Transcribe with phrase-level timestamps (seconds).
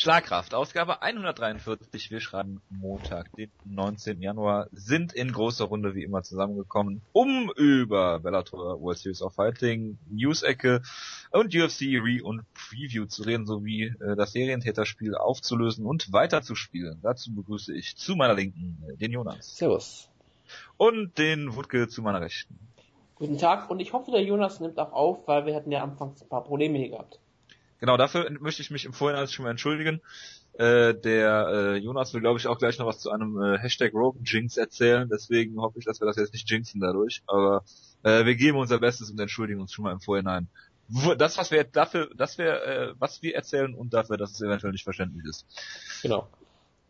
[0.00, 2.10] Schlagkraft, Ausgabe 143.
[2.10, 4.22] Wir schreiben Montag, den 19.
[4.22, 9.98] Januar, sind in großer Runde wie immer zusammengekommen, um über Bellator World Series of Fighting,
[10.08, 10.80] News-Ecke
[11.32, 17.00] und UFC Re- und Preview zu reden, sowie äh, das Serientäterspiel aufzulösen und weiterzuspielen.
[17.02, 19.54] Dazu begrüße ich zu meiner Linken äh, den Jonas.
[19.54, 20.08] Servus.
[20.78, 22.58] Und den Wutke zu meiner Rechten.
[23.16, 26.22] Guten Tag und ich hoffe, der Jonas nimmt auch auf, weil wir hatten ja anfangs
[26.22, 27.20] ein paar Probleme hier gehabt.
[27.80, 30.00] Genau, dafür möchte ich mich im Vorhinein schon mal entschuldigen.
[30.54, 33.94] Äh, der äh, Jonas will, glaube ich, auch gleich noch was zu einem äh, Hashtag
[33.94, 35.08] Rogan Jinx erzählen.
[35.10, 37.22] Deswegen hoffe ich, dass wir das jetzt nicht jinxen dadurch.
[37.26, 37.64] Aber
[38.02, 40.48] äh, wir geben unser Bestes und entschuldigen uns schon mal im Vorhinein.
[41.16, 44.72] Das, was wir dafür, dass wir, äh, was wir erzählen und dafür, dass es eventuell
[44.72, 45.46] nicht verständlich ist.
[46.02, 46.28] Genau.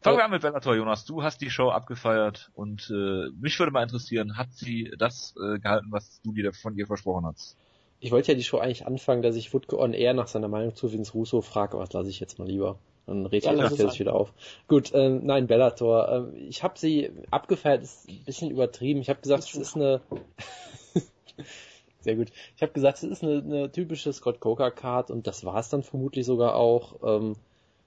[0.02, 1.04] Fangen wir an mit Bellator, Jonas.
[1.04, 5.58] Du hast die Show abgefeiert und äh, mich würde mal interessieren, hat sie das äh,
[5.58, 7.58] gehalten, was du dir von ihr versprochen hast?
[8.00, 10.74] Ich wollte ja die Show eigentlich anfangen, dass ich Wutke on Air nach seiner Meinung
[10.74, 12.78] zu Vince Russo frage, aber das lasse ich jetzt mal lieber.
[13.06, 14.32] Dann redet ja, er sich wieder auf.
[14.68, 16.08] Gut, ähm, nein, Bellator.
[16.08, 19.00] Ähm, ich habe sie abgefeiert, ist ein bisschen übertrieben.
[19.00, 20.00] Ich habe gesagt, es ist eine...
[22.00, 22.28] Sehr gut.
[22.56, 25.68] Ich habe gesagt, es ist eine, eine typische Scott Coker Card und das war es
[25.68, 26.94] dann vermutlich sogar auch.
[27.02, 27.36] Ähm,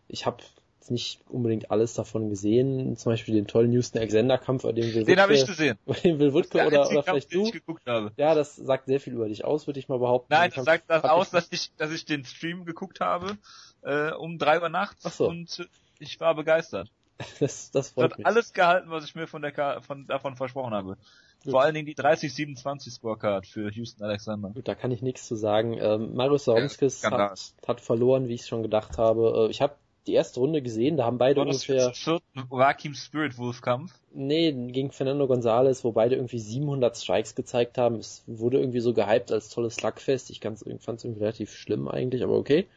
[0.08, 0.44] ich habe
[0.92, 2.96] nicht unbedingt alles davon gesehen.
[2.98, 5.78] Zum Beispiel den tollen Houston Alexander Kampf, bei dem Will Den habe ich gesehen.
[5.86, 7.52] Bei dem Will Wutke oder, oder vielleicht Kampf, du.
[7.52, 8.12] geguckt habe.
[8.18, 10.28] Ja, das sagt sehr viel über dich aus, würde ich mal behaupten.
[10.34, 13.38] Nein, das sagt das aus, dass ich, dass ich den Stream geguckt habe,
[13.82, 15.28] äh, um drei Uhr nachts Ach so.
[15.28, 15.68] und
[16.00, 16.90] ich war begeistert.
[17.40, 18.28] Das, das freut hat mich.
[18.28, 20.98] alles gehalten, was ich mir von der Ka von davon versprochen habe.
[21.44, 21.52] Gut.
[21.52, 24.50] Vor allen Dingen die 30-27 Scorecard für Houston Alexander.
[24.50, 25.78] Gut, da kann ich nichts zu sagen.
[25.78, 27.32] Ähm, Marius Saromskis Skandal.
[27.32, 29.48] hat, hat verloren, wie ich schon gedacht habe.
[29.48, 29.76] Äh, ich habe
[30.08, 33.94] die erste Runde gesehen, da haben beide War das ungefähr, vierten Rakim Spirit Wolf Kampf?
[34.14, 37.96] nee, gegen Fernando Gonzalez, wo beide irgendwie 700 Strikes gezeigt haben.
[37.96, 40.30] Es wurde irgendwie so gehypt als tolles Slugfest.
[40.30, 40.66] Ich fand es
[41.04, 42.68] irgendwie relativ schlimm eigentlich, aber okay.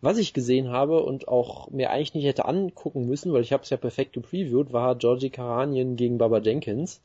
[0.00, 3.62] Was ich gesehen habe und auch mir eigentlich nicht hätte angucken müssen, weil ich habe
[3.62, 7.00] es ja perfekt gepreviewt, war Georgie Karanien gegen Baba Jenkins,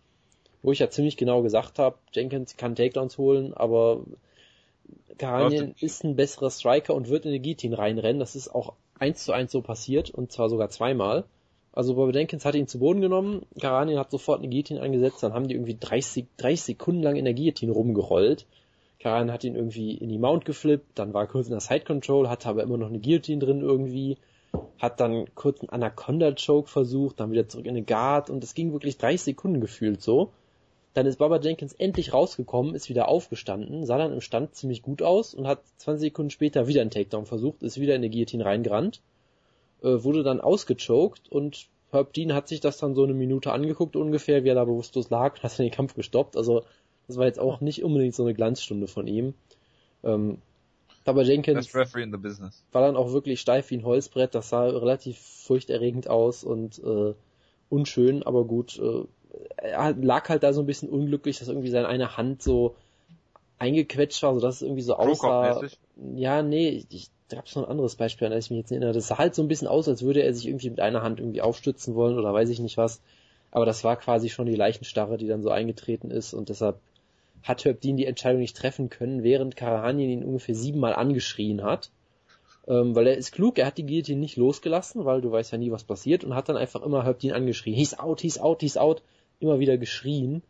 [0.64, 4.02] wo ich ja ziemlich genau gesagt habe, Jenkins kann Takedowns holen, aber
[5.20, 8.20] Karanien ist ein besserer Striker und wird in die Guillotine reinrennen.
[8.20, 11.26] Das ist auch eins zu eins so passiert und zwar sogar zweimal.
[11.72, 15.34] Also Bobby Jenkins hat ihn zu Boden genommen, Karanien hat sofort eine Guillotine eingesetzt, dann
[15.34, 18.48] haben die irgendwie 30, 30 Sekunden lang in der Guillotine rumgerollt.
[19.00, 22.30] Karan hat ihn irgendwie in die Mount geflippt, dann war kurz in der Side Control,
[22.30, 24.18] hatte aber immer noch eine Guillotine drin irgendwie,
[24.80, 28.56] hat dann kurz einen Anaconda Choke versucht, dann wieder zurück in eine Guard und es
[28.56, 30.32] ging wirklich 30 Sekunden gefühlt so.
[30.98, 35.04] Dann ist Baba Jenkins endlich rausgekommen, ist wieder aufgestanden, sah dann im Stand ziemlich gut
[35.04, 38.44] aus und hat 20 Sekunden später wieder einen Takedown versucht, ist wieder in die Guillotine
[38.44, 39.04] reingerannt,
[39.84, 43.96] äh, wurde dann ausgechoked und Herb Dean hat sich das dann so eine Minute angeguckt
[43.96, 46.36] ungefähr, wie er da bewusstlos lag und hat dann den Kampf gestoppt.
[46.36, 46.64] Also
[47.06, 49.36] das war jetzt auch nicht unbedingt so eine Glanzstunde von ihm.
[50.04, 50.40] Ähm,
[51.06, 51.72] Baba Jenkins
[52.72, 54.34] war dann auch wirklich steif wie ein Holzbrett.
[54.34, 57.14] Das sah relativ furchterregend aus und äh,
[57.70, 58.80] unschön, aber gut.
[58.80, 59.04] Äh,
[59.58, 62.76] er lag halt da so ein bisschen unglücklich, dass irgendwie seine eine Hand so
[63.60, 65.62] eingequetscht war, sodass es irgendwie so aussah.
[66.16, 68.72] Ja, nee, ich, ich da gab's noch ein anderes Beispiel, an das ich mich jetzt
[68.72, 68.94] erinnere.
[68.94, 71.20] Das sah halt so ein bisschen aus, als würde er sich irgendwie mit einer Hand
[71.20, 73.02] irgendwie aufstützen wollen oder weiß ich nicht was.
[73.52, 76.80] Aber das war quasi schon die Leichenstarre, die dann so eingetreten ist und deshalb
[77.44, 81.92] hat Herb Dean die Entscheidung nicht treffen können, während Karahanien ihn ungefähr siebenmal angeschrien hat.
[82.68, 85.58] Ähm, weil er ist klug, er hat die Guillotine nicht losgelassen, weil du weißt ja
[85.58, 87.76] nie, was passiert, und hat dann einfach immer Herb Dean angeschrien.
[87.76, 89.02] He's out, he's out, he's out.
[89.40, 90.44] Immer wieder geschrien,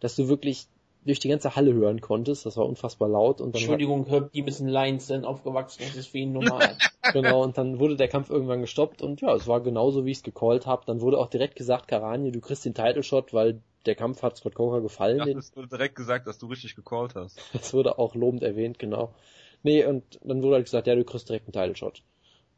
[0.00, 0.66] dass du wirklich
[1.04, 2.46] durch die ganze Halle hören konntest.
[2.46, 3.40] Das war unfassbar laut.
[3.40, 6.76] Und dann Entschuldigung, Herb, die müssen Lions sind aufgewachsen, das ist für ihn normal.
[7.12, 10.16] Genau, und dann wurde der Kampf irgendwann gestoppt und ja, es war genauso, wie ich
[10.16, 10.84] es gecallt habe.
[10.86, 14.38] Dann wurde auch direkt gesagt, Karanje, du kriegst den Title Shot, weil der Kampf hat
[14.38, 15.18] Scott Coker gefallen.
[15.18, 17.38] Ja, es wurde direkt gesagt, dass du richtig gecallt hast.
[17.52, 19.14] Das wurde auch lobend erwähnt, genau.
[19.62, 22.02] Nee, und dann wurde halt gesagt, ja, du kriegst direkt einen Title Shot.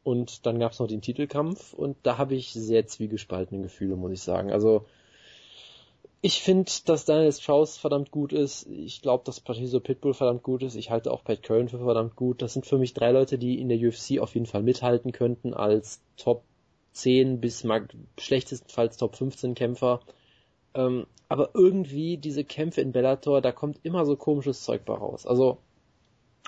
[0.03, 4.21] Und dann gab's noch den Titelkampf und da habe ich sehr zwiegespaltene Gefühle, muss ich
[4.21, 4.51] sagen.
[4.51, 4.85] Also
[6.21, 8.67] ich finde, dass Daniel Strauss verdammt gut ist.
[8.67, 10.75] Ich glaube, dass Patricio Pitbull verdammt gut ist.
[10.75, 12.41] Ich halte auch Pat Curran für verdammt gut.
[12.41, 15.53] Das sind für mich drei Leute, die in der UFC auf jeden Fall mithalten könnten
[15.53, 16.43] als Top
[16.93, 19.99] 10 bis mag schlechtestenfalls Top 15 Kämpfer.
[20.73, 25.27] Ähm, aber irgendwie diese Kämpfe in Bellator, da kommt immer so komisches Zeug bei raus.
[25.27, 25.59] Also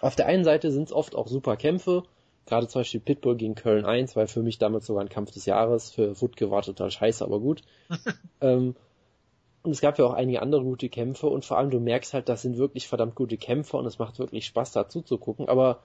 [0.01, 2.03] auf der einen Seite sind es oft auch super Kämpfe,
[2.45, 5.45] gerade zum Beispiel Pitbull gegen Köln 1 war für mich damals sogar ein Kampf des
[5.45, 7.61] Jahres, für Wutke war total scheiße, aber gut.
[8.41, 8.75] ähm,
[9.63, 12.29] und es gab ja auch einige andere gute Kämpfe und vor allem du merkst halt,
[12.29, 15.83] das sind wirklich verdammt gute Kämpfer und es macht wirklich Spaß dazu zu gucken, aber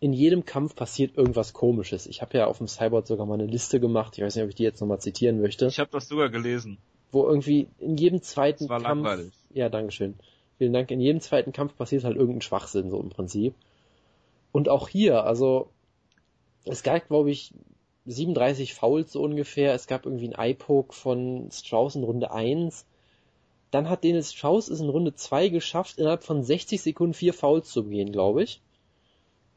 [0.00, 2.06] in jedem Kampf passiert irgendwas komisches.
[2.06, 4.50] Ich habe ja auf dem Cyborg sogar mal eine Liste gemacht, ich weiß nicht, ob
[4.50, 6.78] ich die jetzt nochmal zitieren möchte Ich habe das sogar gelesen.
[7.12, 8.82] wo irgendwie in jedem zweiten Kampf.
[8.84, 9.32] langweilig.
[9.52, 10.14] Ja, Dankeschön.
[10.58, 10.90] Vielen Dank.
[10.90, 13.54] In jedem zweiten Kampf passiert halt irgendein Schwachsinn, so im Prinzip.
[14.52, 15.68] Und auch hier, also
[16.64, 17.52] es gab, glaube ich,
[18.06, 19.74] 37 Fouls so ungefähr.
[19.74, 22.84] Es gab irgendwie einen Eye-Poke von Strauss in Runde 1.
[23.74, 27.68] Dann hat Dennis Strauss es in Runde 2 geschafft, innerhalb von 60 Sekunden vier Fouls
[27.70, 28.60] zu begehen, glaube ich.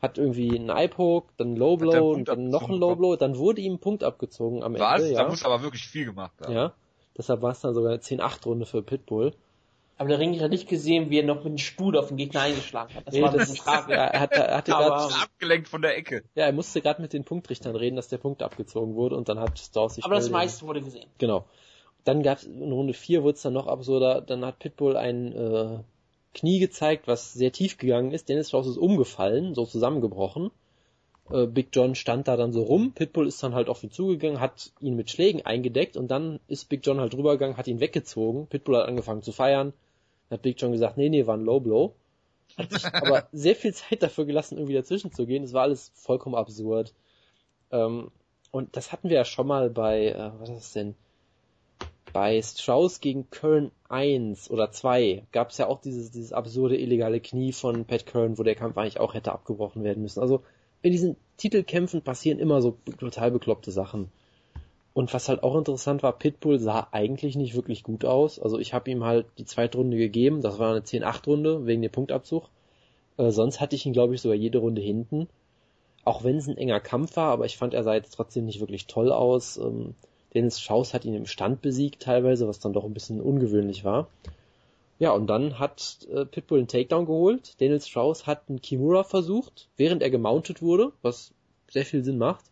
[0.01, 3.15] Hat irgendwie einen Eye-Poke, dann einen Low Blow und dann noch einen Low Blow.
[3.15, 5.01] Dann wurde ihm ein Punkt abgezogen am Was?
[5.01, 5.13] Ende.
[5.15, 5.29] Da Ja.
[5.29, 6.53] muss aber wirklich viel gemacht haben.
[6.53, 6.73] ja.
[7.17, 9.33] Deshalb war es dann sogar eine 10-8-Runde für Pitbull.
[9.99, 12.41] Aber der Ring hat nicht gesehen, wie er noch mit dem Stuhl auf den Gegner
[12.41, 13.07] eingeschlagen hat.
[13.07, 13.95] Das Nee, war ein das- tragisch.
[13.95, 16.23] Ja, er, hat, er, hatte Aber- grad, Abgelenkt von der Ecke.
[16.35, 19.39] ja, er musste gerade mit den Punktrichtern reden, dass der Punkt abgezogen wurde und dann
[19.39, 21.07] hat sich Aber das meiste wurde gesehen.
[21.17, 21.45] Genau.
[22.07, 24.21] Dann gab es in Runde 4 wurde es dann noch absurder.
[24.21, 25.79] Dann hat Pitbull ein äh,
[26.33, 28.29] Knie gezeigt, was sehr tief gegangen ist.
[28.29, 30.51] Dennis Strauss ist umgefallen, so zusammengebrochen.
[31.29, 32.93] Äh, Big John stand da dann so rum.
[32.93, 36.69] Pitbull ist dann halt auf ihn zugegangen, hat ihn mit Schlägen eingedeckt und dann ist
[36.69, 38.47] Big John halt drübergegangen, hat ihn weggezogen.
[38.47, 39.73] Pitbull hat angefangen zu feiern.
[40.29, 41.93] Dann hat Big John gesagt, nee, nee, war ein Low Blow.
[42.57, 45.43] Hat sich aber sehr viel Zeit dafür gelassen, irgendwie dazwischen zu gehen.
[45.43, 46.93] Es war alles vollkommen absurd.
[47.69, 48.11] Ähm,
[48.51, 50.95] und das hatten wir ja schon mal bei, äh, was ist das denn?
[52.13, 57.19] Bei Strauss gegen Kern 1 oder 2 gab es ja auch dieses, dieses absurde illegale
[57.19, 60.21] Knie von Pat Kern, wo der Kampf eigentlich auch hätte abgebrochen werden müssen.
[60.21, 60.43] Also
[60.81, 64.09] in diesen Titelkämpfen passieren immer so total bekloppte Sachen.
[64.93, 68.39] Und was halt auch interessant war, Pitbull sah eigentlich nicht wirklich gut aus.
[68.39, 71.91] Also ich habe ihm halt die zweite Runde gegeben, das war eine 10-8-Runde wegen dem
[71.91, 72.49] Punktabzug.
[73.17, 75.27] Äh, sonst hatte ich ihn, glaube ich, sogar jede Runde hinten.
[76.03, 78.59] Auch wenn es ein enger Kampf war, aber ich fand, er sah jetzt trotzdem nicht
[78.59, 79.57] wirklich toll aus.
[79.57, 79.93] Ähm,
[80.33, 84.07] Dennis Schaus hat ihn im Stand besiegt teilweise, was dann doch ein bisschen ungewöhnlich war.
[84.99, 87.59] Ja, und dann hat äh, Pitbull einen Takedown geholt.
[87.59, 91.33] Dennis Strauss hat einen Kimura versucht, während er gemountet wurde, was
[91.69, 92.45] sehr viel Sinn macht.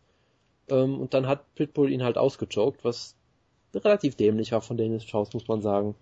[0.69, 3.15] Ähm, und dann hat Pitbull ihn halt ausgechoked, was
[3.73, 5.95] relativ dämlich war von Dennis Strauss, muss man sagen.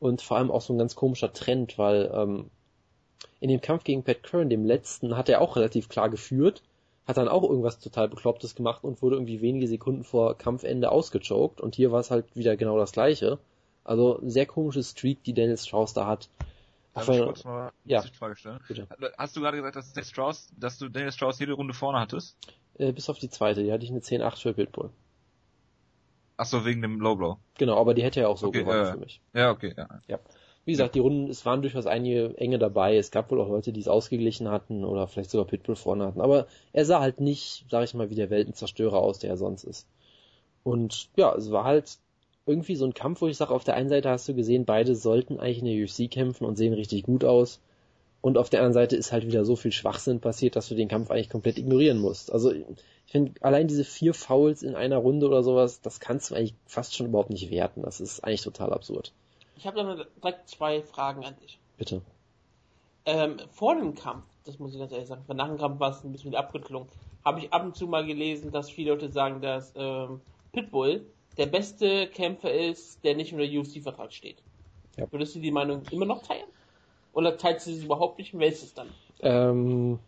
[0.00, 2.50] Und vor allem auch so ein ganz komischer Trend, weil ähm,
[3.40, 6.62] in dem Kampf gegen Pat Kern, dem letzten, hat er auch relativ klar geführt,
[7.06, 11.60] hat dann auch irgendwas total Beklopptes gemacht und wurde irgendwie wenige Sekunden vor Kampfende ausgechoked.
[11.60, 13.38] Und hier war es halt wieder genau das gleiche.
[13.84, 16.28] Also sehr komische Streak, die Dennis Strauss da hat.
[16.94, 18.02] Darf ich kurz mal Ja.
[18.02, 18.60] Frage stellen?
[18.68, 18.86] Bitte.
[19.16, 22.36] Hast du gerade gesagt, dass, Daniel Strauss, dass du Daniel Strauss jede Runde vorne hattest?
[22.78, 24.90] Äh, bis auf die zweite, die hatte ich eine 10-8 für Pitbull.
[26.36, 27.38] Ach so, wegen dem Low Blow.
[27.58, 29.20] Genau, aber die hätte er auch so Okay, gewonnen äh, für mich.
[29.34, 30.18] Ja, okay, ja.
[30.64, 32.96] Wie gesagt, die Runden, es waren durchaus einige enge dabei.
[32.96, 36.20] Es gab wohl auch Leute, die es ausgeglichen hatten oder vielleicht sogar Pitbull vorne hatten.
[36.20, 39.64] Aber er sah halt nicht, sag ich mal, wie der Weltenzerstörer aus, der er sonst
[39.64, 39.88] ist.
[40.62, 41.98] Und ja, es war halt
[42.46, 44.94] irgendwie so ein Kampf, wo ich sage, auf der einen Seite hast du gesehen, beide
[44.94, 47.60] sollten eigentlich in der UFC kämpfen und sehen richtig gut aus.
[48.20, 50.88] Und auf der anderen Seite ist halt wieder so viel Schwachsinn passiert, dass du den
[50.88, 52.32] Kampf eigentlich komplett ignorieren musst.
[52.32, 52.64] Also ich
[53.06, 56.94] finde, allein diese vier Fouls in einer Runde oder sowas, das kannst du eigentlich fast
[56.94, 57.82] schon überhaupt nicht werten.
[57.82, 59.12] Das ist eigentlich total absurd.
[59.56, 61.58] Ich habe dann direkt zwei Fragen an dich.
[61.76, 62.02] Bitte.
[63.04, 66.04] Ähm, vor dem Kampf, das muss ich ganz ehrlich sagen, nach dem Kampf war es
[66.04, 66.88] ein bisschen abgeklungen,
[67.24, 70.20] habe ich ab und zu mal gelesen, dass viele Leute sagen, dass ähm,
[70.52, 71.04] Pitbull
[71.36, 74.36] der beste Kämpfer ist, der nicht unter UFC-Vertrag steht.
[74.96, 75.10] Ja.
[75.10, 76.46] Würdest du die Meinung immer noch teilen?
[77.12, 78.36] Oder teilst du sie überhaupt nicht?
[78.38, 78.88] Wer ist es dann?
[79.20, 79.98] Ähm,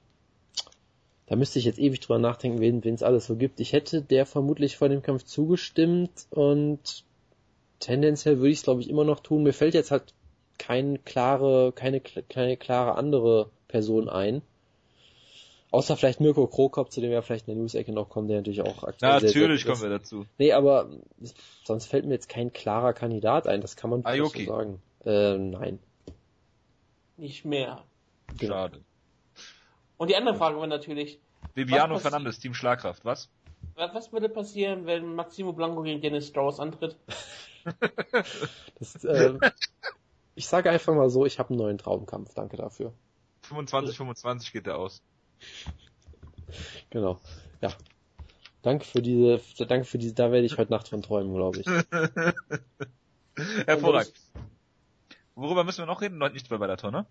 [1.27, 3.61] da müsste ich jetzt ewig drüber nachdenken, wen es alles so gibt.
[3.61, 7.05] Ich hätte der vermutlich vor dem Kampf zugestimmt und
[7.85, 9.43] tendenziell würde ich es glaube ich immer noch tun.
[9.43, 10.15] Mir fällt jetzt halt
[10.59, 14.43] keine klare, keine, keine klare andere Person ein.
[15.71, 18.63] Außer vielleicht Mirko Krokop, zu dem wir vielleicht in der News-Ecke noch kommen, der natürlich
[18.63, 19.91] auch aktuell sehr, sehr Natürlich gut kommen ist.
[19.91, 20.27] wir dazu.
[20.39, 20.89] Nee, aber
[21.65, 24.45] sonst fällt mir jetzt kein klarer Kandidat ein, das kann man Aoki.
[24.47, 24.81] so sagen.
[25.05, 25.81] Äh, nein.
[27.17, 27.83] Nicht mehr.
[28.39, 28.55] Genau.
[28.55, 28.81] Schade.
[29.97, 31.19] Und die andere Frage war natürlich,
[31.55, 33.29] Viviano Fernandes, Team Schlagkraft, was?
[33.75, 36.97] was was würde passieren, wenn Maximo Blanco gegen Dennis Strauss antritt?
[38.79, 39.39] Das, äh,
[40.35, 42.35] ich sage einfach mal so, ich habe einen neuen Traumkampf.
[42.35, 42.93] Danke dafür.
[43.43, 45.03] 25, 25 geht der aus.
[46.91, 47.21] Genau.
[47.61, 47.73] Ja.
[48.63, 51.67] Danke für diese, danke für diese, da werde ich heute Nacht von träumen, glaube ich.
[53.67, 54.15] Hervorragend.
[55.35, 56.19] Worüber müssen wir noch reden?
[56.33, 57.07] Nicht bei Bellator, ne?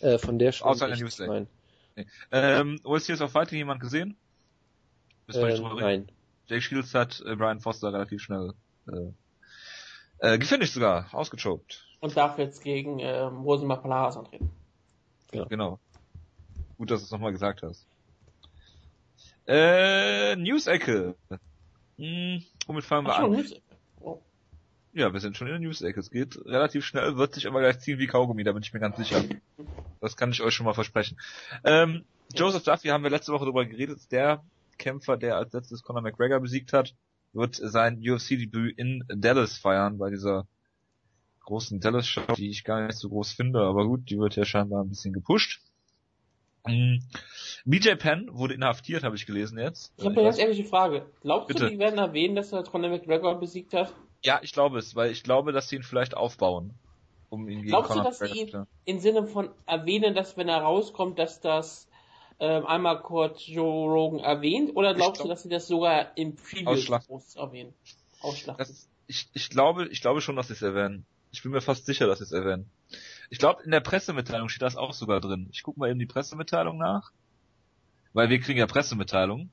[0.00, 0.68] Äh, von der schon.
[0.68, 1.32] Außer der Newsletter.
[1.32, 1.48] Nein.
[2.30, 4.16] Ähm, World Series of Fighting jemand gesehen?
[5.28, 5.80] Äh, nicht drüber reden.
[5.80, 6.08] nein.
[6.46, 8.54] Jake Shields hat äh, Brian Foster relativ schnell
[8.88, 9.12] äh,
[10.24, 11.86] äh, gefinisht sogar, ausgechoked.
[12.00, 14.50] Und darf jetzt gegen ähm, Rosenmar Palaras antreten.
[15.30, 15.78] Genau.
[16.78, 17.86] Gut, dass du es nochmal gesagt hast.
[19.46, 21.14] Äh, News-Ecke.
[21.98, 23.40] Hm, womit fangen wir Ach schon, an?
[23.40, 23.54] News.
[24.00, 24.20] Oh.
[24.92, 26.00] Ja, wir sind schon in der News-Ecke.
[26.00, 28.80] Es geht relativ schnell, wird sich aber gleich ziehen wie Kaugummi, da bin ich mir
[28.80, 29.22] ganz sicher.
[30.00, 31.18] Das kann ich euch schon mal versprechen.
[31.64, 32.04] Ähm,
[32.34, 34.42] Joseph Duffy haben wir letzte Woche darüber geredet, der
[34.78, 36.94] Kämpfer, der als letztes Conor McGregor besiegt hat,
[37.34, 40.46] wird sein UFC-Debüt in Dallas feiern, bei dieser
[41.40, 44.82] großen Dallas-Show, die ich gar nicht so groß finde, aber gut, die wird ja scheinbar
[44.82, 45.60] ein bisschen gepusht.
[46.66, 47.02] Mhm.
[47.66, 49.92] BJ Penn wurde inhaftiert, habe ich gelesen jetzt.
[49.98, 51.06] Ich habe eine ganz ehrliche Frage.
[51.20, 51.64] Glaubst Bitte.
[51.64, 53.92] du, die werden erwähnen, dass er Conor McGregor besiegt hat?
[54.22, 56.72] Ja, ich glaube es, weil ich glaube, dass sie ihn vielleicht aufbauen,
[57.28, 60.62] um ihn gegen Glaubst du, dass sie ihn im Sinne von erwähnen, dass wenn er
[60.62, 61.88] rauskommt, dass das
[62.44, 64.76] ähm, einmal kurz Joe Rogan erwähnt?
[64.76, 67.08] Oder glaubst glaub- du, dass sie das sogar im Preview Ausschlachten.
[67.08, 67.72] Post erwähnen?
[68.20, 68.58] Ausschlachten.
[68.58, 71.06] Das, ich, ich glaube, ich glaube schon, dass sie es erwähnen.
[71.32, 72.70] Ich bin mir fast sicher, dass sie es erwähnen.
[73.30, 75.48] Ich glaube, in der Pressemitteilung steht das auch sogar drin.
[75.52, 77.10] Ich gucke mal eben die Pressemitteilung nach.
[78.12, 79.50] Weil wir kriegen ja Pressemitteilungen.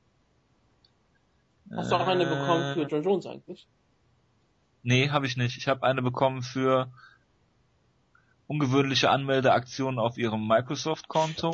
[1.75, 3.67] Hast du auch eine Äh, bekommen für John Jones eigentlich?
[4.83, 5.57] Nee, habe ich nicht.
[5.57, 6.91] Ich habe eine bekommen für
[8.47, 11.51] ungewöhnliche Anmeldeaktionen auf ihrem Microsoft-Konto.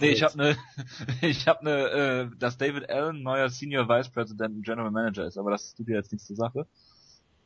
[0.00, 0.56] Nee, ich habe eine,
[1.22, 5.38] ich habe eine, äh, dass David Allen neuer Senior Vice President und General Manager ist,
[5.38, 6.66] aber das tut ja jetzt nichts zur Sache.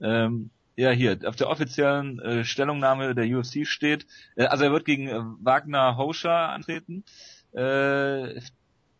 [0.00, 4.84] Ähm, ja, hier, auf der offiziellen äh, Stellungnahme der UFC steht, äh, also er wird
[4.84, 7.04] gegen äh, Wagner Hosha antreten.
[7.52, 8.40] Äh,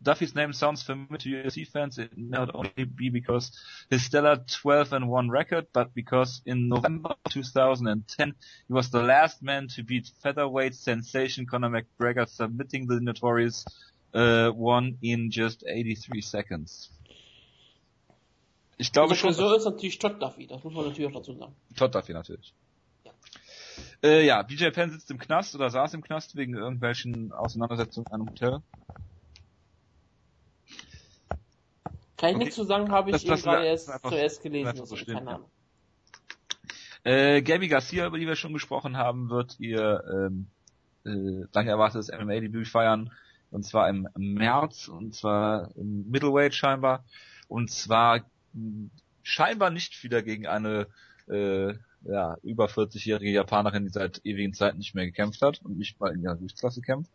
[0.03, 3.51] Duffy's name sounds familiar to UFC fans, it may not only be because
[3.89, 8.33] his stellar 12 and 1 record, but because in November 2010
[8.67, 13.63] he was the last man to beat featherweight sensation Conor McGregor, submitting the notorious
[14.13, 16.89] uh, one in just 83 seconds.
[18.77, 21.35] Ich glaube Der schon, Friseur ist natürlich Todd Duffy, das muss man natürlich auch dazu
[21.35, 21.53] sagen.
[21.75, 22.55] Todd Duffy natürlich.
[23.03, 23.11] Ja.
[24.03, 28.13] Äh, ja, BJ Penn sitzt im Knast oder saß im Knast wegen irgendwelchen Auseinandersetzungen in
[28.13, 28.61] einem Hotel.
[32.21, 32.43] Kann ich Okay.
[32.45, 34.67] nichts zu sagen, habe ich Das gerade erst einfach- zuerst gelesen.
[34.69, 35.35] einfach so stehen, keine ja.
[35.37, 35.49] Ahnung.
[37.03, 40.47] Äh, Gabby Garcia, über die wir schon gesprochen haben, wird ihr ähm,
[41.03, 43.11] äh, lang erwartetes MMA-Debüt feiern.
[43.49, 47.03] Und zwar im März, und zwar im Middleweight scheinbar.
[47.47, 48.19] Und zwar
[48.53, 48.89] mh,
[49.23, 50.87] scheinbar nicht wieder gegen eine
[51.27, 51.73] äh,
[52.03, 56.13] ja, über 40-jährige Japanerin, die seit ewigen Zeiten nicht mehr gekämpft hat und nicht mal
[56.13, 57.11] in ihrer Gewichtsklasse kämpft.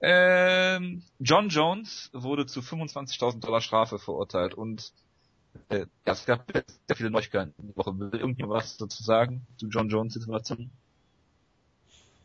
[0.00, 4.92] Ähm, John Jones wurde zu 25.000 Dollar Strafe verurteilt und
[5.68, 7.98] äh, ja, es gab sehr viele Neuigkeiten die Woche.
[7.98, 10.70] Will irgendjemand was dazu sagen zu John Jones Situation?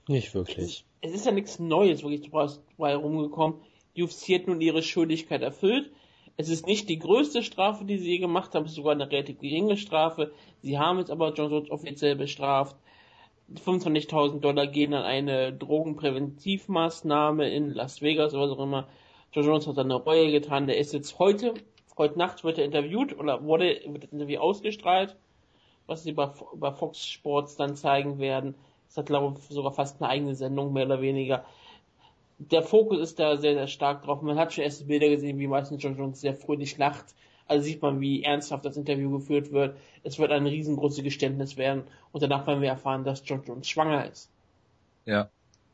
[0.07, 0.85] Nicht wirklich.
[1.01, 3.59] Es ist ja nichts Neues wirklich dabei rumgekommen.
[3.95, 5.91] Die UFC hat nun ihre Schuldigkeit erfüllt.
[6.37, 9.09] Es ist nicht die größte Strafe, die sie je gemacht haben, es ist sogar eine
[9.09, 10.33] relativ geringe Strafe.
[10.61, 12.75] Sie haben jetzt aber John Jones offiziell bestraft.
[13.53, 18.87] 25.000 Dollar gehen an eine Drogenpräventivmaßnahme in Las Vegas oder auch immer.
[19.31, 20.67] John Jones hat eine Reue getan.
[20.67, 21.53] Der ist jetzt heute,
[21.97, 25.15] heute Nacht wird er interviewt oder wurde, wird das Interview ausgestrahlt,
[25.85, 28.55] was sie bei, bei Fox Sports dann zeigen werden.
[28.89, 31.45] Es hat, glaube ich, sogar fast eine eigene Sendung, mehr oder weniger.
[32.37, 34.21] Der Fokus ist da sehr, sehr stark drauf.
[34.21, 37.15] Man hat schon erste Bilder gesehen, wie meistens John Jones sehr fröhlich lacht.
[37.47, 39.77] Also sieht man, wie ernsthaft das Interview geführt wird.
[40.03, 41.83] Es wird ein riesengroßes Geständnis werden.
[42.11, 44.29] Und danach werden wir erfahren, dass John Jones schwanger ist.
[45.05, 45.29] Ja.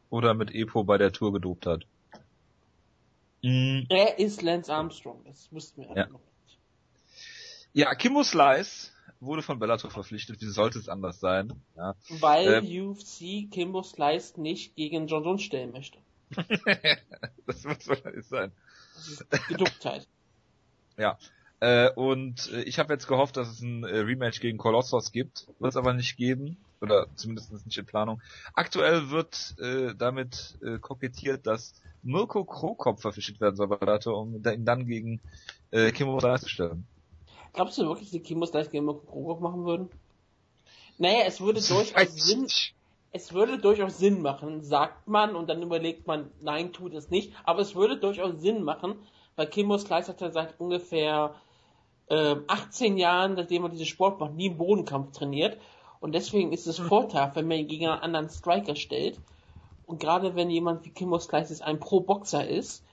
[0.10, 1.86] Oder mit Epo bei der Tour gedopt hat.
[3.42, 5.22] Mm, Er ist Lance Armstrong.
[5.26, 6.08] Das wussten wir Ja.
[6.08, 6.58] noch nicht.
[7.74, 10.42] Ja, Kimbo Slice wurde von Bellator verpflichtet.
[10.42, 11.54] Wie sollte es anders sein?
[11.78, 11.96] Ja.
[12.20, 12.90] Weil Ähm.
[12.90, 15.98] UFC Kimbo Slice nicht gegen John Jones stellen möchte.
[17.46, 18.52] das wird wahrscheinlich sein.
[18.96, 20.08] Das ist Geducktheit.
[20.98, 21.18] Ja.
[21.62, 25.48] Äh, und äh, ich habe jetzt gehofft, dass es ein äh, Rematch gegen Kolossos gibt.
[25.60, 26.58] Wird es aber nicht geben.
[26.82, 28.20] Oder zumindest nicht in Planung.
[28.56, 34.44] Aktuell wird äh, damit äh, kokettiert, dass Mirko Krokop verpflichtet werden soll bei Bellator, um
[34.44, 35.22] ihn dann gegen
[35.70, 36.88] äh, Kimbo Slice zu stellen.
[37.54, 39.90] Glaubst du wirklich, die Kimbos gleich gegen Mirko Krokop machen würden?
[40.98, 42.48] Naja, es würde durchaus Sinn,
[43.12, 47.34] es würde durchaus Sinn machen, sagt man, und dann überlegt man, nein, tut es nicht,
[47.44, 48.96] aber es würde durchaus Sinn machen,
[49.36, 51.36] weil Kimbo Slice hat ja seit ungefähr
[52.12, 55.58] ähm, 18 Jahren, seitdem er diesen Sport macht, nie im Bodenkampf trainiert.
[56.02, 59.18] Und deswegen ist es Vorteil, wenn man ihn gegen einen anderen Striker stellt.
[59.88, 62.84] Und gerade wenn jemand wie Kimbo Slice ist, ein Pro-Boxer ist,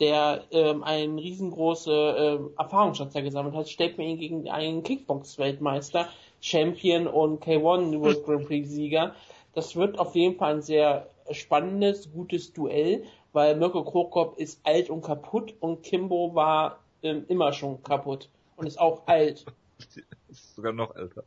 [0.00, 6.08] der ähm, einen riesengroße ähm, Erfahrungsschatz gesammelt hat, stellt man ihn gegen einen Kickbox-Weltmeister,
[6.40, 9.14] Champion und K1 World Grand Prix-Sieger.
[9.52, 14.88] Das wird auf jeden Fall ein sehr spannendes, gutes Duell, weil Mirko Krokop ist alt
[14.88, 19.44] und kaputt und Kimbo war ähm, immer schon kaputt und ist auch alt.
[20.28, 21.24] Ist sogar noch älter.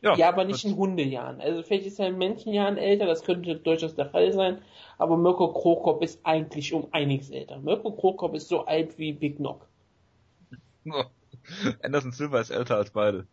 [0.00, 1.40] Ja, aber nicht in Hundejahren.
[1.40, 4.60] Also vielleicht ist er in Menschenjahren älter, das könnte durchaus der Fall sein,
[4.98, 7.58] aber Mirko Krokop ist eigentlich um einiges älter.
[7.58, 9.66] Mirko Krokop ist so alt wie Big Knock.
[11.82, 13.26] Anderson Silva ist älter als beide.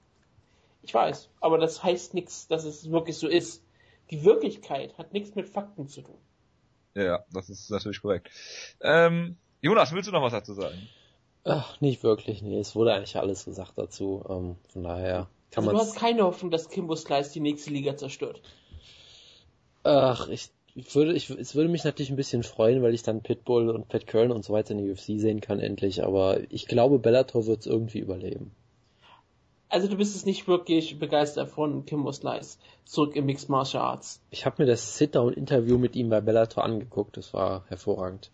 [0.83, 3.63] Ich weiß, aber das heißt nichts, dass es wirklich so ist.
[4.09, 6.17] Die Wirklichkeit hat nichts mit Fakten zu tun.
[6.95, 8.29] Ja, ja, das ist natürlich korrekt.
[8.81, 10.87] Ähm, Jonas, willst du noch was dazu sagen?
[11.43, 12.59] Ach, nicht wirklich, nee.
[12.59, 14.23] Es wurde eigentlich alles gesagt dazu.
[14.29, 17.71] Ähm, von daher kann Also man du hast keine Hoffnung, dass Kimbo Slice die nächste
[17.71, 18.41] Liga zerstört.
[19.83, 20.51] Ach, ich
[20.93, 24.07] würde, ich, es würde mich natürlich ein bisschen freuen, weil ich dann Pitbull und Pat
[24.07, 27.61] Curran und so weiter in der UFC sehen kann endlich, aber ich glaube, Bellator wird
[27.61, 28.51] es irgendwie überleben.
[29.69, 34.21] Also du bist es nicht wirklich begeistert von Kimbo Slice zurück im Mixed Martial Arts.
[34.29, 38.31] Ich habe mir das Sit-Down-Interview mit ihm bei Bellator angeguckt, das war hervorragend.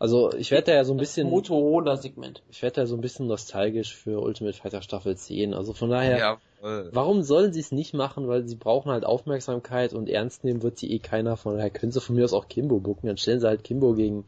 [0.00, 2.42] Also ich werde da ja so ein Das bisschen, Motorola-Segment.
[2.50, 5.52] ich werde da so ein bisschen nostalgisch für Ultimate Fighter Staffel 10.
[5.52, 8.26] Also von daher, Ja, warum sollen sie es nicht machen?
[8.26, 11.36] Weil sie brauchen halt Aufmerksamkeit und ernst nehmen wird sie eh keiner.
[11.36, 13.08] Von daher können sie von mir aus auch Kimbo booken.
[13.08, 14.24] Dann stellen sie halt Kimbo gegen,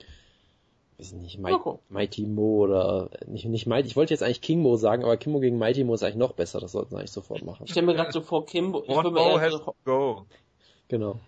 [0.99, 1.79] weiß ich nicht, Mighty, Marco.
[1.89, 3.89] Mighty Mo oder nicht, nicht Mighty.
[3.89, 6.33] Ich wollte jetzt eigentlich King Mo sagen, aber Kimbo gegen Mighty Mo ist eigentlich noch
[6.35, 6.61] besser.
[6.61, 7.63] Das sollten sie eigentlich sofort machen.
[7.65, 8.83] Ich stelle mir gerade so vor, Kimbo.
[8.87, 10.27] Ich One eher has so, go.
[10.89, 11.19] Genau.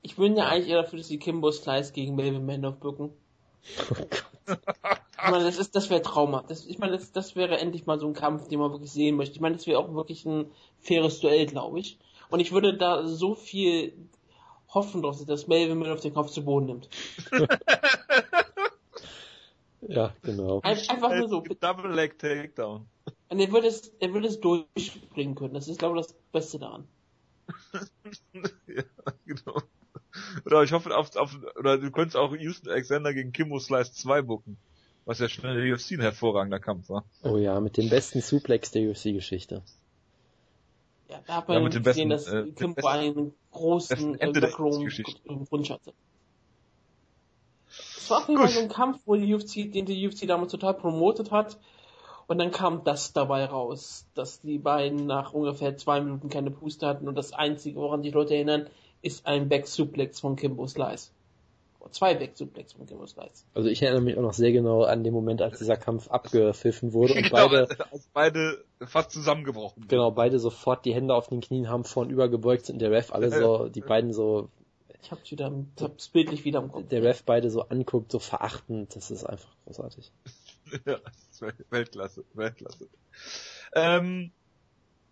[0.00, 3.10] ich bin ja eigentlich eher dafür, dass die Kimbo Slice gegen Melvin Mandoff bücken.
[4.46, 6.44] Ich meine, das ist, das wäre Trauma.
[6.46, 9.16] Das, ich meine, das, das wäre endlich mal so ein Kampf, den man wirklich sehen
[9.16, 9.34] möchte.
[9.34, 11.98] Ich meine, das wäre auch wirklich ein faires Duell, glaube ich.
[12.28, 13.94] Und ich würde da so viel
[14.68, 16.88] hoffen drauf, dass Melvin Mandoff den Kopf zu Boden nimmt.
[19.88, 20.60] Ja, genau.
[20.62, 21.40] Ein, einfach nur so.
[21.40, 22.86] Double Leg Takedown.
[23.28, 25.54] Und er würde es, er würde es durchbringen können.
[25.54, 26.88] Das ist, glaube ich, das Beste daran.
[28.66, 28.82] ja,
[29.26, 29.60] genau.
[30.46, 34.22] Oder ich hoffe auf, auf oder du könntest auch Houston Alexander gegen Kimbo Slice 2
[34.22, 34.56] bucken.
[35.06, 37.04] Was ja schon in der UFC ein hervorragender Kampf war.
[37.22, 39.62] Oh ja, mit dem besten Suplex der UFC-Geschichte.
[41.10, 44.14] Ja, da hat Ja, man mit dem gesehen, besten, dass äh, Kimbo besten- einen großen
[44.14, 45.92] äh, Ende der Wunsch hatte.
[47.96, 50.52] Es war auf jeden Fall so ein Kampf, wo die UFC, den die UFC damals
[50.52, 51.58] total promotet hat.
[52.26, 56.86] Und dann kam das dabei raus, dass die beiden nach ungefähr zwei Minuten keine Puste
[56.86, 58.68] hatten und das einzige, woran sich Leute erinnern,
[59.04, 61.10] ist ein Back-Suplex von Kimbo Slice.
[61.80, 63.44] Oder zwei Back-Suplex von Kimbo Slice.
[63.54, 66.92] Also ich erinnere mich auch noch sehr genau an den Moment, als dieser Kampf abgepfiffen
[66.92, 69.86] wurde und Genau, beide, als beide fast zusammengebrochen.
[69.88, 73.30] genau, beide sofort die Hände auf den Knien haben, vorn übergebeugt sind, der Ref alle
[73.30, 74.48] so, die beiden so,
[75.02, 76.88] Ich hab's wieder, hab's bildlich wieder im Kopf.
[76.88, 80.10] der Ref beide so anguckt, so verachtend, das ist einfach großartig.
[80.86, 80.98] Ja,
[81.70, 82.88] Weltklasse, Weltklasse.
[83.74, 84.32] Ähm,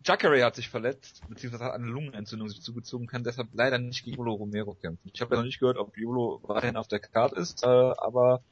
[0.05, 4.17] Jacare hat sich verletzt, beziehungsweise hat eine Lungenentzündung sich zugezogen, kann deshalb leider nicht gegen
[4.17, 5.11] Yolo Romero kämpfen.
[5.13, 8.43] Ich habe ja noch nicht gehört, ob Yolo weiterhin auf der Karte ist, äh, aber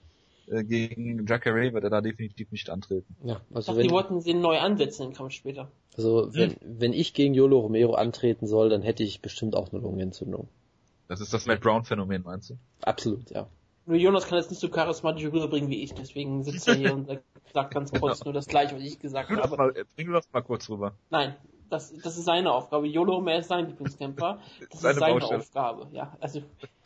[0.47, 3.17] äh, gegen Jacare wird er da definitiv nicht antreten.
[3.25, 5.71] Ja, also die wenn, wollten sie neu ansetzen, den Kampf später.
[5.97, 9.81] also wenn, wenn ich gegen Yolo Romero antreten soll, dann hätte ich bestimmt auch eine
[9.81, 10.49] Lungenentzündung.
[11.09, 12.59] Das ist das Matt Brown Phänomen, meinst du?
[12.83, 13.49] Absolut, ja.
[13.91, 17.09] Nur Jonas kann jetzt nicht so charismatisch rüberbringen wie ich, deswegen sitzt er hier und
[17.53, 19.57] sagt- ganz kurz nur das gleiche, was ich gesagt habe.
[19.57, 20.95] mal, äh, bring du das mal kurz rüber.
[21.11, 21.35] Nein,
[21.71, 22.87] das, das ist seine Aufgabe.
[22.87, 24.39] Yolo Romero ist sein Lieblingskämpfer.
[24.71, 25.41] Das Seine ist seine Baustelle.
[25.41, 26.17] Aufgabe, ja.
[26.21, 26.43] Also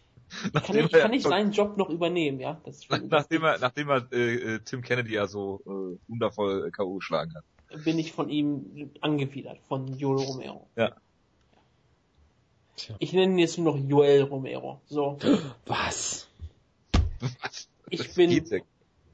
[0.66, 2.58] kann ich, kann ich seinen Job noch übernehmen, ja.
[2.64, 6.68] Das ist schon, nachdem er, nachdem er äh, äh, Tim Kennedy ja so äh, wundervoll
[6.68, 6.94] äh, K.O.
[6.94, 7.84] geschlagen hat.
[7.84, 10.66] bin ich von ihm angewidert, von Yolo Romero.
[10.76, 10.92] Ja.
[12.76, 12.96] Tja.
[12.98, 14.80] Ich nenne ihn jetzt nur noch Joel Romero.
[14.86, 15.18] So.
[15.66, 16.28] Was?
[17.20, 17.68] Was?
[17.90, 18.62] Ich Das bin-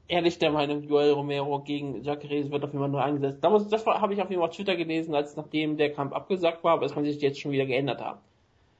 [0.07, 3.43] ehrlich der Meinung, Joel Romero gegen Jacques Reyes wird auf jeden Fall neu eingesetzt.
[3.43, 6.13] Damals, das war- habe ich auf jeden Fall auf Twitter gelesen, als nachdem der Kampf
[6.13, 8.19] abgesagt war, aber es kann sich jetzt schon wieder geändert haben.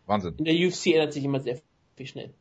[0.08, 0.36] Wahnsinn.
[0.38, 1.60] In der UFC ändert sich immer sehr
[1.96, 2.34] viel schnell.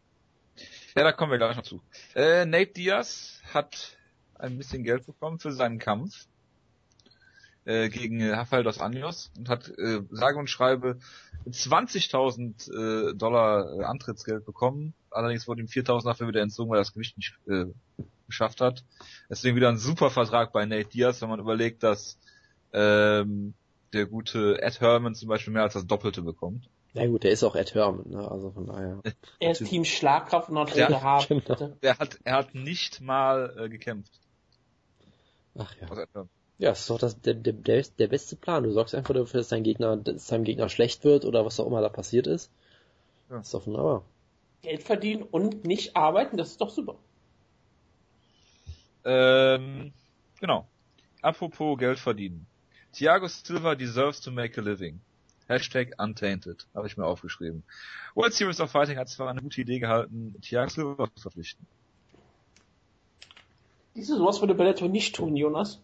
[0.97, 1.81] Ja, da kommen wir gleich noch zu.
[2.16, 3.97] Äh, Nate Diaz hat
[4.35, 6.27] ein bisschen Geld bekommen für seinen Kampf
[7.64, 10.99] äh, gegen äh, Rafael dos Anjos und hat äh, sage und schreibe
[11.49, 14.94] 20.000 äh, Dollar äh, Antrittsgeld bekommen.
[15.11, 17.66] Allerdings wurde ihm 4.000 dafür wieder entzogen, weil er das Gewicht nicht äh,
[18.27, 18.85] geschafft hat.
[19.29, 22.18] Deswegen wieder ein super Vertrag bei Nate Diaz, wenn man überlegt, dass
[22.73, 23.55] ähm,
[23.92, 26.68] der gute Ed Herman zum Beispiel mehr als das Doppelte bekommt.
[26.94, 28.29] Na gut, der ist auch Ed Herman, ne?
[28.31, 29.01] also von daher.
[29.38, 31.27] Er ist Team Schlagkraft und hat Ja, rote Haare.
[31.29, 31.40] genau.
[31.40, 31.77] bitte.
[31.81, 34.12] Er hat, er hat nicht mal äh, gekämpft.
[35.57, 36.27] Ach ja.
[36.61, 38.64] Ja, ist doch das, der, der, der, der beste Plan.
[38.64, 41.66] Du sorgst einfach dafür, dass dein Gegner, dass deinem Gegner schlecht wird oder was auch
[41.66, 42.53] immer da passiert ist.
[43.31, 43.40] Ja.
[43.40, 44.05] Ist doch wunderbar.
[44.61, 46.96] Geld verdienen und nicht arbeiten, das ist doch super.
[49.07, 49.94] Ähm,
[50.38, 50.66] genau.
[51.23, 52.46] Apropos Geld verdienen.
[52.92, 55.01] Thiago Silva deserves to make a living.
[55.49, 56.66] Hashtag untainted.
[56.75, 57.62] Habe ich mir aufgeschrieben.
[58.14, 61.66] World Series of Fighting hat zwar eine gute Idee gehalten, Thiago Silva zu verpflichten.
[63.94, 65.81] Diese sowas würde Bellator nicht tun, Jonas.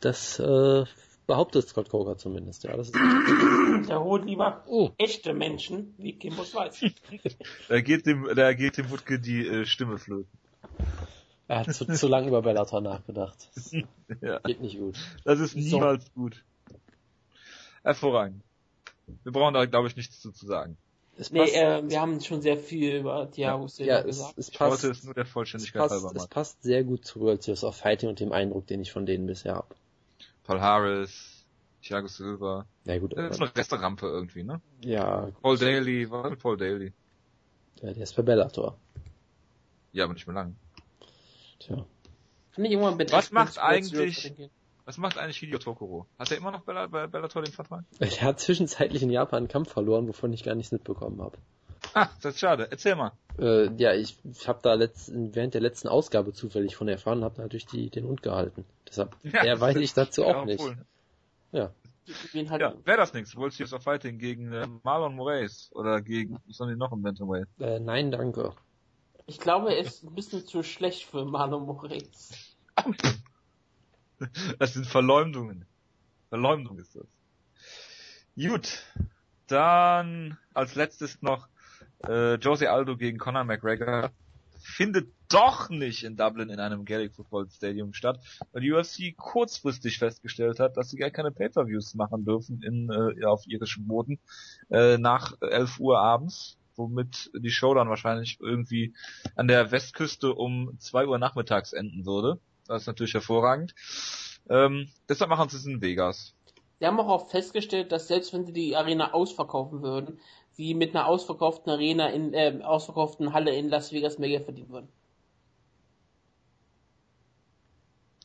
[0.00, 0.84] Das äh,
[1.26, 2.76] behauptet Scott Coker zumindest, ja.
[2.76, 2.94] Das ist
[3.88, 4.90] Der holt lieber oh.
[4.98, 6.90] echte Menschen wie Kimbo Slice.
[7.68, 10.30] Da geht dem, da geht dem Wutke die äh, Stimme flöten.
[11.48, 13.48] Er hat zu, zu lange über Bellator nachgedacht.
[13.54, 13.72] Das
[14.20, 14.96] Ja, geht nicht gut.
[15.24, 15.58] das ist So.
[15.58, 16.42] niemals gut.
[17.82, 18.42] Hervorragend.
[19.24, 20.76] Wir brauchen da, glaube ich, nichts zu, zu sagen.
[21.16, 24.38] Es Nee, passt, äh, wir haben schon sehr viel über Thiago Silva ja, es, gesagt.
[24.38, 26.30] es Ich passt, wollte es nur der es Vollständigkeit passt, halber es machen.
[26.30, 29.26] passt sehr gut zu World Series of Fighting und dem Eindruck, den ich von denen
[29.26, 29.74] bisher habe.
[30.44, 31.46] Paul Harris,
[31.82, 32.66] Thiago Silva.
[32.84, 34.60] Ja gut, Das ist eine Resterampe irgendwie, ne?
[34.82, 36.92] ja, Paul Daly, was mit Paul Daly?
[37.80, 38.76] Ja, der ist bei Bellator.
[39.92, 40.56] Ja, aber nicht mehr lang.
[41.58, 41.84] Tja.
[42.54, 44.50] Kann ich irgendwann mit Was macht eigentlich-
[44.84, 46.06] Was macht eigentlich Hideo Tokoro?
[46.18, 47.84] Hat er immer noch Bella, bei Bellator den Vertrag?
[48.00, 51.38] Er hat zwischenzeitlich in Japan einen Kampf verloren, wovon ich gar nichts mitbekommen habe.
[51.94, 52.68] Ah, das ist schade.
[52.70, 53.12] Erzähl mal.
[53.38, 57.24] Äh, ja, ich, ich habe da letzt, während der letzten Ausgabe zufällig von erfahren und
[57.24, 58.64] habe natürlich die, den Hund gehalten.
[58.88, 60.60] Deshalb Ja, mehr weiß ich dazu Ja, auch nicht.
[60.60, 60.76] obwohl.
[62.32, 63.36] Wen hat, Ja, wäre das nichts.
[63.36, 67.02] World Series of Fighting gegen äh, Marlon Moraes oder gegen, was haben die noch im
[67.02, 67.46] Bantamweight?
[67.60, 68.52] Äh, nein, danke.
[69.26, 72.56] Ich glaube, er ist ein bisschen zu schlecht für Marlon Moraes.
[74.58, 75.64] Das sind Verleumdungen.
[76.28, 77.06] Verleumdung ist das.
[78.36, 78.82] Gut.
[79.46, 81.48] Dann als letztes noch
[82.06, 84.10] äh, Jose Aldo gegen Conor McGregor.
[84.62, 88.20] Findet doch nicht in Dublin in einem Gaelic Football Stadium statt,
[88.52, 93.24] weil die UFC kurzfristig festgestellt hat, dass sie gar keine Pay-Per-Views machen dürfen in, äh,
[93.24, 94.18] auf irischem Boden
[94.70, 98.92] äh, nach 11 Uhr abends, womit die Show dann wahrscheinlich irgendwie
[99.34, 102.38] an der Westküste um 2 Uhr nachmittags enden würde.
[102.66, 103.74] Das ist natürlich hervorragend.
[104.48, 106.34] Ähm, deshalb machen sie es in Vegas.
[106.80, 110.18] Sie haben auch festgestellt, dass selbst wenn sie die Arena ausverkaufen würden,
[110.52, 114.70] sie mit einer ausverkauften Arena in äh, ausverkauften Halle in Las Vegas mehr Geld verdienen
[114.70, 114.88] würden.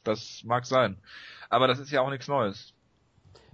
[0.04, 0.98] Das mag sein.
[1.50, 2.74] Aber das ist ja auch nichts Neues.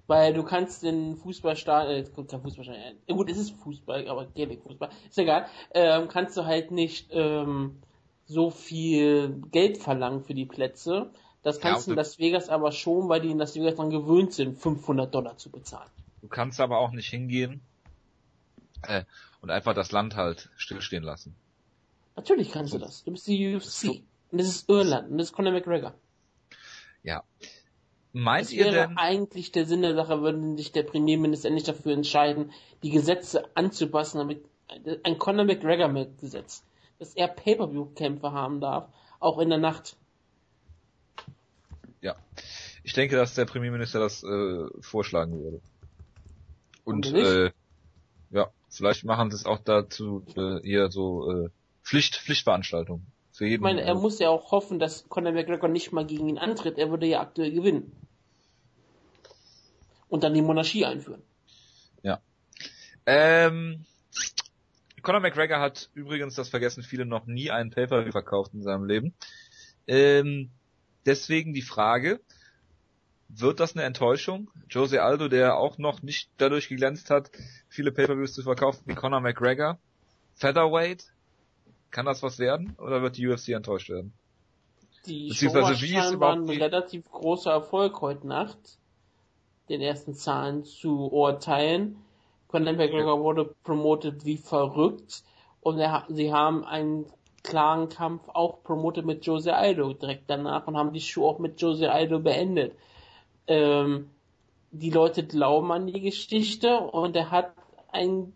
[0.08, 4.62] Weil du kannst den Fußballstadion, äh, kein Fußballstadion, äh, gut, es ist Fußball, aber Gaelic
[4.64, 7.82] Fußball, ist egal, ähm, kannst du halt nicht ähm,
[8.26, 11.12] so viel Geld verlangen für die Plätze.
[11.44, 13.76] Das Ja, kannst du und in Las Vegas aber schon, weil die in Las Vegas
[13.76, 15.90] dann gewöhnt sind, 500 Dollar zu bezahlen.
[16.22, 17.62] Du kannst aber auch nicht hingehen
[18.88, 19.04] äh,
[19.42, 21.36] und einfach das Land halt stillstehen lassen.
[22.16, 23.04] Natürlich kannst du das.
[23.04, 24.04] Du bist die UFC.
[24.32, 25.12] Und das ist Irland.
[25.12, 25.94] Und das ist Conor McGregor.
[28.14, 31.66] Meint Es ihr wäre denn, eigentlich der Sinn der Sache, würde sich der Premierminister endlich
[31.66, 32.52] dafür entscheiden,
[32.84, 34.44] die Gesetze anzupassen, damit
[35.04, 36.64] ein Conor McGregor mit Gesetz,
[37.00, 38.90] dass er Pay-Per-View-Kämpfe haben darf,
[39.20, 39.96] auch in der Nacht.
[42.84, 45.62] ich denke, dass der Premierminister das äh, vorschlagen würde.
[46.84, 47.26] Und nicht?
[47.26, 47.52] äh,
[48.32, 51.50] ja, vielleicht machen sie es auch dazu äh, hier so äh,
[51.84, 53.06] Pflicht, Pflichtveranstaltungen.
[53.34, 53.56] Für jeden.
[53.56, 56.38] Ich meine, er äh, muss ja auch hoffen, dass Conor McGregor nicht mal gegen ihn
[56.38, 56.78] antritt.
[56.78, 57.92] Er würde ja aktuell gewinnen.
[60.10, 61.24] Und dann die Monarchie einführen.
[63.06, 63.86] Ähm,
[65.02, 69.14] Conor McGregor hat übrigens, das vergessen viele, noch nie einen Pay-Per-View verkauft in seinem Leben.
[69.88, 70.52] Ähm,
[71.06, 72.22] deswegen die Frage,
[73.34, 74.50] wird das eine Enttäuschung?
[74.70, 77.32] Jose Aldo, der auch noch nicht dadurch geglänzt hat,
[77.70, 79.78] viele Pay-Per-Views zu verkaufen wie Conor McGregor.
[80.36, 81.06] Featherweight,
[81.92, 82.76] kann das was werden?
[82.80, 84.14] Oder wird die UFC enttäuscht werden?
[85.06, 88.58] Die Show Beziehungsweise war wie ist ein überhaupt die- relativ großer Erfolg heute Nacht,
[89.70, 91.96] den ersten Zahlen zu urteilen.
[92.48, 95.24] Conor McGregor wurde promotet wie verrückt
[95.62, 97.06] und er, sie haben einen
[97.44, 101.60] klaren Kampf auch promotet mit Jose Aldo direkt danach und haben die Show auch mit
[101.62, 102.76] Jose Aldo beendet.
[103.48, 104.10] Ähm,
[104.72, 107.54] die Leute glauben an die Geschichte und er hat
[107.92, 108.34] ein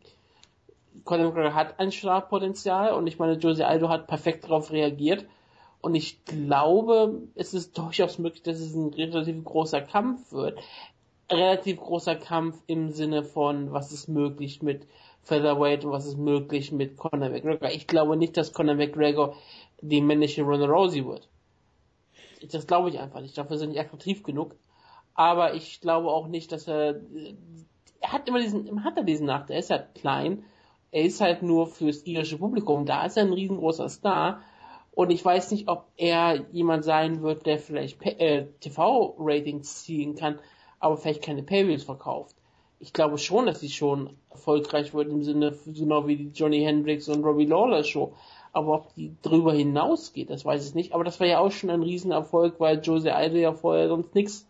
[1.03, 5.25] Conor McGregor hat ein Startpotenzial und ich meine, Jose Aldo hat perfekt darauf reagiert.
[5.81, 10.57] Und ich glaube, es ist durchaus möglich, dass es ein relativ großer Kampf wird.
[11.29, 14.87] Relativ großer Kampf im Sinne von, was ist möglich mit
[15.21, 17.69] Featherweight und was ist möglich mit Conor McGregor.
[17.69, 19.35] Ich glaube nicht, dass Conor McGregor
[19.81, 21.27] die männliche Ronda Rousey wird.
[22.51, 23.37] Das glaube ich einfach nicht.
[23.37, 24.55] Dafür sind die attraktiv genug.
[25.15, 26.99] Aber ich glaube auch nicht, dass er,
[28.01, 29.55] er hat immer diesen, hat er diesen Nachteil.
[29.55, 30.43] Er ist halt klein.
[30.91, 33.05] Er ist halt nur fürs irische Publikum da.
[33.05, 34.41] Ist er ein riesengroßer Star.
[34.91, 40.39] Und ich weiß nicht, ob er jemand sein wird, der vielleicht äh, TV-Ratings ziehen kann,
[40.79, 42.35] aber vielleicht keine Paywheels verkauft.
[42.79, 47.09] Ich glaube schon, dass sie schon erfolgreich wird im Sinne, genau wie die Johnny Hendricks
[47.09, 48.13] und Robbie Lawler Show.
[48.53, 50.93] Aber ob die drüber hinausgeht, das weiß ich nicht.
[50.93, 54.47] Aber das war ja auch schon ein Riesenerfolg, weil Jose Aldo ja vorher sonst nichts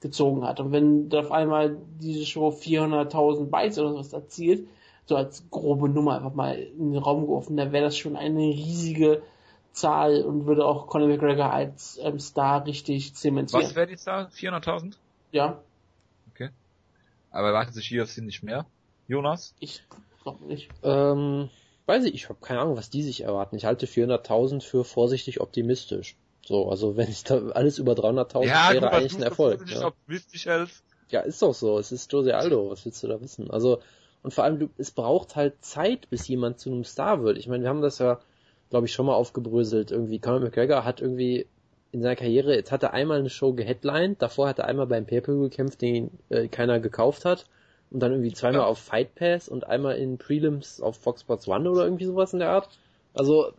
[0.00, 0.60] gezogen hat.
[0.60, 4.68] Und wenn auf einmal diese Show 400.000 Bytes oder sowas erzielt,
[5.06, 8.40] so als grobe Nummer einfach mal in den Raum geworfen, dann wäre das schon eine
[8.40, 9.22] riesige
[9.72, 13.64] Zahl und würde auch Conor McGregor als ähm, Star richtig zementieren.
[13.64, 14.28] Was wäre die Zahl?
[14.34, 14.94] 400.000?
[15.32, 15.60] Ja,
[17.30, 18.66] Aber erwartet sich UFC nicht mehr?
[19.06, 19.54] Jonas?
[19.60, 19.82] ich
[20.22, 20.68] glaube nicht.
[20.82, 21.48] Ähm,
[21.86, 23.56] weiß ich, ich habe keine Ahnung, was die sich erwarten.
[23.56, 26.16] Ich halte 400.000 für vorsichtig optimistisch.
[26.48, 29.64] So, also wenn ich da alles über 300.000 wäre eigentlich ein Erfolg.
[29.70, 29.86] Ja.
[29.88, 30.82] optimistisch hältst.
[31.10, 31.78] ja, ist doch so.
[31.78, 32.70] Es ist Jose Aldo.
[32.70, 33.50] Was willst du da wissen?
[33.50, 33.80] Also,
[34.22, 37.36] und vor allem, es braucht halt Zeit, bis jemand zu einem Star wird.
[37.36, 38.18] Ich meine, wir haben das ja,
[38.70, 39.90] glaube ich, schon mal aufgebröselt.
[39.90, 41.46] Irgendwie, Conor McGregor hat irgendwie
[41.92, 45.04] in seiner Karriere, jetzt hat er einmal eine Show geheadlined, davor hat er einmal beim
[45.06, 47.44] Pay-Per-View gekämpft, den äh, keiner gekauft hat.
[47.90, 48.66] und dann irgendwie zweimal Ja.
[48.66, 52.38] auf Fight Pass und einmal in Prelims auf Fox Sports One oder irgendwie sowas in
[52.40, 52.68] der Art.
[53.14, 53.52] Also,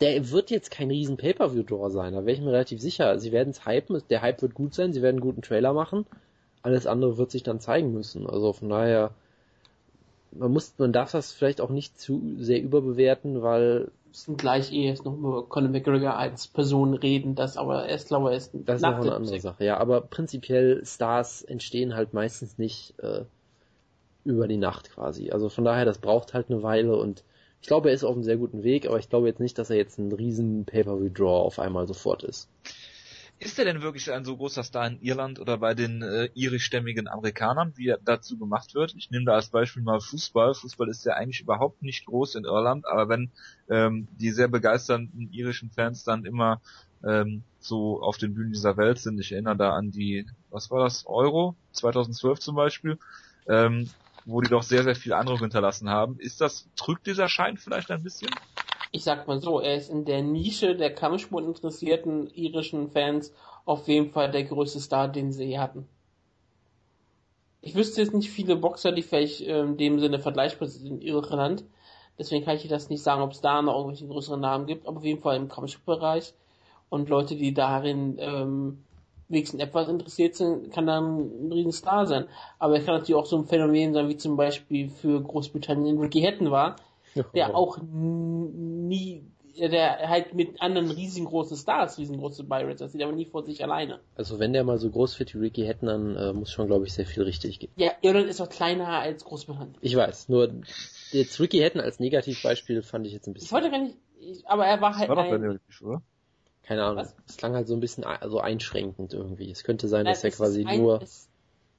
[0.00, 3.18] der wird jetzt kein riesen Pay-Per-View-Draw sein, da wäre ich mir relativ sicher.
[3.18, 6.06] Sie werden es hypen, der Hype wird gut sein, sie werden einen guten Trailer machen.
[6.62, 8.26] Alles andere wird sich dann zeigen müssen.
[8.26, 9.12] Also von daher,
[10.32, 14.72] man muss, man darf das vielleicht auch nicht zu sehr überbewerten, weil Wir sind gleich
[14.72, 18.50] eh jetzt noch über Conor McGregor als Person reden, das aber erst, glaube ich, erst
[18.52, 19.40] das ist noch eine andere.
[19.40, 19.64] Sache.
[19.64, 23.24] Ja, aber prinzipiell Stars entstehen halt meistens nicht äh,
[24.24, 25.30] über die Nacht quasi.
[25.30, 27.22] Also von daher, das braucht halt eine Weile und
[27.66, 29.70] ich glaube, er ist auf einem sehr guten Weg, aber ich glaube jetzt nicht, dass
[29.70, 32.48] er jetzt ein riesen Pay-Per-View-Draw auf einmal sofort ist.
[33.40, 37.08] Ist er denn wirklich ein so großer Star in Irland oder bei den äh, irischstämmigen
[37.08, 38.94] Amerikanern, wie er dazu gemacht wird?
[38.96, 40.54] Ich nehme da als Beispiel mal Fußball.
[40.54, 43.32] Fußball ist ja eigentlich überhaupt nicht groß in Irland, aber wenn
[43.68, 46.60] ähm, die sehr begeisternden irischen Fans dann immer
[47.02, 50.84] ähm, so auf den Bühnen dieser Welt sind, ich erinnere da an die, was war
[50.84, 52.96] das, Euro 2012 zum Beispiel,
[53.48, 53.90] ähm,
[54.26, 56.18] wo die doch sehr, sehr viel Eindruck hinterlassen haben.
[56.18, 58.28] Ist das, trügt dieser Schein vielleicht ein bisschen?
[58.90, 63.32] Ich sag mal so, er ist in der Nische der Kampfsport interessierten irischen Fans
[63.64, 65.88] auf jeden Fall der größte Star, den sie je hatten.
[67.60, 71.64] Ich wüsste jetzt nicht viele Boxer, die vielleicht in dem Sinne vergleichbar sind in Irland.
[72.18, 74.86] Deswegen kann ich dir das nicht sagen, ob es da noch irgendwelche größeren Namen gibt,
[74.86, 76.34] aber auf jeden Fall im Kampfsportbereich.
[76.88, 78.84] Und Leute, die darin ähm,
[79.28, 82.26] wenigstens etwas interessiert sind, kann dann ein Riesenstar sein.
[82.58, 86.22] Aber er kann natürlich auch so ein Phänomen sein, wie zum Beispiel für Großbritannien Ricky
[86.22, 86.76] Hatton war,
[87.34, 89.24] der auch n- nie,
[89.58, 94.00] der halt mit anderen riesengroßen Stars riesengroße Pirates, das sieht aber nie vor sich alleine.
[94.16, 96.86] Also wenn der mal so groß wird wie Ricky Hatton, dann äh, muss schon, glaube
[96.86, 97.70] ich, sehr viel richtig gehen.
[97.76, 99.74] Ja, Irland ist auch kleiner als Großbritannien.
[99.80, 100.52] Ich weiß, nur
[101.12, 104.46] jetzt Ricky Hatton als Negativbeispiel fand ich jetzt ein Ich bisschen, wollte gar nicht, ich,
[104.48, 106.02] aber er war halt War doch bei ein, richtig, oder?
[106.66, 107.14] Keine Ahnung, Was?
[107.28, 109.50] es klang halt so ein bisschen also einschränkend irgendwie.
[109.50, 111.28] Es könnte sein, Nein, dass er quasi ein, nur, es-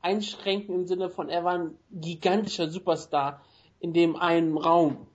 [0.01, 3.41] einschränken im Sinne von, er war ein gigantischer Superstar
[3.79, 5.07] in dem einen Raum.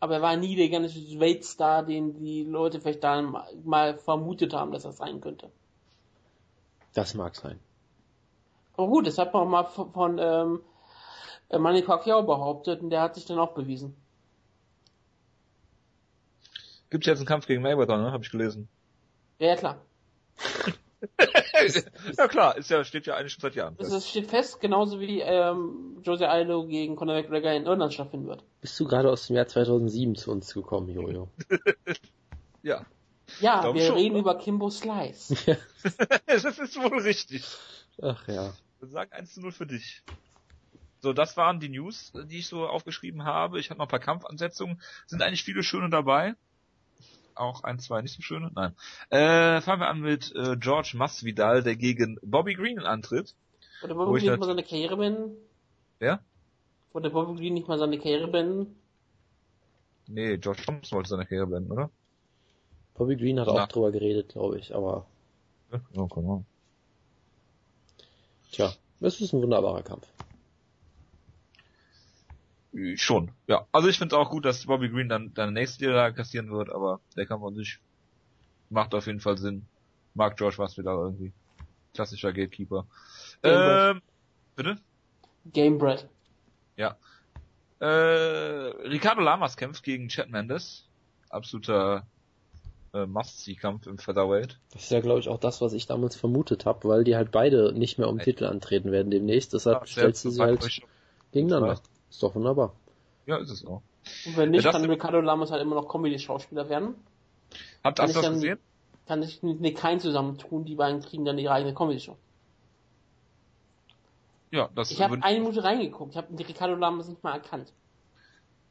[0.00, 4.72] Aber er war nie der gigantische Weltstar, den die Leute vielleicht dann mal vermutet haben,
[4.72, 5.50] dass er sein könnte.
[6.92, 7.58] das mag sein.
[8.76, 10.60] Aber gut, das hat man auch mal von, von ähm,
[11.50, 13.96] äh, Manny Pacquiao behauptet und der hat sich dann auch bewiesen.
[16.90, 18.12] Gibt jetzt einen Kampf gegen Mayweather, ne?
[18.12, 18.68] Hab ich gelesen.
[19.38, 19.80] Ja, ja klar.
[22.16, 23.76] ja klar, ist ja, steht ja eigentlich schon seit Jahren.
[23.76, 23.96] Das, fest.
[23.96, 28.44] das steht fest, genauso wie ähm, Jose Aldo gegen Conor McGregor in Irland stattfinden wird.
[28.60, 31.28] Bist du gerade aus dem Jahr 2007 zu uns gekommen, Jojo?
[32.62, 32.84] Ja.
[33.40, 34.20] Ja, Glaub wir schon, reden ne?
[34.20, 35.34] über Kimbo Slice.
[36.26, 37.44] das ist wohl richtig.
[38.02, 38.52] Ach ja.
[38.80, 40.02] Sagen 1 zu 0 für dich.
[41.00, 43.60] So, das waren die News, die ich so aufgeschrieben habe.
[43.60, 44.80] Ich habe noch ein paar Kampfansetzungen.
[45.06, 46.34] Sind eigentlich viele schöne dabei.
[47.38, 48.50] Auch ein, zwei nicht so schöne.
[48.54, 48.74] Nein.
[49.10, 53.34] Äh, fangen wir an mit äh, George Masvidal, der gegen Bobby Green antritt.
[53.82, 55.36] Oder Wo Bobby Green halt- nicht mal seine Karriere beenden?
[56.00, 56.20] Wer?
[56.92, 58.74] Oder Bobby Green nicht mal seine Karriere beenden?
[60.08, 61.90] Nee, George Thompson wollte seine Karriere beenden, oder?
[62.94, 63.64] Bobby Green hat Na.
[63.64, 65.06] auch drüber geredet, glaube ich, aber
[65.70, 66.44] Ja, oh, Ahnung.
[68.50, 70.08] tja, es ist ein wunderbarer Kampf.
[72.96, 73.66] Schon, ja.
[73.72, 77.00] Also ich finde auch gut, dass Bobby Green dann deine nächste Niederlage kassieren wird, aber
[77.16, 77.78] der Kampf an sich
[78.70, 79.66] macht auf jeden Fall Sinn.
[80.14, 81.32] Mag George Masvidal irgendwie.
[81.94, 82.86] Klassischer Gatekeeper.
[83.42, 84.02] Ja, Ähm,
[84.54, 84.78] bitte?
[85.52, 86.06] Game Bread.
[87.80, 90.84] Äh, Ricardo Lamas kämpft gegen Chad Mendes.
[91.30, 92.06] Absoluter
[92.92, 94.58] äh, Must-See-Kampf im Featherweight.
[94.72, 97.30] Das ist ja, glaube ich, auch das, was ich damals vermutet habe, weil die halt
[97.30, 98.18] beide nicht mehr um?
[98.18, 99.52] Titel antreten werden demnächst.
[99.52, 100.80] Deshalb stellst du sie halt
[101.32, 101.80] gegeneinander.
[102.10, 102.72] Ist doch wunderbar.
[103.26, 103.82] Ja, ist es auch.
[104.26, 106.94] Und wenn nicht, Ja, kann Ricardo Lamas halt immer noch Comedy-Schauspieler werden.
[107.84, 108.58] Habt ich das dann- gesehen?
[109.06, 112.16] Kann sich mit Nick zusammentun, die beiden kriegen dann ihre eigene Comedy-Show.
[114.50, 117.72] Ja, das Ich habe eine Minute reingeguckt, ich habe Ricardo Lamas nicht mal erkannt.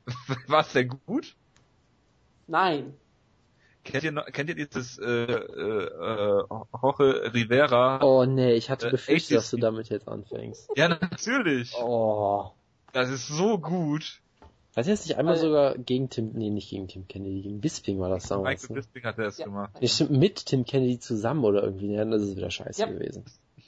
[0.47, 1.35] war's denn gut?
[2.47, 2.93] Nein.
[3.83, 6.43] Kennt ihr noch, kennt ihr dieses äh, äh, äh,
[6.81, 8.01] Jorge Rivera?
[8.03, 10.69] Oh nee, ich hatte Äh, befürchtet, 80s dass du damit jetzt anfängst.
[10.75, 11.73] Ja, natürlich.
[11.79, 12.51] Oh.
[12.97, 14.21] Das ist so gut.
[14.73, 17.99] Weiß jetzt nicht einmal Also- sogar gegen Tim, nee, nicht gegen Tim Kennedy, gegen Bisping
[17.99, 18.63] war das damals.
[18.63, 18.81] Michael Ne?
[18.81, 19.45] Bisping hat das Ja.
[19.45, 19.71] gemacht.
[19.79, 22.87] Nee, stimmt, mit Tim Kennedy zusammen oder irgendwie, ja, das ist wieder scheiße Ja.
[22.87, 23.23] gewesen.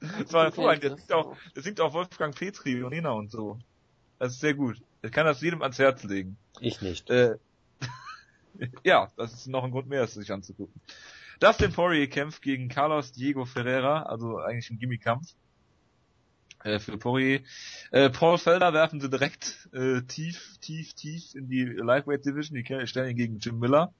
[0.00, 0.84] Das war hervorragend.
[0.84, 3.58] Das Das singt auch, das singt auch Wolfgang Petri und Nina und so.
[4.18, 4.80] Das ist sehr gut.
[5.02, 6.36] Ich kann das jedem ans Herz legen.
[6.60, 7.10] Ich nicht.
[7.10, 7.36] Äh,
[8.84, 10.80] ja, das ist noch ein Grund mehr, es sich anzugucken.
[11.38, 15.34] Dustin Poirier kämpft gegen Carlos Diego Ferreira, also eigentlich ein Gimmikampf
[16.64, 17.40] äh, für Poirier.
[17.90, 22.56] Äh, Paul Felder werfen sie direkt äh, tief, tief, tief in die Lightweight Division.
[22.56, 23.92] Die stellen ihn gegen Jim Miller.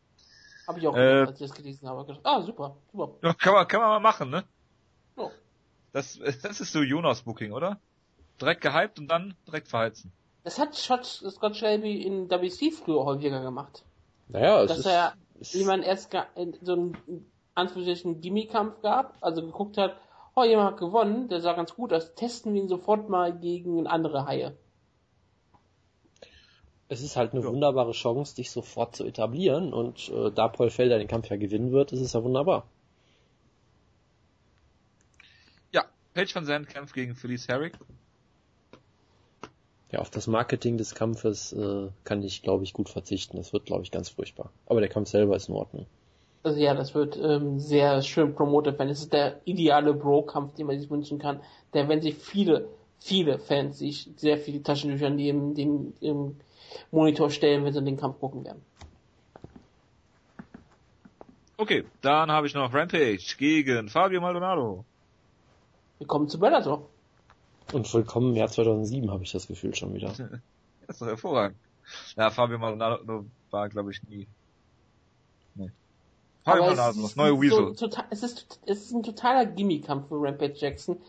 [0.66, 2.18] Habe ich auch Äh, gedacht, als ich das gelesen habe.
[2.22, 3.16] Ah, super, super.
[3.22, 4.44] Ja, kann man, kann man mal machen, ne?
[5.16, 5.30] Ja.
[5.92, 7.80] Das, das ist so Jonas-Booking, oder?
[8.40, 10.12] Direkt gehypt und dann direkt verheizen.
[10.44, 13.84] Das hat Scott, Scott Shelby in WC früher häufiger gemacht.
[14.28, 16.12] Naja, es Dass ist, er jemand erst
[16.62, 19.96] so einen Anführungsstrichen Gimmikampf gab, also geguckt hat,
[20.34, 23.86] oh, jemand hat gewonnen, der sah ganz gut aus, testen wir ihn sofort mal gegen
[23.86, 24.56] andere Haie.
[26.92, 27.48] es ist halt eine Ja.
[27.48, 31.70] wunderbare Chance, dich sofort zu etablieren und äh, da Paul Felder den Kampf ja gewinnen
[31.70, 32.66] wird, ist es ja wunderbar.
[35.72, 37.78] Ja, Paige van Zandt kämpft gegen Felice Herrick.
[39.92, 43.36] Ja, auf das Marketing des Kampfes äh, kann ich, glaube ich, gut verzichten.
[43.36, 44.50] Das wird, glaube ich, ganz furchtbar.
[44.66, 45.86] Aber der Kampf selber ist in Ordnung.
[46.42, 48.90] Also ja, das wird ähm, sehr schön promotet werden.
[48.90, 51.40] Es ist der ideale Bro-Kampf, den man sich wünschen kann.
[51.74, 56.36] Der, wenn sich viele, viele Fans sich sehr viele Taschentücher neben den im
[56.90, 58.62] Monitor stellen, wenn sie den Kampf gucken werden.
[61.58, 64.86] Okay, dann habe ich noch Rampage gegen Fabio Maldonado.
[65.98, 66.88] Wir kommen zu Bellator.
[67.74, 70.14] Und willkommen im Jahr 2007 habe ich das Gefühl schon wieder.
[70.86, 71.56] Das ist doch hervorragend.
[72.16, 74.26] Ja, Fabio Maldonado war, glaube ich, nie.
[75.54, 75.70] Nee.
[76.44, 77.74] Fabio Aber Maldonado, es das ist neue Weasel.
[77.76, 81.00] So, total, es, ist, es ist ein totaler Gimmikampf für Rampage Jackson,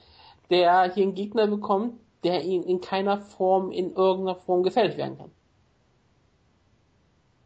[0.49, 5.17] der hier einen Gegner bekommt, der ihn in keiner Form, in irgendeiner Form gefährlich werden
[5.17, 5.31] kann.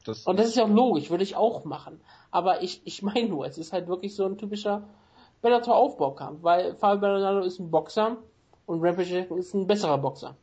[0.03, 1.99] Das, Und das ist ja auch logisch, würde ich auch machen.
[2.31, 4.87] Aber ich, ich meine nur, es ist halt wirklich so ein typischer
[5.41, 8.17] Bellator-Aufbaukampf, weil Fabio Maldonado ist ein Boxer
[8.65, 10.35] und Rampage Jackson ist ein besserer Boxer.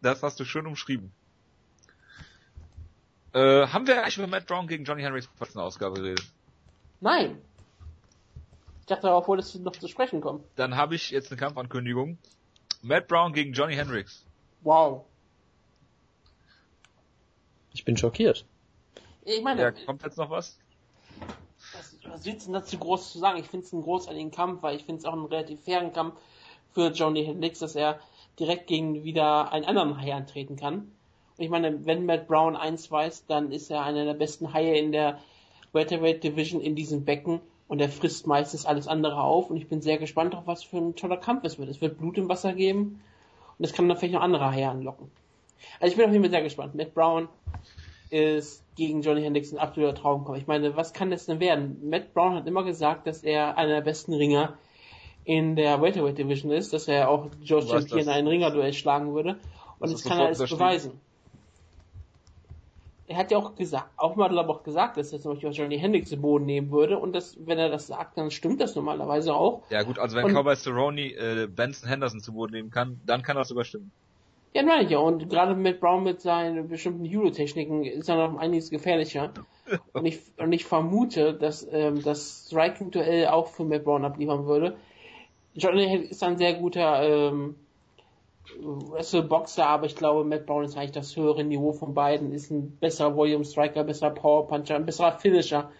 [0.00, 1.12] das hast du schön umschrieben.
[3.32, 6.26] Äh, haben wir eigentlich über Matt Brown gegen Johnny Henrys Ausgabe geredet?
[7.00, 7.40] Nein!
[8.80, 10.44] Ich dachte darauf, wolltest du noch zu sprechen kommen.
[10.54, 12.18] Dann habe ich jetzt eine Kampfankündigung.
[12.82, 14.24] Matt Brown gegen Johnny Hendricks.
[14.62, 15.04] Wow.
[17.72, 18.46] Ich bin schockiert.
[19.24, 20.56] Ich meine, Ja, kommt jetzt noch was?
[21.72, 23.38] Was, was willst du denn dazu groß zu sagen?
[23.38, 26.14] Ich finde es einen großartigen Kampf, weil ich finde es auch einen relativ fairen Kampf
[26.72, 27.98] für Johnny Hendricks, dass er
[28.38, 30.92] direkt gegen wieder einen anderen Hai antreten kann.
[31.36, 34.78] Und ich meine, wenn Matt Brown eins weiß, dann ist er einer der besten Haie
[34.78, 35.20] in der
[35.76, 39.80] Welterweight Division in diesem Becken und er frisst meistens alles andere auf und ich bin
[39.80, 41.68] sehr gespannt auf was für ein toller Kampf es wird.
[41.68, 43.00] Es wird Blut im Wasser geben
[43.58, 45.10] und es kann dann vielleicht noch andere Haie anlocken.
[45.80, 46.74] Also ich bin auf jeden Fall sehr gespannt.
[46.74, 47.28] Matt Brown
[48.10, 50.38] ist gegen Johnny Hendricks ein absoluter Traumkampf.
[50.38, 51.88] Ich meine, was kann das denn werden?
[51.88, 54.54] Matt Brown hat immer gesagt, dass er einer der besten Ringer
[55.24, 58.14] in der Welterweight Division ist, dass er auch George weißt Champion in das.
[58.14, 59.38] einen Ringerduell schlagen würde.
[59.78, 61.00] Und Das jetzt kann er es beweisen.
[63.08, 65.78] Er hat ja auch gesagt, auch mal aber auch gesagt, dass er zum Beispiel Johnny
[65.78, 69.34] Hendricks den Boden nehmen würde und das, wenn er das sagt, dann stimmt das normalerweise
[69.34, 69.62] auch.
[69.70, 73.22] Ja gut, also wenn Und- Cowboy Cerrone äh, Benson Henderson zu Boden nehmen kann, dann
[73.22, 73.92] kann das sogar stimmen.
[74.54, 74.98] Ja, ich ja.
[74.98, 79.30] Und gerade mit Brown mit seinen bestimmten Judo-Techniken ist er noch einiges gefährlicher.
[79.92, 84.76] Und ich, und ich vermute, dass ähm, das Striking-Duell auch für Matt Brown abliefern würde.
[85.54, 87.56] Johnny Hill ist ein sehr guter ähm,
[88.58, 92.32] Wrestle-Boxer, aber ich glaube, Matt Brown ist eigentlich das höhere Niveau von beiden.
[92.32, 95.70] Ist ein besserer Volume-Striker, besserer Power-Puncher, ein besserer Finisher.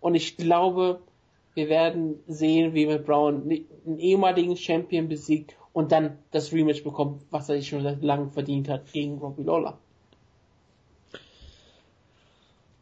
[0.00, 1.00] Und ich glaube,
[1.54, 3.50] wir werden sehen, wie Matt Brown
[3.86, 8.30] einen ehemaligen Champion besiegt und dann das Rematch bekommt, was er sich schon seit langem
[8.30, 9.78] verdient hat gegen Robbie Lawler.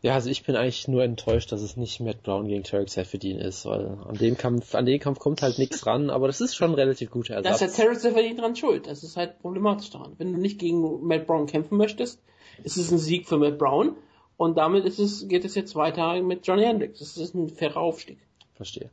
[0.03, 3.39] Ja, also ich bin eigentlich nur enttäuscht, dass es nicht Matt Brown gegen Tarek Seferdin
[3.39, 6.55] ist, weil an dem Kampf, an den Kampf kommt halt nichts ran, aber das ist
[6.55, 7.77] schon ein relativ guter Da ist Ersatz.
[7.77, 8.87] der Terrence verdient dran schuld.
[8.87, 10.15] Das ist halt problematisch daran.
[10.19, 12.21] Wenn du nicht gegen Matt Brown kämpfen möchtest,
[12.63, 13.97] ist es ein Sieg für Matt Brown
[14.37, 16.99] und damit ist es, geht es jetzt weiter mit Johnny Hendricks.
[16.99, 18.19] Das ist ein fairer Aufstieg.
[18.55, 18.91] Verstehe.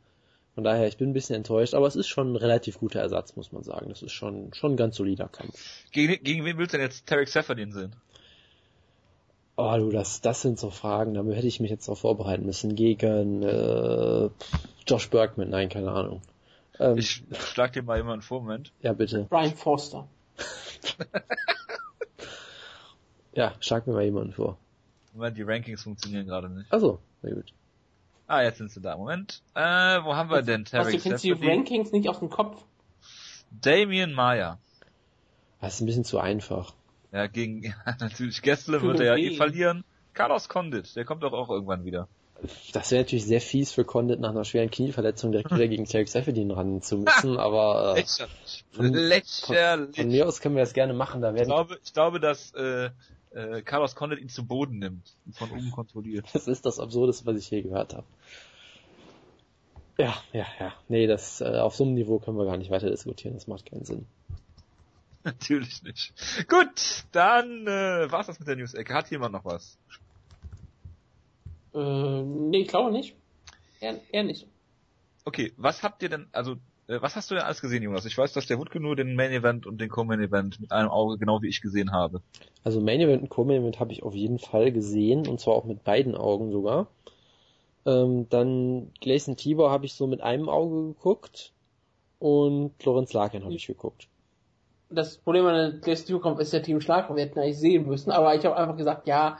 [0.56, 3.36] Von daher, ich bin ein bisschen enttäuscht, aber es ist schon ein relativ guter Ersatz,
[3.36, 3.88] muss man sagen.
[3.90, 5.84] Das ist schon, schon ein ganz solider Kampf.
[5.92, 7.96] Gegen, gegen wen willst du denn jetzt Tarek Seferdin sehen?
[9.56, 12.76] Oh du, das, das sind so Fragen, da hätte ich mich jetzt auch vorbereiten müssen.
[12.76, 14.30] Gegen äh,
[14.88, 16.22] Josh Bergman, nein, keine Ahnung.
[16.80, 18.72] Ähm, Ich schlag dir mal jemanden vor, Moment.
[18.82, 19.28] ja, bitte.
[19.30, 20.08] Brian Forster.
[23.36, 24.58] Ja, schlag mir mal jemanden vor.
[25.14, 26.72] Moment, die Rankings funktionieren gerade nicht.
[26.72, 27.52] Achso, sehr gut.
[28.28, 28.96] Ah, jetzt sind sie da.
[28.96, 29.42] Moment.
[29.56, 29.60] Äh,
[30.04, 31.32] wo haben wir denn Was, du kennst die?
[31.32, 32.64] Rankings nicht aus dem Kopf?
[33.50, 34.60] Damien Maya.
[35.62, 36.74] Das ist ein bisschen zu einfach.
[37.14, 39.84] Ja, gegen ja, natürlich Gessle wird er ja eh verlieren.
[40.14, 42.08] Carlos Condit, der kommt doch auch irgendwann wieder.
[42.74, 46.10] Das wäre natürlich sehr fies für Condit nach einer schweren Knieverletzung direkt wieder gegen Tarek
[46.10, 48.66] Seferdin ran zu müssen, aber äh, Lächerlich.
[48.72, 49.96] von- Lächerlich.
[49.96, 51.22] von mir aus können wir das gerne machen.
[51.22, 52.90] Da Ich werden glaube, ich glaube, dass äh,
[53.32, 56.26] äh, Carlos Condit ihn zu Boden nimmt und von oben kontrolliert.
[56.34, 58.06] Das ist das Absurdeste, was ich je gehört habe.
[59.98, 60.74] Ja, ja, ja.
[60.90, 63.36] Nee, das äh, auf so einem Niveau können wir gar nicht weiter diskutieren.
[63.36, 64.08] Das macht keinen Sinn.
[65.26, 66.14] Natürlich nicht.
[66.50, 68.94] Gut, dann äh, war's das mit der News-Ecke.
[68.94, 69.78] Hat jemand noch was?
[71.74, 73.16] Äh, nee, ich glaube nicht.
[73.80, 74.48] Eher, eher nicht.
[75.26, 76.58] Okay, was habt ihr denn, also
[76.88, 78.06] Äh, was hast du denn alles gesehen, Jonas?
[78.06, 80.90] Ich weiß, dass der Wutke nur den Main Event und den Co-Main Event mit einem
[80.90, 82.22] Auge genau wie ich gesehen habe.
[82.64, 85.66] Also Main Event und Co-Main Event habe ich auf jeden Fall gesehen und zwar auch
[85.66, 86.88] mit beiden Augen sogar.
[87.86, 91.54] Ähm, dann Gleison Tibor habe ich so mit einem Auge geguckt
[92.20, 94.08] und Lorenz Larkin habe ich geguckt.
[94.94, 97.16] Das Problem an Tibor Kampf ist der Team Schlagkraft.
[97.16, 99.40] Wir hätten eigentlich sehen müssen, aber ich habe einfach gesagt, ja,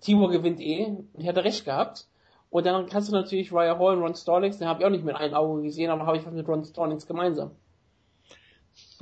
[0.00, 0.96] Tibor gewinnt eh.
[1.14, 2.06] Ich hatte recht gehabt.
[2.50, 5.04] Und dann kannst du natürlich Raya Hall und Ron Stallings, den habe ich auch nicht
[5.04, 7.50] mit einem Auge gesehen, aber habe ich was mit Ron Stallings gemeinsam.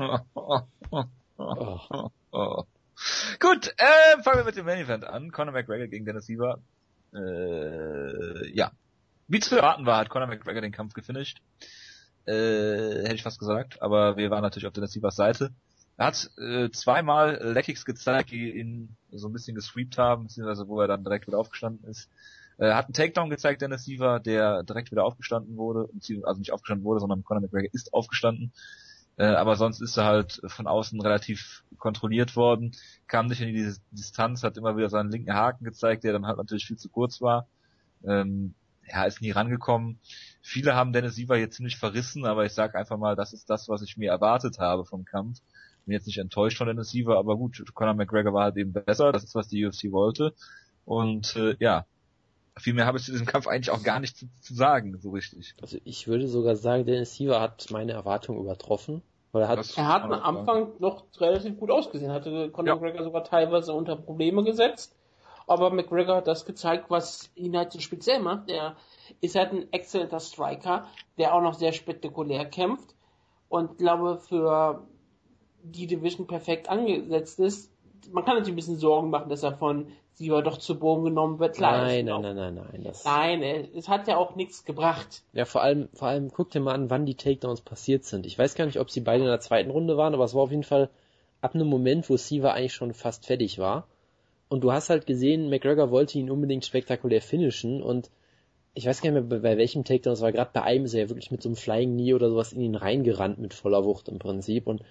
[3.40, 5.30] Gut, äh, fangen wir mit dem Main Event an.
[5.30, 6.58] Conor McGregor gegen Dennis Siever.
[7.14, 8.72] Äh, ja.
[9.28, 11.40] Wie zu erwarten war, hat Conor McGregor den Kampf gefinisht.
[12.26, 15.50] Äh, hätte ich fast gesagt, aber wir waren natürlich auf Dennis Sievers Seite.
[15.96, 20.80] Er hat äh, zweimal Leckix gezeigt, die ihn so ein bisschen gesweept haben, beziehungsweise wo
[20.80, 22.10] er dann direkt wieder aufgestanden ist.
[22.58, 25.88] Er hat einen Takedown gezeigt, Dennis Siever, der direkt wieder aufgestanden wurde,
[26.24, 28.52] also nicht aufgestanden wurde, sondern Conor McGregor ist aufgestanden.
[29.18, 32.72] Äh, aber sonst ist er halt von außen relativ kontrolliert worden,
[33.06, 36.36] kam nicht in die Distanz, hat immer wieder seinen linken Haken gezeigt, der dann halt
[36.36, 37.46] natürlich viel zu kurz war.
[38.04, 38.54] Ähm,
[38.88, 39.98] ja, ist nie rangekommen.
[40.42, 43.68] Viele haben Dennis Siever jetzt ziemlich verrissen, aber ich sage einfach mal, das ist das,
[43.68, 45.40] was ich mir erwartet habe vom Kampf.
[45.86, 49.12] Bin jetzt nicht enttäuscht von Dennis Siever, aber gut, Conor McGregor war halt eben besser,
[49.12, 50.34] das ist, was die UFC wollte.
[50.84, 51.86] Und äh, ja,
[52.58, 55.10] viel mehr habe ich zu diesem Kampf eigentlich auch gar nicht zu, zu, sagen, so
[55.10, 55.54] richtig.
[55.60, 59.02] Also ich würde sogar sagen, Dennis Siever hat meine Erwartungen übertroffen.
[59.32, 62.74] Weil er hat, er hat am Anfang noch relativ gut ausgesehen, hatte Conor ja.
[62.74, 64.96] McGregor sogar teilweise unter Probleme gesetzt.
[65.46, 68.50] Aber McGregor hat das gezeigt, was ihn halt so speziell macht.
[68.50, 68.76] Er
[69.20, 70.86] ist halt ein exzellenter Striker,
[71.18, 72.94] der auch noch sehr spektakulär kämpft.
[73.48, 74.86] Und glaube, für
[75.72, 77.70] die Division perfekt angesetzt ist.
[78.12, 81.38] Man kann natürlich ein bisschen Sorgen machen, dass er von Sieber doch zu Boden genommen
[81.38, 81.56] wird.
[81.56, 85.22] Klar, nein, nein, nein, nein, nein, das nein, es hat ja auch nichts gebracht.
[85.32, 88.24] Ja, vor allem, vor allem guck dir mal an, wann die Takedowns passiert sind.
[88.24, 90.42] Ich weiß gar nicht, ob sie beide in der zweiten Runde waren, aber es war
[90.42, 90.88] auf jeden Fall
[91.42, 93.86] ab einem Moment, wo Siever eigentlich schon fast fertig war.
[94.48, 98.10] Und du hast halt gesehen, McGregor wollte ihn unbedingt spektakulär finishen und
[98.72, 101.00] ich weiß gar nicht mehr, bei welchem Takedown es war, gerade bei einem ist er
[101.00, 104.08] ja wirklich mit so einem Flying Knee oder sowas in ihn reingerannt mit voller Wucht
[104.08, 104.82] im Prinzip und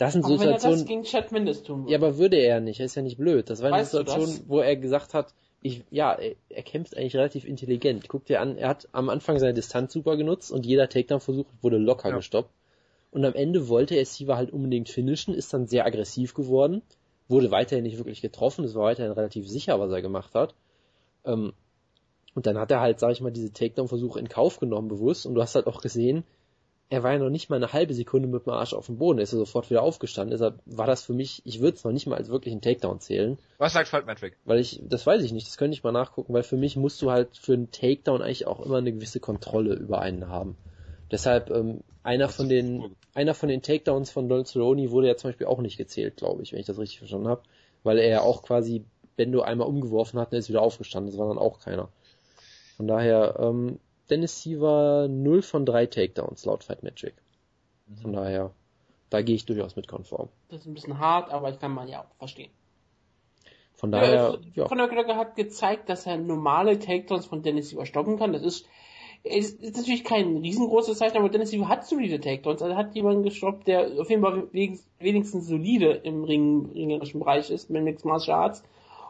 [0.00, 0.62] das sind aber Situationen.
[0.62, 1.92] Wenn er das gegen Chad Mendes tun würde.
[1.92, 2.80] Ja, aber würde er nicht.
[2.80, 3.50] Er ist ja nicht blöd.
[3.50, 7.44] Das war eine Situation, wo er gesagt hat, ich, ja, er, er, kämpft eigentlich relativ
[7.44, 8.08] intelligent.
[8.08, 11.76] Guck dir an, er hat am Anfang seine Distanz super genutzt und jeder Takedown-Versuch wurde
[11.76, 12.16] locker ja.
[12.16, 12.50] gestoppt.
[13.10, 16.80] Und am Ende wollte er Siva halt unbedingt finishen, ist dann sehr aggressiv geworden,
[17.28, 20.54] wurde weiterhin nicht wirklich getroffen, es war weiterhin relativ sicher, was er gemacht hat.
[21.26, 21.52] Ähm,
[22.34, 25.34] und dann hat er halt, sag ich mal, diese Takedown-Versuche in Kauf genommen, bewusst, und
[25.34, 26.24] du hast halt auch gesehen,
[26.90, 29.20] er war ja noch nicht mal eine halbe Sekunde mit dem Arsch auf dem Boden,
[29.20, 30.32] ist er sofort wieder aufgestanden.
[30.32, 32.98] Deshalb war das für mich, ich würde es noch nicht mal als wirklich einen Takedown
[32.98, 33.38] zählen.
[33.58, 34.36] Was sagt Fight Metric?
[34.44, 37.00] Weil ich, das weiß ich nicht, das könnte ich mal nachgucken, weil für mich musst
[37.00, 40.56] du halt für einen Takedown eigentlich auch immer eine gewisse Kontrolle über einen haben.
[41.12, 45.30] Deshalb, ähm, einer von den, einer von den Takedowns von Don Cerrone wurde ja zum
[45.30, 47.42] Beispiel auch nicht gezählt, glaube ich, wenn ich das richtig verstanden habe.
[47.84, 48.84] Weil er ja auch quasi
[49.16, 51.12] Bendo einmal umgeworfen hat und er ist wieder aufgestanden.
[51.12, 51.88] Das war dann auch keiner.
[52.76, 53.78] Von daher, ähm,
[54.10, 57.14] Dennis Siever 0 von 3 Takedowns laut Fight Magic.
[58.02, 58.52] Von daher,
[59.08, 60.28] da gehe ich durchaus mit konform.
[60.48, 62.50] Das ist ein bisschen hart, aber ich kann man ja auch verstehen.
[63.74, 64.66] Von daher, ja.
[64.66, 68.34] Conor McGregor hat gezeigt, dass er normale Takedowns von Dennis Siever stoppen kann.
[68.34, 68.66] Das ist,
[69.22, 72.60] ist, ist natürlich kein riesengroßes Zeichen, aber Dennis Siever hat solide Takedowns.
[72.62, 77.70] Also hat jemanden gestoppt, der auf jeden Fall wenigstens solide im Ring, ringerischen Bereich ist,
[77.70, 78.62] mit Mixed Martial Arts.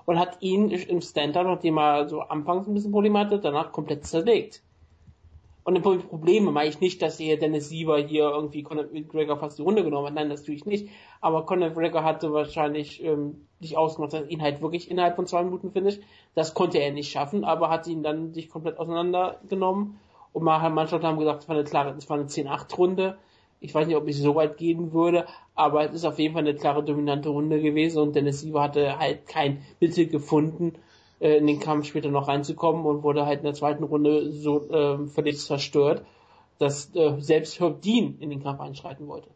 [0.07, 4.07] Und hat ihn im Stand-Up, nachdem er so anfangs ein bisschen Probleme hatte, danach komplett
[4.07, 4.63] zerlegt.
[5.71, 9.57] Und die Probleme meine ich nicht, dass hier Dennis Siever hier irgendwie Conor McGregor fast
[9.57, 10.15] die Runde genommen hat.
[10.15, 10.89] Nein, das tue ich nicht.
[11.21, 15.45] Aber Conor McGregor hatte wahrscheinlich ähm, nicht ausgemacht, dass ihn halt wirklich innerhalb von zwei
[15.45, 16.01] Minuten findet.
[16.35, 20.01] Das konnte er nicht schaffen, aber hat ihn dann sich komplett auseinandergenommen.
[20.33, 23.17] Und manche haben gesagt, es war eine klare, es war eine 10-8-Runde.
[23.61, 26.43] Ich weiß nicht, ob ich so weit gehen würde, aber es ist auf jeden Fall
[26.43, 30.73] eine klare dominante Runde gewesen und Dennis Siever hatte halt kein Mittel gefunden,
[31.21, 34.69] äh, in den Kampf später noch reinzukommen und wurde halt in der zweiten Runde so
[34.71, 36.05] äh, völlig zerstört,
[36.59, 39.29] dass äh, selbst Herb Dean in den Kampf einschreiten wollte.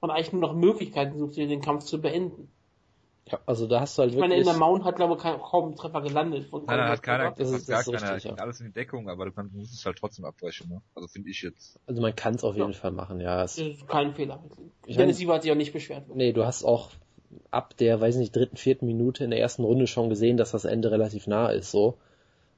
[0.00, 2.48] Und eigentlich nur noch Möglichkeiten suchte, den Kampf zu beenden.
[3.30, 4.38] Ja, also da hast du halt ich wirklich...
[4.38, 6.46] Ich meine, in der Mount hat, glaube ich, kaum ein Treffer gelandet.
[6.46, 9.26] Von Nein, hat keiner, das ist, das gar keiner, richtig, alles in die Deckung, aber
[9.26, 10.80] du kannst, musst es halt trotzdem abbrechen, ne?
[10.94, 11.78] Also finde ich jetzt.
[11.86, 12.78] Also man kann es auf jeden ja.
[12.78, 13.44] Fall machen, ja.
[13.44, 14.42] Es, das ist kein Fehler.
[14.86, 16.08] Ich Dennis Siever hat sich auch nicht beschwert.
[16.14, 16.90] Nee, du hast auch
[17.50, 20.64] ab der, weiß nicht, dritten, vierten Minute in der ersten Runde schon gesehen, dass das
[20.64, 21.96] Ende relativ nah ist, so.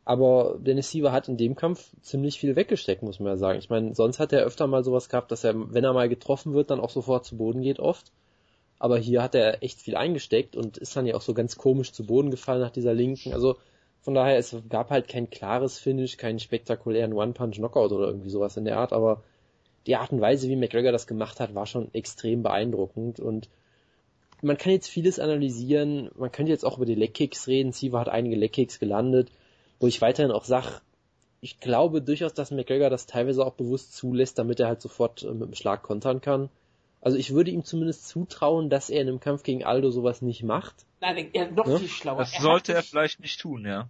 [0.05, 3.59] Aber Dennis Siever hat in dem Kampf ziemlich viel weggesteckt, muss man ja sagen.
[3.61, 6.55] Ich meine, sonst hat er öfter mal sowas gehabt, dass er, wenn er mal getroffen
[6.55, 8.11] wird, dann auch sofort zu Boden geht oft.
[8.81, 11.93] Aber hier hat er echt viel eingesteckt und ist dann ja auch so ganz komisch
[11.93, 13.33] zu Boden gefallen nach dieser linken.
[13.33, 13.57] Also
[14.01, 18.65] von daher, es gab halt kein klares Finish, keinen spektakulären One-Punch-Knockout oder irgendwie sowas in
[18.65, 19.23] der Art, aber
[19.87, 23.49] die Art und Weise, wie McGregor das gemacht hat, war schon extrem beeindruckend und
[24.43, 28.09] man kann jetzt vieles analysieren, man könnte jetzt auch über die Leckkicks reden, Siva hat
[28.09, 29.31] einige Leckkicks gelandet,
[29.81, 30.81] wo ich weiterhin auch sage,
[31.41, 35.33] ich glaube durchaus, dass McGregor das teilweise auch bewusst zulässt, damit er halt sofort äh,
[35.33, 36.51] mit dem Schlag kontern kann.
[37.01, 40.45] Also ich würde ihm zumindest zutrauen, dass er in einem Kampf gegen Aldo sowas nicht
[40.45, 40.75] macht.
[41.01, 41.79] Nein, er ist noch Ja?
[41.79, 42.19] viel schlauer.
[42.19, 43.89] Das Er sollte er vielleicht nicht tun, ja.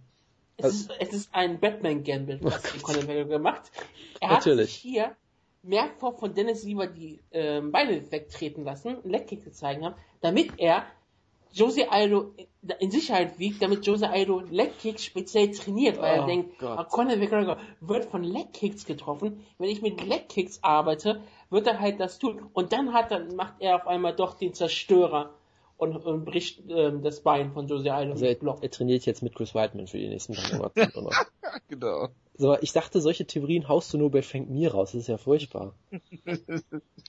[0.57, 2.79] Es ist, es ist ein Batman-Gambit, was Oh.
[2.81, 3.71] Conor McGregor gemacht.
[4.19, 4.61] Er Natürlich.
[4.61, 5.15] hat sich hier
[5.61, 10.85] mehrfach von Dennis Siever die ähm, Beine wegtreten lassen, einen Leckkick gezeigt haben, damit er
[11.51, 12.31] Jose Aldo
[12.79, 16.79] in Sicherheit wiegt, damit Jose Aldo Leckkicks speziell trainiert, weil er Oh denkt, Gott.
[16.79, 19.45] oh, Conor McGregor wird von Leckkicks getroffen.
[19.59, 21.21] Wenn ich mit Leckkicks arbeite,
[21.51, 22.49] wird er halt das tun.
[22.53, 25.35] Und dann hat er, macht er auf einmal doch den Zerstörer
[25.77, 28.63] und, und bricht ähm, das Bein von Jose Aldo Also er, Block.
[28.63, 30.91] er trainiert jetzt mit Chris Weidman für die nächsten drei Monate.
[31.67, 32.07] Genau.
[32.35, 35.17] so, ich dachte, solche Theorien haust du nur bei Frank Mir raus, das ist ja
[35.17, 35.75] furchtbar.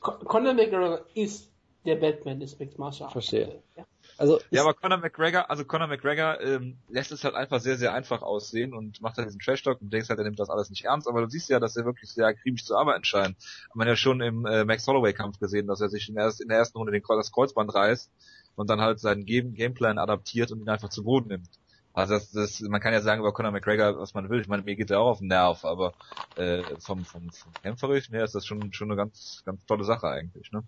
[0.02, 1.50] Con- Conor McGregor ist
[1.84, 3.12] der Batman des Mixed Martial Arts.
[3.12, 3.62] Verstehe.
[3.76, 3.84] Ja.
[4.16, 7.76] Also Ja, ist- aber Conor McGregor, also Conor McGregor ähm, lässt es halt einfach sehr,
[7.76, 10.70] sehr einfach aussehen und macht halt diesen Trash-Talk und denkst halt, er nimmt das alles
[10.70, 13.36] nicht ernst, aber du siehst ja, dass er wirklich sehr akribisch zu arbeiten scheint.
[13.36, 16.40] Hat man ja schon im äh, Max Holloway-Kampf gesehen, dass er sich in der, erst-
[16.40, 18.10] in der ersten Runde den, das Kreuzband reißt
[18.56, 21.48] und dann halt seinen Game Gameplan adaptiert und ihn einfach zu Boden nimmt.
[21.92, 24.40] Also das, das, man kann ja sagen über Conor McGregor, was man will.
[24.40, 25.94] Ich meine, mir geht er auch auf den Nerv, aber
[26.36, 30.08] äh, vom, vom, vom Kämpferischen her ist das schon, schon eine ganz, ganz tolle Sache
[30.08, 30.64] eigentlich, ne?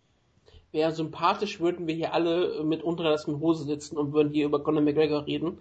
[0.77, 4.83] Wäre sympathisch, würden wir hier alle mit unterlassenen Hose sitzen und würden hier über Conor
[4.83, 5.57] McGregor reden.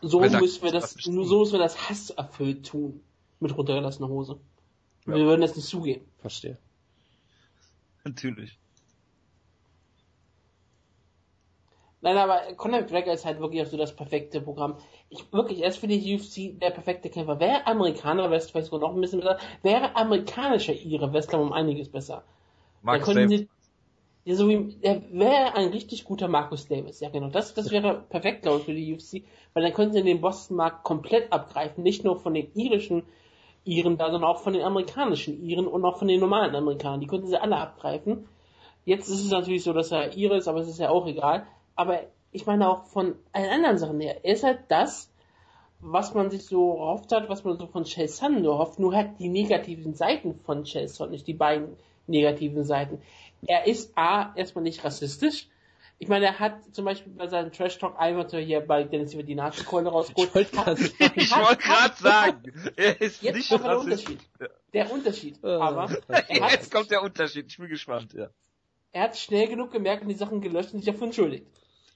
[0.00, 3.02] So Wer müssen wir das nur so müssen wir das hasserfüllt tun.
[3.40, 4.40] Mit runtergelassener Hose.
[5.06, 5.16] Ja.
[5.16, 6.06] Wir würden das nicht zugeben.
[6.16, 6.56] verstehe.
[8.04, 8.58] Natürlich.
[12.02, 14.76] Nein, aber Conor McGregor ist halt wirklich auch so das perfekte Programm.
[15.10, 17.38] Ich wirklich, er ist für die UFC der perfekte Kämpfer.
[17.40, 19.38] Wäre Amerikaner, es vielleicht noch ein bisschen besser.
[19.62, 22.24] Wäre amerikanischer ihre Wrestler um einiges besser.
[22.82, 23.40] Marcus Davis.
[23.40, 23.48] sie-
[24.24, 27.00] Ja, so wie, der wäre ein richtig guter Marcus Davis.
[27.00, 27.28] Ja, genau.
[27.28, 30.84] Das, das wäre perfekt, glaube ich, für die UFC, weil dann könnten sie den Boston-Markt
[30.84, 31.82] komplett abgreifen.
[31.84, 33.02] Nicht nur von den irischen
[33.64, 37.00] Iren da, sondern auch von den amerikanischen Iren und auch von den normalen Amerikanern.
[37.00, 38.26] Die könnten sie alle abgreifen.
[38.86, 41.46] Jetzt ist es natürlich so, dass er Ire ist, aber es ist ja auch egal.
[41.80, 42.00] Aber
[42.30, 44.22] ich meine auch von allen anderen Sachen her.
[44.22, 45.10] Er ist halt das,
[45.78, 49.18] was man sich so erhofft hat, was man so von Sonnen nur hofft, nur hat
[49.18, 53.00] die negativen Seiten von Chael Sonnen, nicht die beiden negativen Seiten.
[53.46, 55.48] Er ist A, erstmal nicht rassistisch.
[55.98, 59.14] Ich meine, er hat zum Beispiel bei seinem Trash Talk einmal so hier bei Dennis
[59.14, 60.28] über die Nazi-Keule rausgeholt.
[60.34, 64.06] Ich wollte gerade sagen, er ist Jetzt nicht kommt der rassistisch.
[64.10, 64.28] Unterschied.
[64.74, 65.38] Der Unterschied.
[65.42, 65.96] Ah, Aber
[66.28, 67.46] er Jetzt kommt der Unterschied.
[67.48, 68.28] Ich bin gespannt, ja.
[68.92, 71.46] er hat schnell genug gemerkt und die Sachen gelöscht und sich dafür entschuldigt.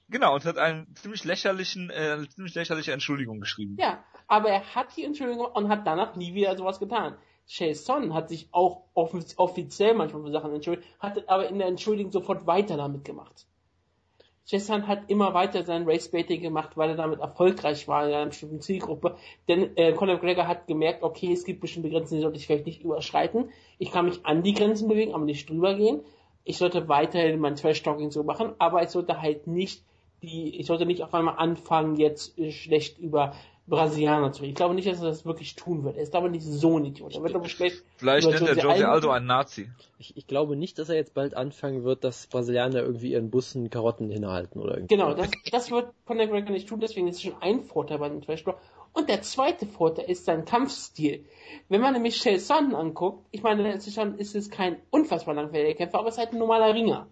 [0.07, 3.75] Genau, und hat einen ziemlich lächerlichen, äh, eine ziemlich lächerliche Entschuldigung geschrieben.
[3.79, 7.15] Ja, aber er hat die Entschuldigung und hat danach nie wieder sowas getan.
[7.47, 12.11] Son hat sich auch offiz offiziell manchmal für Sachen entschuldigt, hat aber in der Entschuldigung
[12.11, 13.45] sofort weiter damit gemacht.
[14.43, 18.61] Son hat immer weiter sein Race-Baiting gemacht, weil er damit erfolgreich war in einer bestimmten
[18.61, 19.17] Zielgruppe.
[19.47, 22.67] Denn äh, Conor McGregor hat gemerkt, okay, es gibt bestimmte Grenzen, die sollte ich vielleicht
[22.67, 23.49] nicht überschreiten.
[23.79, 26.01] Ich kann mich an die Grenzen bewegen, aber nicht drüber gehen.
[26.43, 29.83] Ich sollte weiterhin mein Trash-Talking so machen, aber ich sollte halt nicht
[30.21, 33.33] die, ich sollte nicht auf einmal anfangen, jetzt äh, schlecht über
[33.67, 34.51] Brasilianer zu reden.
[34.51, 35.97] Ich glaube nicht, dass er das wirklich tun wird.
[35.97, 37.15] Er ist aber nicht so ein Idiot.
[37.15, 39.69] Er wird aber schlecht Vielleicht nennt er Jose Aldo- einen Nazi.
[39.97, 43.71] Ich, ich glaube nicht, dass er jetzt bald anfangen wird, dass Brasilianer irgendwie ihren Bussen
[43.71, 44.95] Karotten hinhalten oder irgendwie.
[44.95, 48.09] Genau, das, das wird Conor McGregor nicht tun, deswegen ist es schon ein Vorteil bei
[48.09, 48.59] dem Trash Talk.
[48.93, 51.25] Und der zweite Vorteil ist sein Kampfstil.
[51.67, 55.73] Wenn man nämlich Chael Sonnen anguckt, ich meine, ist schon, ist es kein unfassbar langweiliger
[55.73, 57.07] Kämpfer, aber es ist halt ein normaler Ringer.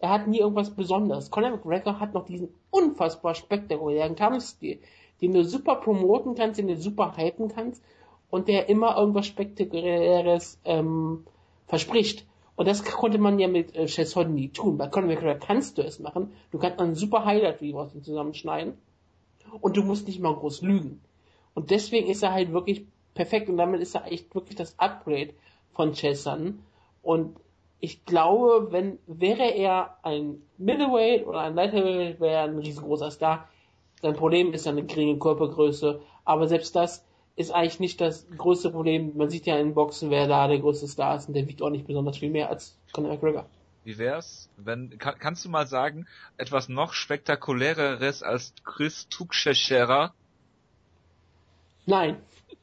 [0.00, 1.30] Er hat nie irgendwas Besonderes.
[1.30, 4.80] Conor McGregor hat noch diesen unfassbar spektakulären Kampfstil,
[5.20, 7.84] den du super promoten kannst, den du super hypen kannst
[8.30, 11.26] und der immer irgendwas Spektakuläres ähm,
[11.66, 12.26] verspricht.
[12.56, 14.78] Und das konnte man ja mit äh, Chesson nie tun.
[14.78, 16.32] Bei Conor McGregor kannst du es machen.
[16.50, 18.78] Du kannst einen super Highlight-Video aus ihm zusammenschneiden
[19.60, 21.02] und du musst nicht mal groß lügen.
[21.54, 25.34] Und deswegen ist er halt wirklich perfekt und damit ist er echt wirklich das Upgrade
[25.72, 26.60] von Chesson.
[27.02, 27.36] Und
[27.80, 33.48] ich glaube, wenn wäre er ein Middleweight oder ein Lightweight, wäre er ein riesengroßer Star.
[34.02, 37.04] Sein Problem ist seine geringe Körpergröße, aber selbst das
[37.36, 39.16] ist eigentlich nicht das größte Problem.
[39.16, 41.70] Man sieht ja in Boxen, wer da der größte Star ist und der wiegt auch
[41.70, 43.46] nicht besonders viel mehr als Conor McGregor.
[43.84, 46.06] Wie wär's, wenn, kann, kannst du mal sagen,
[46.36, 50.12] etwas noch spektakuläreres als Chris Tuchschescherer?
[51.86, 52.18] Nein,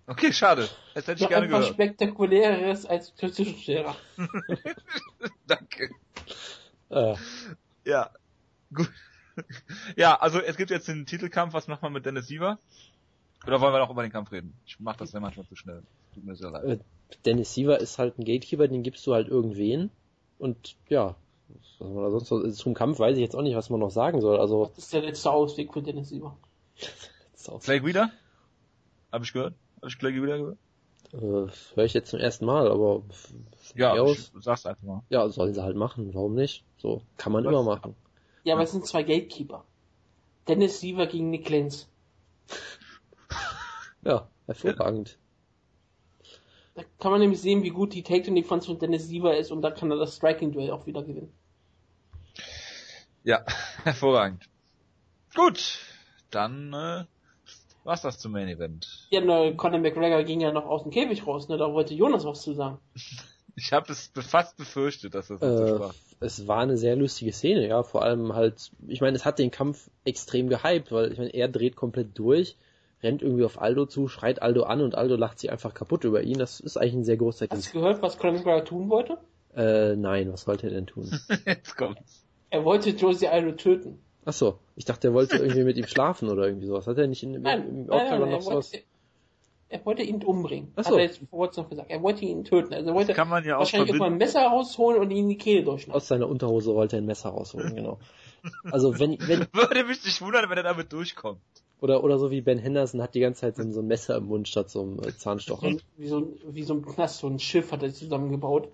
[0.08, 0.70] Okay, schade.
[0.94, 1.74] Das hätte ich noch gerne etwas gehört.
[1.76, 3.96] spektakuläres als Zwischensterer.
[5.48, 5.90] Danke.
[6.90, 7.16] Äh,
[7.86, 8.10] Ja.
[8.74, 8.90] Gut.
[9.96, 12.58] Ja, also es gibt jetzt den Titelkampf, was macht man mit Dennis Siever?
[13.46, 14.54] Oder wollen wir noch über den Kampf reden?
[14.66, 15.84] Ich mach das ja manchmal zu schnell.
[16.14, 16.64] Tut mir sehr leid.
[16.66, 16.78] Äh,
[17.26, 19.92] Dennis Siever ist halt ein Gatekeeper, den gibst du halt irgendwen.
[20.40, 21.16] Und ja,
[21.80, 24.40] da sonst zum Kampf weiß ich jetzt auch nicht, was man noch sagen soll.
[24.40, 26.36] Also, Das ist der letzte Ausweg für Dennis Sieber.
[27.36, 28.12] ist auch, Clay wieder?
[29.12, 29.54] Hab ich gehört?
[29.82, 30.58] Hab ich Clay wieder gehört?
[31.14, 31.18] äh,
[31.76, 33.04] höre ich jetzt zum ersten Mal, aber
[33.76, 35.04] Ja, ich aus, sag's einfach mal.
[35.10, 36.66] ja, sollen sie halt machen, warum nicht?
[36.78, 37.52] So, kann man Was?
[37.52, 37.96] immer machen.
[38.44, 39.64] Ja, aber es sind zwei Gatekeeper.
[40.48, 41.88] Dennis Siever gegen Nick Lenz.
[44.04, 45.20] Ja, hervorragend.
[46.76, 49.72] Da kann man nämlich sehen, wie gut die Take-Defense von Dennis Siever ist und da
[49.72, 51.34] kann er das Striking-Duell auch wieder gewinnen.
[53.24, 53.44] Ja,
[53.84, 54.50] hervorragend.
[55.36, 55.80] Gut,
[56.32, 57.06] dann äh,
[57.88, 59.08] war's das zum Main Event.
[59.10, 61.58] Ja, ne, Conor McGregor ging ja noch aus dem Käfig raus, ne?
[61.58, 62.78] Da wollte Jonas was zu sagen.
[63.60, 65.94] Ich habe es fast befürchtet, dass das nicht so Äh, sprach.
[66.20, 69.50] es war eine sehr lustige Szene, ja, vor allem halt, ich meine, es hat den
[69.50, 72.56] Kampf extrem gehypt, weil ich meine, er dreht komplett durch,
[73.02, 76.22] rennt irgendwie auf Aldo zu, schreit Aldo an und Aldo lacht sich einfach kaputt über
[76.22, 76.38] ihn.
[76.38, 77.74] Das ist eigentlich ein sehr großer Hast du Kampf.
[77.74, 79.18] gehört, was Conor McGregor tun wollte?
[79.56, 81.10] Äh, nein, was wollte er denn tun?
[81.48, 82.24] Jetzt kommt's.
[82.52, 83.98] Er wollte Josie Aldo töten.
[84.30, 86.86] Ach so, ich dachte, er wollte irgendwie mit ihm schlafen oder irgendwie sowas.
[86.86, 88.72] Hat er nicht in, im, Nein, im nein, nein, Octagon er, noch sowas?
[88.74, 88.86] wollte,
[89.70, 90.72] er wollte ihn umbringen.
[90.76, 90.98] Ach Hat so.
[90.98, 91.90] er jetzt vor kurzem noch gesagt.
[91.90, 92.74] Er wollte ihn töten.
[92.74, 94.18] Also er wollte Kann man ja auch wahrscheinlich irgendwann ein.
[94.18, 95.96] Messer rausholen und ihn in die Kehle durchschneiden.
[95.96, 98.00] Aus seiner Unterhose wollte er ein Messer rausholen, genau.
[98.72, 101.40] Also wenn, wenn, Würde mich nicht wundern, wenn er damit durchkommt.
[101.82, 104.48] oder, oder so wie Ben Henderson hat die ganze Zeit so, ein Messer im Mund
[104.50, 105.68] statt so einem äh, Zahnstocher.
[105.68, 108.70] Und wie so, ein- wie so ein Knast, so ein Schiff hat er zusammengebaut.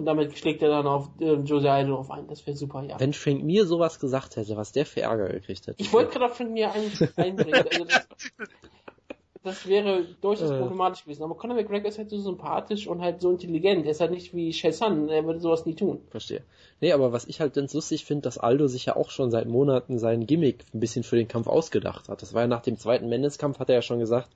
[0.00, 2.26] Und damit schlägt er dann auf äh, Josie Aldo auf ein.
[2.26, 2.98] Das wäre super, ja.
[2.98, 5.76] Wenn Frank mir sowas gesagt hätte, was der für Ärger gekriegt hätte.
[5.78, 7.64] Ich wollte gerade auf Frank Mir ein, einbringen.
[7.70, 8.08] Also das,
[9.42, 10.58] das wäre durchaus Äh.
[10.58, 11.22] problematisch gewesen.
[11.22, 13.84] Aber Conor McGregor ist halt so sympathisch und halt so intelligent.
[13.84, 15.10] Er ist halt nicht wie Shazan.
[15.10, 16.00] Er würde sowas nie tun.
[16.08, 16.44] Verstehe.
[16.80, 19.48] Nee, aber was ich halt ganz lustig finde, dass Aldo sich ja auch schon seit
[19.48, 22.22] Monaten sein Gimmick ein bisschen für den Kampf ausgedacht hat.
[22.22, 24.30] Das war ja nach dem zweiten Mendes-Kampf, hat er ja schon gesagt,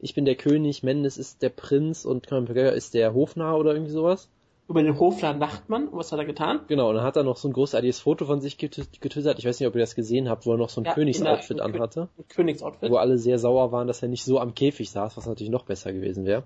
[0.00, 3.72] ich bin der König, Mendes ist der Prinz und Conor McGregor ist der Hofnarr oder
[3.72, 4.28] irgendwie sowas.
[4.68, 5.88] Über den Hofler Nachtmann.
[5.88, 6.60] Und was hat er getan?
[6.68, 9.38] Genau, und dann hat er noch so ein großartiges Foto von sich getw- getwittert.
[9.38, 11.58] Ich weiß nicht, ob ihr das gesehen habt, wo er noch so ein Ja, Königsoutfit
[11.58, 12.08] der- anhatte.
[12.18, 12.90] Ein Königsoutfit.
[12.90, 15.64] Wo alle sehr sauer waren, dass er nicht so am Käfig saß, was natürlich noch
[15.64, 16.42] besser gewesen wäre.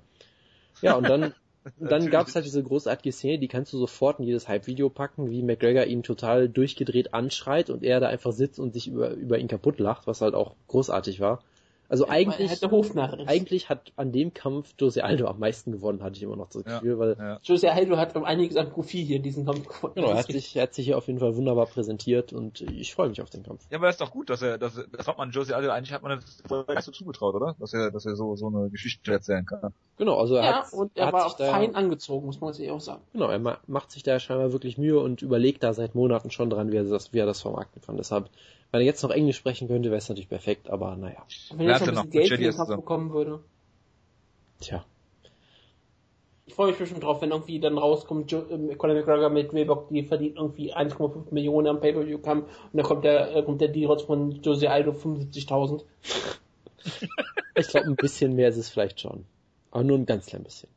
[0.82, 1.34] Ja, und dann,
[1.80, 5.42] dann gab's halt diese großartige Szene, die kannst du sofort in jedes Hype-Video packen, wie
[5.42, 9.48] McGregor ihn total durchgedreht anschreit und er da einfach sitzt und sich über, über ihn
[9.48, 11.42] kaputt lacht, was halt auch großartig war.
[11.92, 12.64] Also er eigentlich,
[13.28, 16.64] eigentlich hat an dem Kampf Jose Aldo am meisten gewonnen, hatte ich immer noch das
[16.64, 17.38] Ja, Gefühl, weil ja.
[17.44, 19.92] Josie Aldo hat um einiges an Profil hier diesen Kampf gewonnen.
[19.94, 22.94] genau, er hat sich, er hat sich hier auf jeden Fall wunderbar präsentiert und ich
[22.94, 23.66] freue mich auf den Kampf.
[23.70, 25.92] Ja, aber das ist doch gut, dass er, dass, das hat man Josie Aldo eigentlich
[25.92, 27.56] hat man das vorher gar nicht so zugetraut, oder?
[27.60, 29.74] Dass er, dass er so, so eine Geschichte erzählen kann.
[29.98, 32.40] Genau, also er Ja, hat, und er er hat war sich da, fein angezogen, muss
[32.40, 33.02] man sich auch sagen.
[33.12, 36.48] Genau, er ma macht sich da scheinbar wirklich Mühe und überlegt da seit Monaten schon
[36.48, 37.98] dran, wie er das, wie er das vermarkten kann.
[37.98, 38.30] Deshalb,
[38.72, 41.24] wenn er jetzt noch Englisch sprechen könnte, wäre es natürlich perfekt, aber naja.
[41.54, 43.40] Wenn er schon hatte ein noch bisschen Geld für den bekommen würde.
[44.60, 44.84] Tja.
[46.46, 49.88] Ich freue mich bestimmt drauf, wenn irgendwie dann rauskommt, jo äh, Conor McGregor mit Wilbock,
[49.90, 54.02] die verdient irgendwie 1,5 Millionen am Pay-Per-View-Kampf und dann kommt der, äh, kommt der raus
[54.02, 55.82] von Josie Aldo 75.000.
[57.54, 59.26] Ich glaube, ein bisschen mehr ist es vielleicht schon.
[59.70, 60.70] Aber nur ein ganz klein bisschen.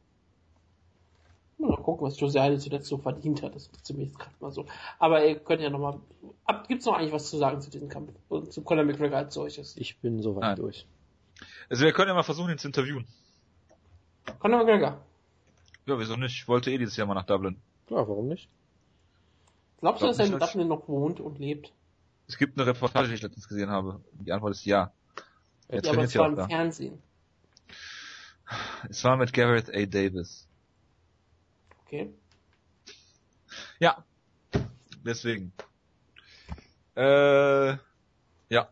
[1.58, 3.56] Mal gucken, was Josie Aldo zuletzt so verdient hat.
[3.56, 4.66] Das ist zumindest gerade mal so.
[5.00, 6.00] Aber ihr könnt ja nochmal,
[6.46, 8.12] ab, gibt's noch eigentlich was zu sagen zu diesem Kampf?
[8.30, 9.78] Und zu Conor McGregor als solches?
[9.78, 10.56] Ich bin soweit Nein.
[10.58, 10.86] durch.
[11.70, 13.08] Also wir können ja mal versuchen, ihn zu interviewen.
[14.40, 15.02] Conor McGregor.
[15.86, 16.36] Ja, wieso nicht?
[16.36, 17.58] Ich wollte eh dieses Jahr mal nach Dublin.
[17.90, 18.50] Ja, warum nicht?
[19.80, 21.72] Glaubst du, Glaub dass er in Dublin noch wohnt und lebt?
[22.28, 24.02] Es gibt eine Reportage, die ich letztens gesehen habe.
[24.14, 24.92] Die Antwort ist ja.
[25.68, 26.48] Er ja, aber es ja war auch im da.
[26.48, 27.00] Fernsehen.
[28.90, 29.86] Es war mit Gareth A.
[29.86, 30.48] Davis.
[31.86, 32.14] Okay.
[33.80, 34.04] Ja.
[35.06, 35.54] Deswegen.
[36.96, 37.78] Äh,
[38.50, 38.70] ja.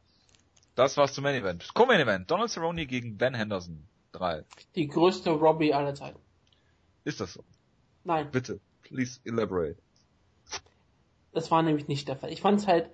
[0.75, 1.73] Das war's zum Main Event.
[1.73, 2.31] Co-Main Event.
[2.31, 3.87] Donald Cerrone gegen Ben Henderson.
[4.11, 4.43] Drei.
[4.75, 6.19] Die größte Robbie aller Zeiten.
[7.03, 7.43] Ist das so?
[8.03, 8.31] Nein.
[8.31, 8.59] Bitte.
[8.81, 9.77] Please elaborate.
[11.33, 12.31] Das war nämlich nicht der Fall.
[12.31, 12.89] Ich fand's halt,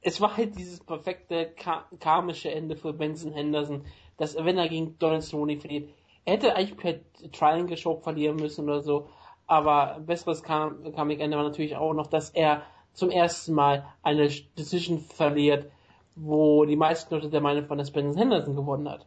[0.00, 3.84] es war halt dieses perfekte ka karmische Ende für Benson Henderson,
[4.16, 5.90] dass wenn er gegen Donald Cerrone verliert,
[6.24, 7.00] er hätte eigentlich per
[7.32, 9.10] Triangle Choke verlieren müssen oder so,
[9.46, 14.28] aber besseres Kam- Comic Ende war natürlich auch noch, dass er zum ersten Mal eine
[14.58, 15.70] Decision verliert,
[16.14, 19.06] wo die meisten Leute der Meinung waren, dass Benson Henderson gewonnen hat.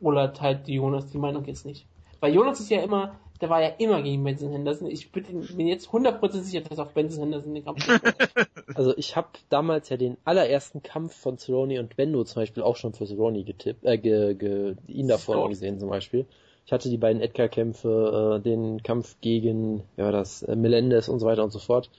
[0.00, 1.86] Oder teilt die Jonas die Meinung jetzt nicht.
[2.20, 4.90] Weil Jonas ist ja immer, der war ja immer gegen Benson Henderson.
[4.90, 7.86] Ich bin, bin jetzt 100% sicher, dass auch Benson Henderson den Kampf.
[8.74, 12.76] Also ich habe damals ja den allerersten Kampf von Cerrone und Bendo zum Beispiel auch
[12.76, 15.50] schon für Cerrone getippt, äh, ge, ge, ihn da vorne Scored.
[15.52, 16.26] gesehen zum Beispiel.
[16.66, 21.26] Ich hatte die beiden Edgar-Kämpfe, äh, den Kampf gegen, ja das, äh, Melendez und so
[21.26, 21.90] weiter und so fort.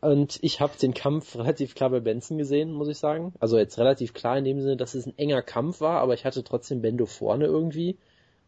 [0.00, 3.32] Und ich habe den Kampf relativ klar bei Benson gesehen, muss ich sagen.
[3.38, 6.24] Also jetzt relativ klar in dem Sinne, dass es ein enger Kampf war, aber ich
[6.24, 7.96] hatte trotzdem Bendo vorne irgendwie,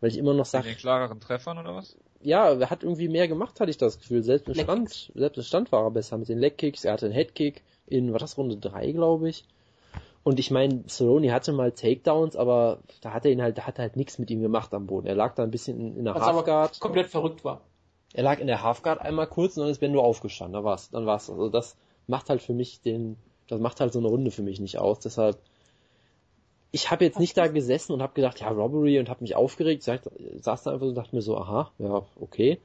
[0.01, 0.68] weil ich immer noch sage.
[0.68, 1.97] den klareren Treffern oder was?
[2.20, 4.24] Ja, er hat irgendwie mehr gemacht, hatte ich das Gefühl.
[4.24, 6.84] Selbst im Stand, selbst im Stand war er besser mit den Legkicks.
[6.84, 9.44] Er hatte einen Headkick in, war das Runde 3, glaube ich.
[10.26, 13.78] Und ich meine, Cerrone hatte mal Takedowns, aber da hat er ihn halt, da hat
[13.78, 15.06] er halt nichts mit ihm gemacht am Boden.
[15.06, 16.70] Er lag da ein bisschen in, in der Was Halfguard.
[16.70, 17.60] aber komplett verrückt war.
[18.12, 20.54] Er lag in der Halfguard einmal kurz und dann ist Bendo aufgestanden.
[20.54, 21.30] Da war's, dann war's.
[21.30, 21.76] Also das
[22.08, 23.16] macht halt für mich den,
[23.46, 24.98] das macht halt so eine Runde für mich nicht aus.
[24.98, 25.38] Deshalb,
[26.72, 29.86] ich habe jetzt nicht da gesessen und habe gedacht, ja Robbery und habe mich aufgeregt.
[29.86, 32.58] Ich saß da einfach so und dachte mir so, aha, ja okay,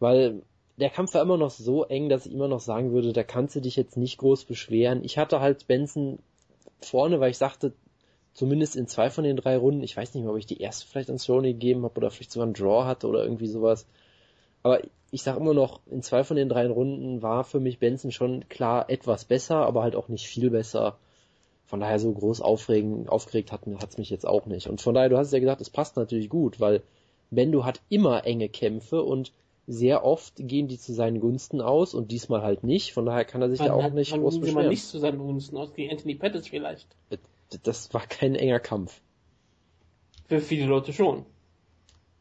[0.00, 0.42] weil
[0.78, 3.54] der Kampf war immer noch so eng, dass ich immer noch sagen würde, da kannst
[3.54, 5.04] du dich jetzt nicht groß beschweren.
[5.04, 6.18] Ich hatte halt Benson
[6.80, 7.72] vorne, weil ich sagte,
[8.34, 10.86] zumindest in zwei von den drei Runden, ich weiß nicht mehr, ob ich die erste
[10.86, 13.86] vielleicht an Sony gegeben habe oder vielleicht sogar einen Draw hatte oder irgendwie sowas.
[14.62, 18.12] Aber ich sag immer noch, in zwei von den drei Runden war für mich Benson
[18.12, 20.96] schon klar etwas besser, aber halt auch nicht viel besser.
[21.66, 24.68] Von daher so groß aufregen, aufgeregt hat es mich jetzt auch nicht.
[24.68, 26.82] Und von daher, du hast ja gesagt, es passt natürlich gut, weil
[27.30, 29.32] Bendo hat immer enge Kämpfe und
[29.66, 32.92] sehr oft gehen die zu seinen Gunsten aus und diesmal halt nicht.
[32.92, 34.68] Von daher kann er sich Man da auch hat- nicht groß beschweren.
[34.68, 36.88] nicht zu seinen Gunsten aus, gegen Anthony Pettis vielleicht.
[37.62, 39.00] Das war kein enger Kampf.
[40.26, 41.24] Für viele Leute schon.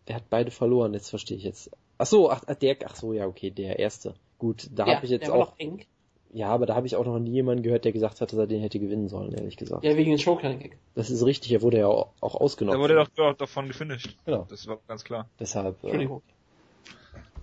[0.06, 1.72] Er hat beide verloren, jetzt verstehe ich jetzt.
[1.98, 4.14] Ach so, ach, der, ach so, ja, okay, der erste.
[4.40, 5.86] Gut, da ja, habe ich jetzt der war auch, noch eng.
[6.34, 8.48] ja, aber da habe ich auch noch nie jemanden gehört, der gesagt hat, dass er
[8.48, 9.84] den hätte gewinnen sollen, ehrlich gesagt.
[9.86, 10.78] Ja, wegen den Showclan-Gag.
[10.96, 12.80] Das ist richtig, er wurde ja auch, ausgenommen.
[12.82, 14.18] wurde doch, doch davon gefinisht.
[14.26, 14.46] Genau.
[14.50, 15.30] Das war ganz klar.
[15.40, 16.22] Deshalb, äh, Entschuldigung.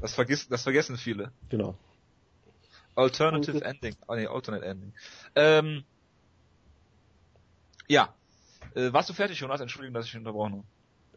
[0.00, 1.32] Das, vergisst, das vergessen viele.
[1.48, 1.74] genau.
[2.94, 3.96] Alternative Und- Ending.
[4.08, 4.92] Oh nee, Alternate Ending.
[5.36, 5.84] Ähm,
[7.86, 8.12] ja.
[8.74, 9.60] Äh, warst du fertig, Jonas?
[9.60, 10.64] Entschuldigung, dass ich unterbrochen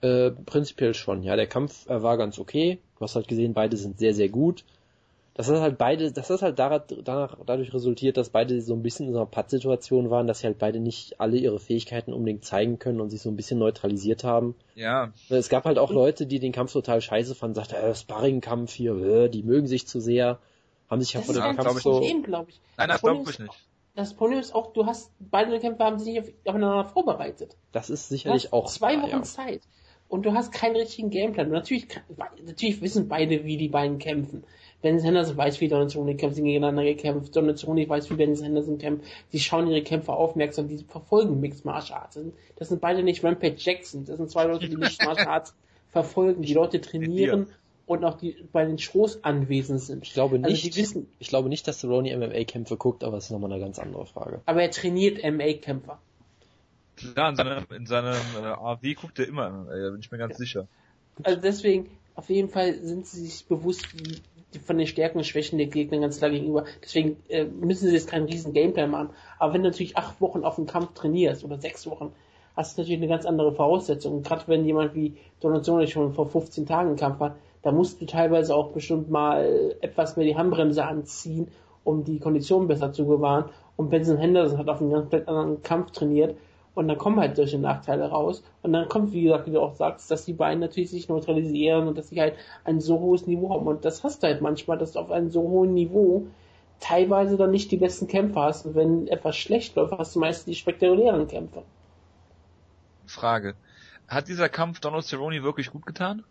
[0.02, 0.08] habe.
[0.08, 1.36] Äh, prinzipiell schon, ja.
[1.36, 2.80] Der Kampf äh, war ganz okay.
[2.98, 4.64] Du hast halt gesehen, beide sind sehr, sehr gut.
[5.34, 8.84] Das ist halt beide, das ist halt danach, danach, dadurch resultiert, dass beide so ein
[8.84, 12.44] bisschen in so einer Pattsituation waren, dass sie halt beide nicht alle ihre Fähigkeiten unbedingt
[12.44, 14.56] zeigen können und sich so ein bisschen neutralisiert haben.
[14.76, 18.74] Ja, Es gab halt auch Leute, die den Kampf total scheiße fanden, sagten, äh, Sparring-Kampf
[18.74, 20.38] hier, äh, die mögen sich zu sehr,
[20.90, 22.60] haben sich ja vor dem glaub Kampf ich so, Problem, glaube ich.
[22.78, 23.68] nein, das Problem glaube ich ist- nicht.
[23.96, 27.56] Das Problem ist auch, du hast, beide Kämpfe haben sich nicht auf, aufeinander vorbereitet.
[27.74, 29.24] das ist Du sicherlich hast auch zwei Wochen ja.
[29.24, 29.62] Zeit.
[30.08, 31.48] Und du hast keinen richtigen Gameplan.
[31.48, 32.04] Und natürlich, kann-
[32.46, 34.44] natürlich wissen beide, wie die beiden kämpfen.
[34.82, 37.36] Ben Henderson weiß, wie Donald Cerrone kämpft, sie gegeneinander gekämpft.
[37.36, 39.06] Donald Cerrone weiß, wie Ben Henderson kämpft.
[39.32, 42.18] Die schauen ihre Kämpfe aufmerksam, die verfolgen Mixed Martial Arts.
[42.56, 44.06] Das sind- beide nicht Rampage Jackson.
[44.06, 45.54] Das sind zwei Leute, die Mixed Martial Arts
[45.92, 46.42] verfolgen.
[46.42, 47.48] Die Leute trainieren
[47.86, 50.04] und auch die bei den Shows anwesend sind.
[50.08, 53.26] Ich glaube Also nicht, die wissen, ich glaube nicht, dass Cerrone MMA-Kämpfe guckt, aber das
[53.26, 54.42] ist nochmal eine ganz andere Frage.
[54.46, 56.00] aber er trainiert MA-Kämpfer.
[56.96, 60.38] Klar, in seinem, in seinem äh, AV guckt er immer, da bin ich mir ganz
[60.38, 60.68] sicher.
[61.24, 64.22] Also deswegen, auf jeden Fall sind sie sich bewusst wie-
[64.60, 66.66] von den Stärken und Schwächen der Gegner ganz klar gegenüber.
[66.84, 69.10] Deswegen äh, müssen sie jetzt keinen riesen Gameplay machen.
[69.40, 72.12] Aber wenn du natürlich acht Wochen auf den Kampf trainierst oder sechs Wochen,
[72.56, 74.18] hast du natürlich eine ganz andere Voraussetzung.
[74.18, 78.02] Und gerade wenn jemand wie Donation schon vor 15 Tagen einen Kampf hat, da musst
[78.02, 81.48] du teilweise auch bestimmt mal etwas mehr die Handbremse anziehen,
[81.84, 83.46] um die Kondition besser zu bewahren.
[83.78, 86.36] Und Benson Henderson hat auf einen ganz anderen Kampf trainiert.
[86.74, 88.44] Und dann kommen halt solche Nachteile raus.
[88.62, 91.88] Und dann kommt, wie gesagt, wie du auch sagst, dass die beiden natürlich sich neutralisieren
[91.88, 93.68] und dass sie halt ein so hohes Niveau haben.
[93.68, 96.28] Und das hast du halt manchmal, dass du auf einem so hohen Niveau
[96.80, 98.66] teilweise dann nicht die besten Kämpfer hast.
[98.66, 101.64] Und wenn etwas schlecht läuft, hast du meist die spektakulären Kämpfe.
[103.06, 103.56] Frage.
[104.08, 106.24] Hat dieser Kampf Donald Cerrone wirklich gut getan?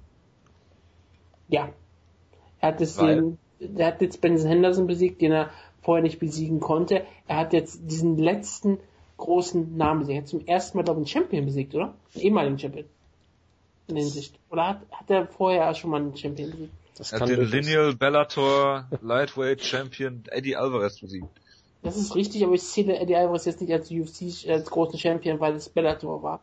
[1.49, 1.69] Ja.
[2.61, 5.51] Er hat es den, er hat jetzt Benson Henderson besiegt, den er
[5.83, 7.05] vorher nicht besiegen konnte.
[7.27, 8.79] Er hat jetzt diesen letzten
[9.21, 10.17] großen Namen besiegt.
[10.17, 11.95] Er hat zum ersten Mal, glaube ich, einen Champion besiegt, oder?
[12.15, 12.85] Einen ehemaligen Champion.
[13.87, 14.39] In der Hinsicht.
[14.51, 16.73] Oder hat, hat er vorher schon mal einen Champion besiegt?
[16.97, 21.29] Das Er hat den Lineal Bellator Lightweight Champion Eddie Alvarez besiegt.
[21.83, 25.41] Das ist richtig, aber ich zähle Eddie Alvarez jetzt nicht als UFC, als großen Champion,
[25.41, 26.41] weil es Bellator war.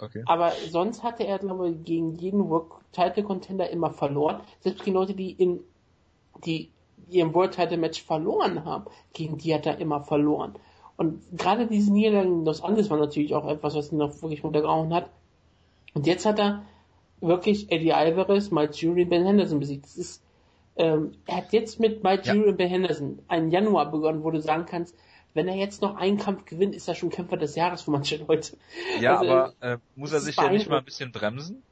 [0.00, 0.22] Okay.
[0.26, 4.40] Aber sonst hatte er, glaube ich, gegen jeden World Title Contender immer verloren.
[4.60, 5.60] Selbst gegen Leute, die in,
[6.44, 6.70] die,
[7.10, 10.54] die im World Title Match verloren haben, gegen die hat er immer verloren.
[10.96, 14.94] Und gerade diese Niederlagen Los Angeles war natürlich auch etwas, was ihn noch wirklich runtergehauen
[14.94, 15.10] hat.
[15.94, 16.62] Und jetzt hat er
[17.20, 19.84] wirklich Eddie Alvarez, Mike Jury und Ben Henderson besiegt.
[19.84, 20.22] Das ist,
[20.76, 22.34] ähm, er hat jetzt mit Mike Ja.
[22.34, 24.94] Jury und Ben Henderson einen Januar begonnen, wo du sagen kannst,
[25.34, 28.16] wenn er jetzt noch einen Kampf gewinnt, ist er schon Kämpfer des Jahres für manche
[28.16, 28.56] Leute.
[29.00, 31.62] Ja, Also, aber äh, muss er sich ja nicht mal ein bisschen bremsen?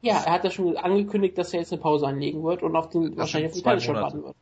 [0.00, 2.88] Ja, er hat ja schon angekündigt, dass er jetzt eine Pause einlegen wird und auf
[2.88, 4.14] den, Das wahrscheinlich auf den zwei Title Shot Monate.
[4.16, 4.36] warten wird.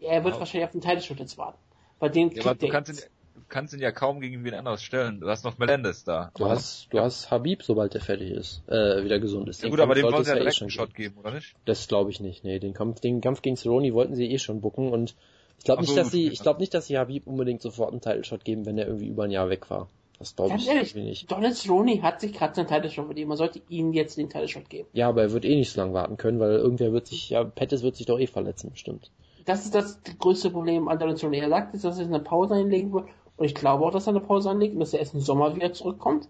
[0.00, 0.40] Ja, er wird Ja.
[0.40, 1.58] wahrscheinlich auf den Title Shot jetzt warten.
[1.98, 3.10] Bei dem Ja, aber kriegt du er kannst ihn.
[3.38, 5.20] Du kannst ihn ja kaum gegen wen anderes stellen.
[5.20, 6.30] Du hast noch Melendez da.
[6.36, 9.62] Du Aber- hast, du hast Habib, sobald er fertig ist, äh, wieder gesund ist.
[9.62, 10.94] ja Den gut, aber Kampf dem sollte wollen sie ja eh direkt schon einen Shot
[10.94, 11.16] geben.
[11.18, 11.54] oder nicht?
[11.64, 12.44] Das glaube ich nicht.
[12.44, 15.14] Nee, den Kampf, den Kampf gegen Cerrone wollten sie eh schon bucken und
[15.58, 18.00] Ich glaube nicht, so, dass sie, ich glaube nicht, dass sie Habib unbedingt sofort einen
[18.00, 19.88] Title Shot geben, wenn er irgendwie über ein Jahr weg war.
[20.20, 21.30] Das glaube Ganz ich ehrlich, nicht.
[21.30, 23.28] Donald Cerrone hat sich gerade seinen Title Shot verdient.
[23.28, 24.88] Man sollte ihm jetzt den Title Shot geben.
[24.92, 27.44] Ja, aber er wird eh nicht so lange warten können, weil irgendwer wird sich, ja,
[27.44, 29.10] Pettis wird sich doch eh verletzen, bestimmt.
[29.46, 31.38] Das ist das größte Problem an Donald Cerrone.
[31.38, 33.06] Er sagt jetzt, dass er eine Pause einlegen wird.
[33.38, 35.54] Und ich glaube auch, dass er eine Pause einlegt und dass er erst im Sommer
[35.56, 36.28] wieder zurückkommt.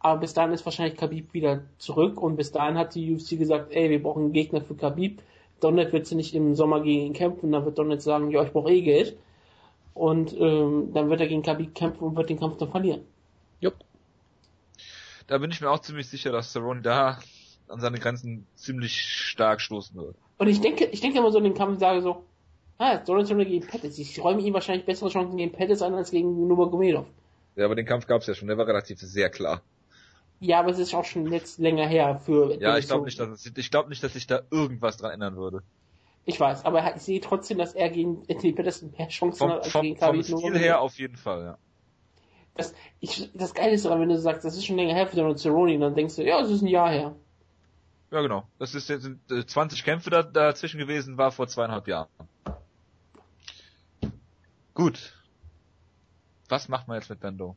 [0.00, 3.72] Aber bis dahin ist wahrscheinlich Khabib wieder zurück und bis dahin hat die UFC gesagt,
[3.72, 5.22] ey, wir brauchen einen Gegner für Khabib.
[5.60, 8.52] Donald wird sie nicht im Sommer gegen ihn kämpfen, dann wird Donald sagen, ja, ich
[8.52, 9.16] brauche eh Geld.
[9.94, 13.02] Und ähm, dann wird er gegen Khabib kämpfen und wird den Kampf dann verlieren.
[13.60, 13.74] Jupp.
[15.26, 17.18] Da bin ich mir auch ziemlich sicher, dass Cerrone da
[17.68, 20.14] an seine Grenzen ziemlich stark stoßen wird.
[20.38, 22.24] Und ich denke, ich denke immer so in den Kampf und sage so,
[22.78, 23.98] ah, Donald Cerrone gegen Pettis.
[23.98, 27.06] Ich räume ihm wahrscheinlich bessere Chancen gegen Pettis an als gegen Nurmagomedov.
[27.56, 29.62] Ja, aber den Kampf gab's ja schon, der war relativ sehr klar.
[30.40, 32.60] Ja, aber es ist auch schon jetzt länger her für.
[32.60, 35.36] Ja, ich glaube nicht, dass es, ich glaube nicht, dass sich da irgendwas dran ändern
[35.36, 35.62] würde.
[36.26, 39.62] Ich weiß, aber ich sehe trotzdem, dass er gegen Anthony Pettis mehr Chancen Vom, hat
[39.62, 40.62] als vom, gegen vom Khabib Stil Nurmagomedov.
[40.62, 41.58] her auf jeden Fall, ja.
[42.56, 45.16] Das, ich, das Geile ist aber, wenn du sagst, das ist schon länger her für
[45.16, 47.14] Donald Cerrone, dann denkst du, ja, es ist ein Jahr her.
[48.10, 48.44] Ja, genau.
[48.58, 52.08] Das ist jetzt sind äh, 20 Kämpfe da, dazwischen gewesen, war vor zweieinhalb Jahren.
[54.76, 55.14] Gut.
[56.50, 57.56] Was macht man jetzt mit Bendo?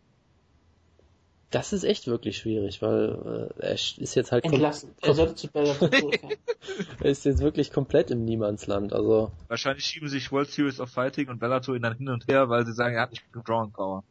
[1.50, 4.96] Das ist echt wirklich schwierig, weil äh, er ist jetzt halt Entlassen.
[5.02, 8.94] Er sollte zu er ist jetzt wirklich komplett im Niemandsland.
[8.94, 12.48] Also Wahrscheinlich schieben sich World Series of Fighting und Bellator ihn dann hin und her,
[12.48, 14.04] weil sie sagen, er hat nicht genug Drawing Power.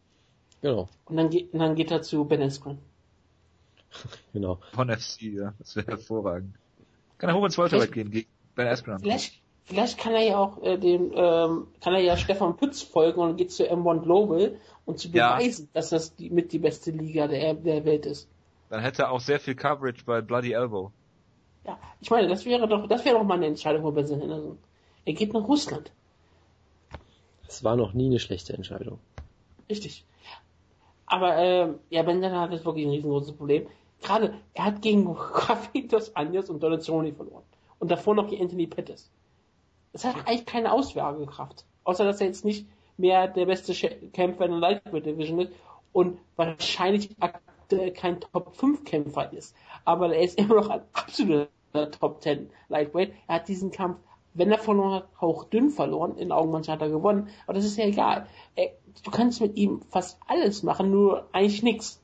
[0.60, 2.78] genau, Und dann geht, und dann geht er zu Ben Askren.
[4.34, 4.60] genau.
[4.72, 5.54] Von FC, ja.
[5.58, 6.54] Das wäre hervorragend.
[7.16, 8.98] Kann er hoch ins Welterweight gehen gegen Ben Askren.
[8.98, 13.20] Vielleicht, vielleicht kann er ja auch äh, dem, ähm, kann er ja Stefan Pütz folgen
[13.20, 14.56] und geht zu M1 Global
[14.86, 15.36] und zu Ja.
[15.36, 18.28] beweisen, dass das die, mit die beste Liga der, der Welt ist.
[18.70, 20.90] Dann hätte er auch sehr viel Coverage bei Bloody Elbow.
[21.64, 24.58] Ja, ich meine, das wäre doch, das wäre doch mal eine Entscheidung von Benson Henderson.
[25.04, 25.90] Er geht nach Russland.
[27.46, 28.98] Es war noch nie eine schlechte Entscheidung.
[29.70, 30.04] Richtig.
[31.06, 33.66] Aber ähm, ja, Benson hat jetzt wirklich ein riesengroßes Problem.
[34.02, 37.42] Gerade, er hat gegen Rafitos Anjas und Donald Cerrone verloren.
[37.78, 39.10] Und davor noch gegen Anthony Pettis.
[39.92, 41.64] Das hat eigentlich keine Aussagekraft.
[41.84, 42.66] Außer, dass er jetzt nicht
[42.96, 43.72] mehr der beste
[44.12, 45.52] Kämpfer in der Lightweight Division ist
[45.92, 49.54] und wahrscheinlich aktuell kein Top 5 Kämpfer ist.
[49.84, 51.48] Aber er ist immer noch ein absoluter
[51.98, 53.12] Top 10 Lightweight.
[53.26, 53.98] Er hat diesen Kampf,
[54.34, 56.18] wenn er verloren hat, hauchdünn verloren.
[56.18, 57.28] In Augen mancher hat er gewonnen.
[57.46, 58.26] Aber das ist ja egal.
[59.04, 62.00] Du kannst mit ihm fast alles machen, nur eigentlich nichts.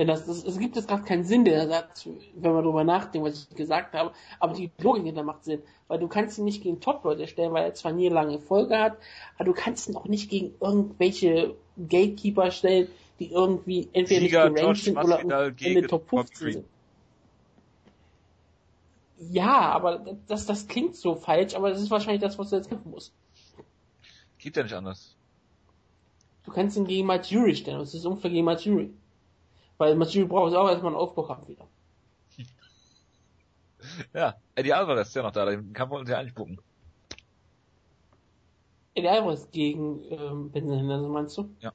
[0.00, 3.28] Wenn das, das, es gibt jetzt gerade keinen Sinn, der Satz, wenn man drüber nachdenkt,
[3.28, 6.62] was ich gesagt habe, aber die Logik hinter macht Sinn, weil du kannst ihn nicht
[6.62, 8.96] gegen Top-Leute stellen, weil er zwar nie lange Folge hat,
[9.34, 12.88] aber du kannst ihn auch nicht gegen irgendwelche Gatekeeper stellen,
[13.18, 16.64] die irgendwie entweder Sieger nicht gerankt sind oder in den Top Bobby 15 Green.
[19.18, 19.34] sind.
[19.34, 22.70] Ja, aber das, das klingt so falsch, aber das ist wahrscheinlich das, was du jetzt
[22.70, 23.12] kämpfen musst.
[24.38, 25.14] Geht ja nicht anders.
[26.44, 28.94] Du kannst ihn gegen Majuri stellen, und es ist ungefähr gegen Majuri.
[29.80, 31.66] Weil Majuri braucht auch erstmal einen Aufbaukampf wieder.
[34.12, 36.60] Ja, Eddie Alvarez ist ja noch da, den kann man uns ja eigentlich gucken.
[38.94, 41.48] Eddie Alvarez gegen ähm, Benson Henderson, meinst du?
[41.60, 41.72] Ja.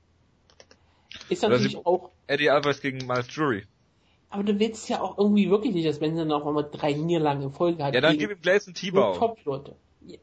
[1.30, 3.64] Ist natürlich auch, Eddie Alvarez gegen Miles Drury.
[4.30, 7.52] aber du willst ja auch irgendwie wirklich nicht, dass Benson auf einmal drei Niederlagen in
[7.52, 7.96] Folge hat.
[7.96, 9.18] Ja, dann gib ihm Gleison nur Tibau.
[9.18, 9.76] Top-Leute.
[10.06, 10.20] Ja,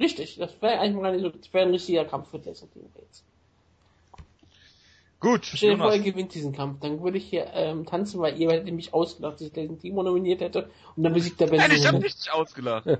[0.00, 3.22] richtig, das wäre eigentlich mal so, das wäre ein richtiger Kampf für Jason gegen Bates.
[5.18, 8.38] Gut, Stell dir vor, er gewinnt diesen Kampf, dann würde ich hier ähm, tanzen, weil
[8.38, 11.68] ihr hättet mich ausgelacht, dass ich den Timo nominiert hätte und dann besiegt der Benson
[11.68, 12.86] Nein, ich habe nicht ausgelacht.
[12.86, 12.98] Im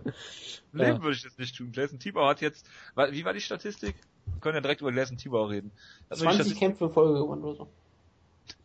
[0.73, 1.03] Leben Ja.
[1.03, 1.73] würde ich das nicht tun.
[1.73, 2.67] Gleison Tibau hat jetzt,
[3.11, 3.97] wie war die Statistik?
[4.25, 5.73] Wir können ja direkt über Gleison Tibau reden.
[6.11, 7.69] Die 20 Kämpfe in Folge gewonnen oder so.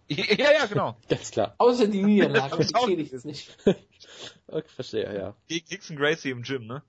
[0.08, 0.98] Ja, ja, genau.
[1.10, 1.56] Ganz klar.
[1.58, 3.58] Außer die Niederlage, Das ich auch zähle ich jetzt nicht.
[4.48, 5.36] Okay, verstehe, ja.
[5.48, 6.84] Gegen Dixon Gracie im Gym, ne?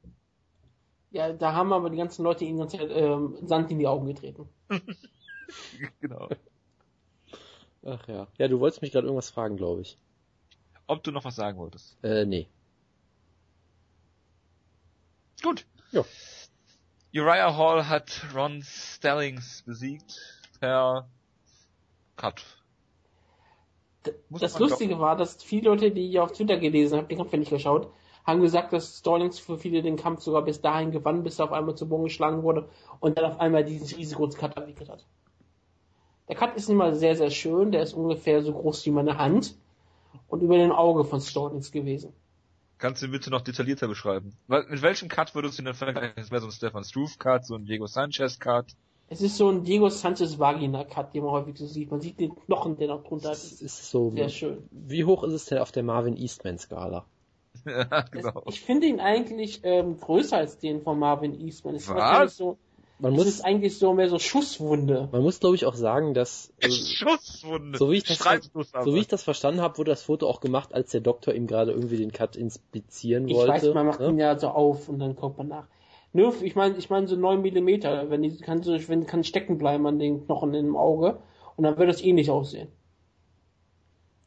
[1.13, 4.49] Ja, da haben aber die ganzen Leute ganze Zeit ähm, Sand in die Augen getreten.
[6.01, 6.29] genau.
[7.85, 8.27] Ach ja.
[8.39, 9.99] Ja, du wolltest mich gerade irgendwas fragen, glaube ich.
[10.87, 11.97] Ob du noch was sagen wolltest.
[12.03, 12.49] Äh, nee.
[15.43, 15.67] Gut.
[15.91, 16.05] Ja.
[17.15, 20.21] Uriah Hall hat Ron Stallings besiegt
[20.61, 21.09] per
[22.17, 22.43] Cut.
[24.07, 27.19] D- Muss Das Lustige war, dass viele Leute, die ich auf Twitter gelesen habe, den
[27.19, 27.93] Kampf ja nicht geschaut,
[28.25, 31.53] haben gesagt, dass Stallings für viele den Kampf sogar bis dahin gewann, bis er auf
[31.53, 32.69] einmal zu Boden geschlagen wurde
[33.01, 35.05] und dann auf einmal diesen riesengroßen Cut abwickelt hat.
[36.29, 39.57] Der Cut ist immer sehr, sehr schön, der ist ungefähr so groß wie meine Hand
[40.29, 42.13] und über dem Auge von Stallings gewesen.
[42.79, 44.33] Kannst du bitte noch detaillierter beschreiben?
[44.49, 46.15] Mit welchem Cut würdest du denn vergleichen?
[46.17, 48.75] Das wäre so ein Stefan Struve Cut, so ein Diego Sanchez Cut.
[49.09, 51.91] Es ist so ein Diego Sanchez Vagina Cut, den man häufig so sieht.
[51.91, 53.61] Man sieht den Knochen, der noch drunter Das ist.
[53.61, 54.11] ist so.
[54.11, 54.69] Sehr schön.
[54.71, 57.05] Wie hoch ist es denn auf der Marvin Eastman Skala?
[57.67, 58.43] ja, genau.
[58.47, 61.75] Ich finde ihn eigentlich ähm, größer als den von Marvin Eastman.
[61.75, 61.97] Es ist Was?
[61.97, 62.59] wahrscheinlich so,
[63.03, 65.09] Man muss, ist eigentlich so mehr so Schusswunde.
[65.11, 67.77] man muss glaube ich auch sagen, dass äh, Schusswunde.
[67.77, 68.21] so wie ich das,
[68.85, 71.49] so wie ich das verstanden habe, wurde das Foto auch gemacht, als der Doktor ihm
[71.49, 73.53] gerade irgendwie den Cut inspizieren Ich wollte.
[73.53, 74.09] weiß, man macht ne?
[74.11, 75.67] ihn ja so auf und dann guckt man nach.
[76.13, 79.59] Nur, ich meine, ich meine so 9 Millimeter, wenn die kann so, wenn kann stecken
[79.59, 81.19] bleiben an den Knochen im Auge
[81.57, 82.69] und dann wird das ähnlich aussehen.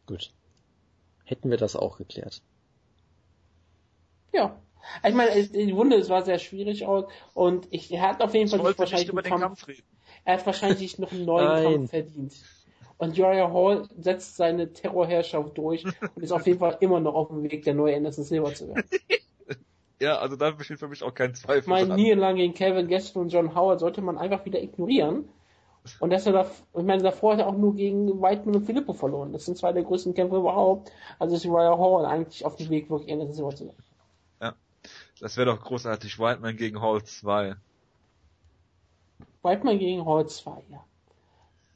[0.05, 0.33] Gut.
[1.23, 2.41] Hätten wir das auch geklärt.
[4.33, 4.59] Ja.
[5.07, 8.49] Ich meine, die Wunde, es war sehr schwierig aus und ich, er hat auf jeden
[8.49, 9.83] Fall nicht wahrscheinlich den Kampf, Kampf reden.
[10.23, 11.63] er hat wahrscheinlich noch einen neuen Nein.
[11.63, 12.33] Kampf verdient.
[12.97, 17.27] Und Uriah Hall setzt seine Terrorherrschaft durch und ist auf jeden Fall immer noch auf
[17.27, 18.85] dem Weg, der neue Anderson Silver zu werden.
[19.99, 21.69] Ja, also da besteht für mich auch kein Zweifel.
[21.69, 21.95] Meine dran.
[21.95, 25.29] Niederlagen gegen Kevin Gaston und John Howard sollte man einfach wieder ignorieren.
[25.99, 28.93] Und dass er da, ich meine, davor hat er auch nur gegen Whiteman und Filippo
[28.93, 29.31] verloren.
[29.31, 30.91] Das sind zwei der größten Kämpfe überhaupt.
[31.19, 33.83] Also ist Uriah Hall eigentlich auf dem Weg, wirklich Anderson Silver zu werden.
[35.19, 36.19] Das wäre doch großartig.
[36.19, 37.55] Whiteman gegen Hall 2.
[39.43, 40.83] Whiteman gegen Hall 2, ja.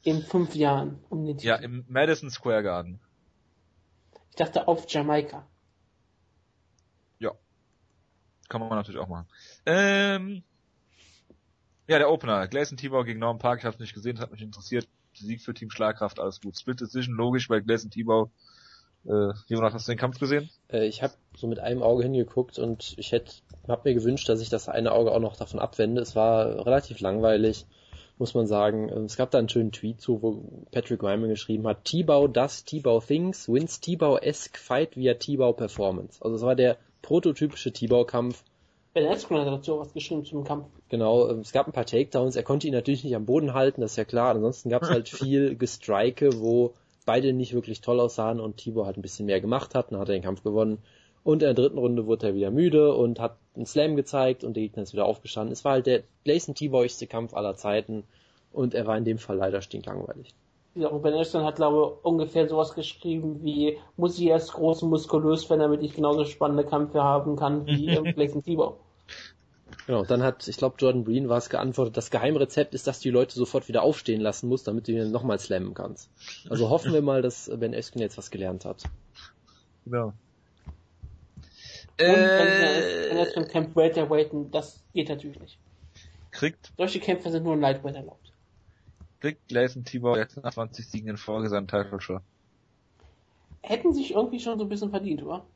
[0.03, 1.47] In fünf Jahren um den Titel.
[1.47, 2.99] Ja, im Madison Square Garden.
[4.29, 5.45] Ich dachte auf Jamaika.
[8.49, 9.27] Kann man natürlich auch machen.
[9.67, 10.43] Ähm,
[11.87, 12.47] ja, der Opener.
[12.47, 13.59] Gleison Tibau gegen Norman Park.
[13.59, 14.87] Ich habe nicht gesehen, das hat mich interessiert.
[15.13, 16.57] Sieg für Team Schlagkraft, alles gut.
[16.57, 18.31] Split Decision, logisch, weil Gleison Tibau
[19.05, 20.49] äh, Jonas, hast du den Kampf gesehen?
[20.71, 23.33] Äh, ich habe so mit einem Auge hingeguckt und ich hätte,
[23.67, 26.01] habe mir gewünscht, dass ich das eine Auge auch noch davon abwende.
[26.01, 27.65] Es war relativ langweilig,
[28.17, 28.89] muss man sagen.
[28.89, 32.65] Ähm, Es gab da einen schönen Tweet zu, wo Patrick Wyman geschrieben hat, T-Bow does
[32.65, 36.23] T-Bow things, wins T-Bow-esque fight via T-Bow performance.
[36.23, 38.43] Also es war der prototypische T-Bow-Kampf.
[38.93, 40.65] Ben Askren hat dazu was geschrieben zum Kampf.
[40.89, 43.81] Genau, ähm, es gab ein paar Takedowns, er konnte ihn natürlich nicht am Boden halten,
[43.81, 44.31] das ist ja klar.
[44.35, 46.73] Ansonsten gab es halt viel Gestrike, wo
[47.05, 50.09] beide nicht wirklich toll aussahen und Tibor hat ein bisschen mehr gemacht hat, dann hat
[50.09, 50.79] er den Kampf gewonnen.
[51.23, 54.55] Und in der dritten Runde wurde er wieder müde und hat einen Slam gezeigt und
[54.55, 55.51] der Gegner ist wieder aufgestanden.
[55.51, 58.03] Es war halt der Gleison Tiborigste Kampf aller Zeiten
[58.51, 60.33] und er war in dem Fall leider stinklangweilig.
[60.75, 64.83] Ja, und Ben Askren hat, glaube ich, ungefähr sowas geschrieben wie, muss ich erst groß
[64.83, 68.77] und muskulös werden, damit ich genauso spannende Kämpfe haben kann wie ähm, Gleison Tibor.
[69.89, 73.05] Genau, dann hat, ich glaube, Jordan Breen war es geantwortet, das Geheimrezept ist, dass du
[73.05, 76.11] die Leute sofort wieder aufstehen lassen musst, damit du ihn nochmal slammen kannst.
[76.47, 78.83] Also hoffen wir mal, dass Ben Askren jetzt was gelernt hat.
[79.85, 80.13] Genau.
[81.39, 85.57] Und Äh, Ben Askren kämpft Welterweight, das geht natürlich nicht.
[86.29, 88.31] kriegt, Solche Kämpfe sind nur in Lightweight erlaubt.
[89.21, 92.21] kriegt Gleison Tibau jetzt nach 20 Siegen in Folge seinen Title.
[93.63, 95.47] Hätten sich irgendwie schon so ein bisschen verdient, oder?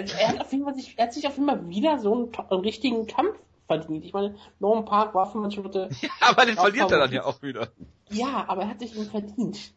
[0.00, 2.12] Also er hat auf jeden Fall sich, er hat sich auf jeden Fall wieder so
[2.14, 4.04] einen, einen richtigen Kampf verdient.
[4.04, 5.88] Ich meine, Norman Park war 25 Schritte,
[6.20, 7.68] Aber den verliert er dann ja auch wieder.
[8.10, 9.72] ja, aber er hat sich ihn verdient.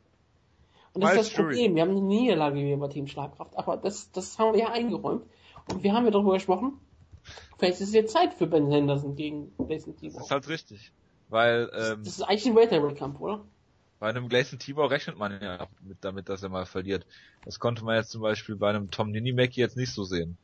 [0.94, 1.76] Und das ist Miles das Problem.
[1.76, 5.24] Wir haben eine Niederlage wie bei Team Schlagkraft, aber das, das haben wir ja eingeräumt.
[5.72, 6.80] Und wir haben ja darüber gesprochen,
[7.58, 10.22] vielleicht ist es jetzt Zeit für Ben Henderson gegen Jason Das Tibor.
[10.22, 10.92] ist halt richtig.
[11.30, 13.42] Weil ähm, Das ist eigentlich ein Welterweight-Kampf, oder?
[14.04, 17.06] Bei einem Gleison Tibau rechnet man ja mit, damit, dass er mal verliert.
[17.45, 20.36] Das konnte man jetzt zum Beispiel bei einem Tom Ninimaki jetzt nicht so sehen.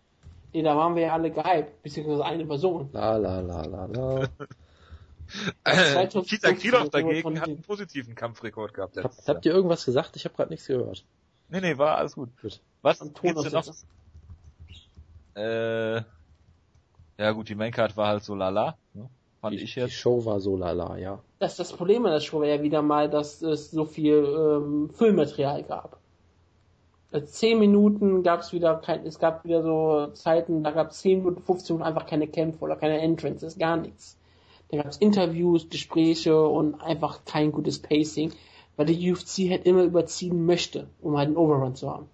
[0.54, 2.88] Nee, da waren wir ja alle gehypt, beziehungsweise eine Person.
[2.94, 4.30] La la la la la.
[5.66, 9.84] Das 2015 Kita Krylov dagegen hat den- einen positiven Kampfrekord gehabt Hab, habt ihr irgendwas
[9.84, 10.16] gesagt?
[10.16, 11.04] Ich habe gerade nichts gehört.
[11.50, 12.30] Nee, nee, war alles gut.
[12.42, 12.62] Gut.
[12.82, 13.76] Was Am gibt's denn noch?
[15.36, 15.96] Äh,
[17.18, 19.10] ja gut, die Maincard war halt so lala, ne?
[19.42, 19.94] Fand Die, ich die jetzt.
[19.94, 21.20] Show war so lala, ja.
[21.40, 24.90] Das, das Problem an der Show war ja wieder mal, dass es so viel ähm,
[24.94, 26.00] Füllmaterial gab.
[27.12, 31.00] Also 10 Minuten gab es wieder kein, es gab wieder so Zeiten, da gab es
[31.00, 34.18] 10 Minuten, 15 Minuten einfach keine Kämpfe oder keine Entrances, gar nichts.
[34.70, 38.32] Da gab es Interviews, Gespräche und einfach kein gutes Pacing,
[38.78, 42.08] weil die UFC halt immer überziehen möchte, um halt einen Overrun zu haben.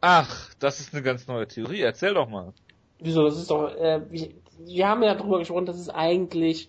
[0.00, 1.80] Ach, das ist eine ganz neue Theorie.
[1.82, 2.52] Erzähl doch mal.
[3.00, 4.00] Wieso, das ist doch, äh,
[4.58, 6.68] wir, haben ja darüber gesprochen, dass es eigentlich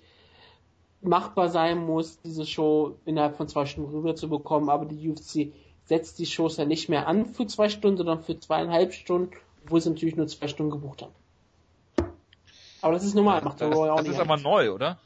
[1.01, 5.53] machbar sein muss, diese Show innerhalb von zwei Stunden rüber zu bekommen, aber die UFC
[5.85, 9.31] setzt die Shows ja nicht mehr an für zwei Stunden, sondern für zweieinhalb Stunden,
[9.63, 11.13] obwohl sie natürlich nur zwei Stunden gebucht haben.
[12.81, 14.15] Aber das ist normal, macht der Das, Roy auch das nicht.
[14.15, 14.99] ist aber neu, oder?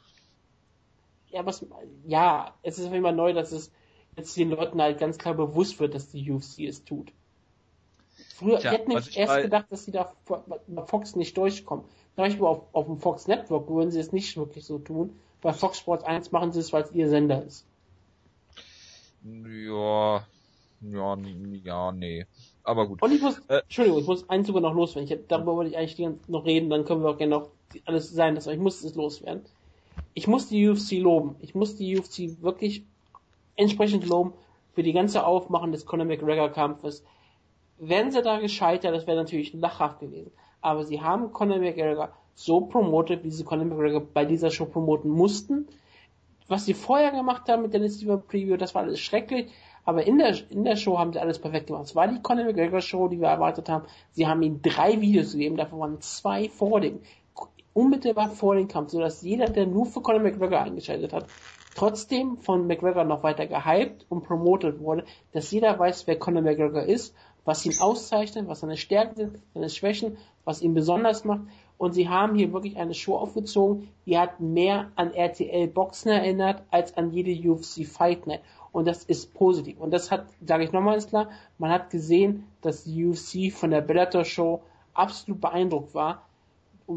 [1.30, 1.66] ja, was,
[2.06, 3.72] ja, es ist auf jeden Fall neu, dass es
[4.16, 7.12] jetzt den Leuten halt ganz klar bewusst wird, dass die UFC es tut.
[8.36, 10.12] Früher, Tja, ich hätte was nämlich ich erst bei- gedacht, dass sie da
[10.68, 11.84] bei Fox nicht durchkommen.
[12.14, 15.18] Zum Beispiel auf, auf dem Fox Network würden sie es nicht wirklich so tun.
[15.40, 17.66] Bei Fox Sports 1 machen sie es, weil es ihr Sender ist.
[19.24, 20.26] Ja,
[20.80, 21.16] ja,
[21.64, 22.26] ja, nee.
[22.62, 23.02] Aber gut.
[23.02, 23.60] Und ich muss, Äh.
[23.60, 25.10] Entschuldigung, ich muss eins sogar noch loswerden.
[25.10, 25.98] Ich, hab- darüber wollte ich eigentlich
[26.28, 27.48] noch reden, dann können wir auch gerne noch
[27.84, 28.48] alles sein lassen.
[28.48, 29.42] Aber ich muss es loswerden.
[30.14, 31.36] Ich muss die UFC loben.
[31.40, 32.84] Ich muss die UFC wirklich
[33.56, 34.32] entsprechend loben
[34.74, 37.04] für die ganze Aufmachen des Conor McGregor Kampfes.
[37.78, 40.30] wären sie da gescheitert, das wäre natürlich lachhaft gewesen.
[40.64, 45.10] Aber sie haben Conor McGregor so promotet, wie sie Conor McGregor bei dieser Show promoten
[45.10, 45.68] mussten.
[46.48, 49.50] Was sie vorher gemacht haben mit der Silver Preview, das war alles schrecklich.
[49.84, 51.84] Aber in der, in der Show haben sie alles perfekt gemacht.
[51.84, 53.84] Es war die Conor McGregor Show, die wir erwartet haben.
[54.12, 57.00] Sie haben ihm drei Videos gegeben, davon waren zwei vor dem,
[57.74, 61.26] unmittelbar vor dem Kampf, sodass jeder, der nur für Conor McGregor eingeschaltet hat,
[61.74, 66.84] trotzdem von McGregor noch weiter gehypt und promotet wurde, dass jeder weiß, wer Conor McGregor
[66.84, 71.42] ist, was ihn auszeichnet, was seine Stärken sind, seine Schwächen, was ihn besonders macht.
[71.76, 76.62] Und sie haben hier wirklich eine Show aufgezogen, die hat mehr an RTL Boxen erinnert,
[76.70, 78.42] als an jede UFC Fight Night.
[78.72, 79.78] Und das ist positiv.
[79.80, 83.70] Und das hat, sage ich nochmal ganz klar, man hat gesehen, dass die UFC von
[83.70, 84.62] der Bellator Show
[84.94, 86.22] absolut beeindruckt war,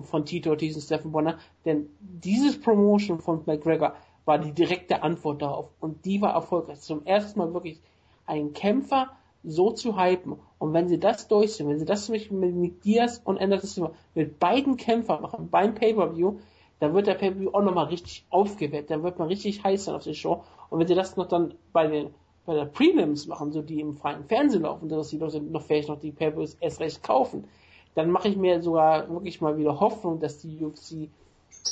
[0.01, 3.95] von Tito Ortiz und Stephen Bonner, denn dieses Promotion von McGregor
[4.25, 5.69] war die direkte Antwort darauf.
[5.79, 6.81] Und die war erfolgreich.
[6.81, 7.79] Zum ersten Mal wirklich
[8.25, 9.11] ein Kämpfer
[9.47, 10.37] so zu hypen.
[10.59, 14.77] Und wenn sie das durchziehen, wenn sie das mit, mit Diaz und Anderson mit beiden
[14.77, 16.39] Kämpfern machen, beim Pay-Per-View,
[16.79, 18.91] dann wird der Pay-Per-View auch nochmal richtig aufgeweckt.
[18.91, 20.43] Dann wird man richtig heiß sein auf die Show.
[20.69, 22.09] Und wenn sie das noch dann bei den
[22.45, 25.89] bei der Prelims machen, so die im freien Fernsehen laufen, dass die Leute noch vielleicht
[25.89, 27.43] noch die Pay-Per-Views erst recht kaufen,
[27.93, 31.09] dann mache ich mir sogar wirklich mal wieder Hoffnung, dass die UFC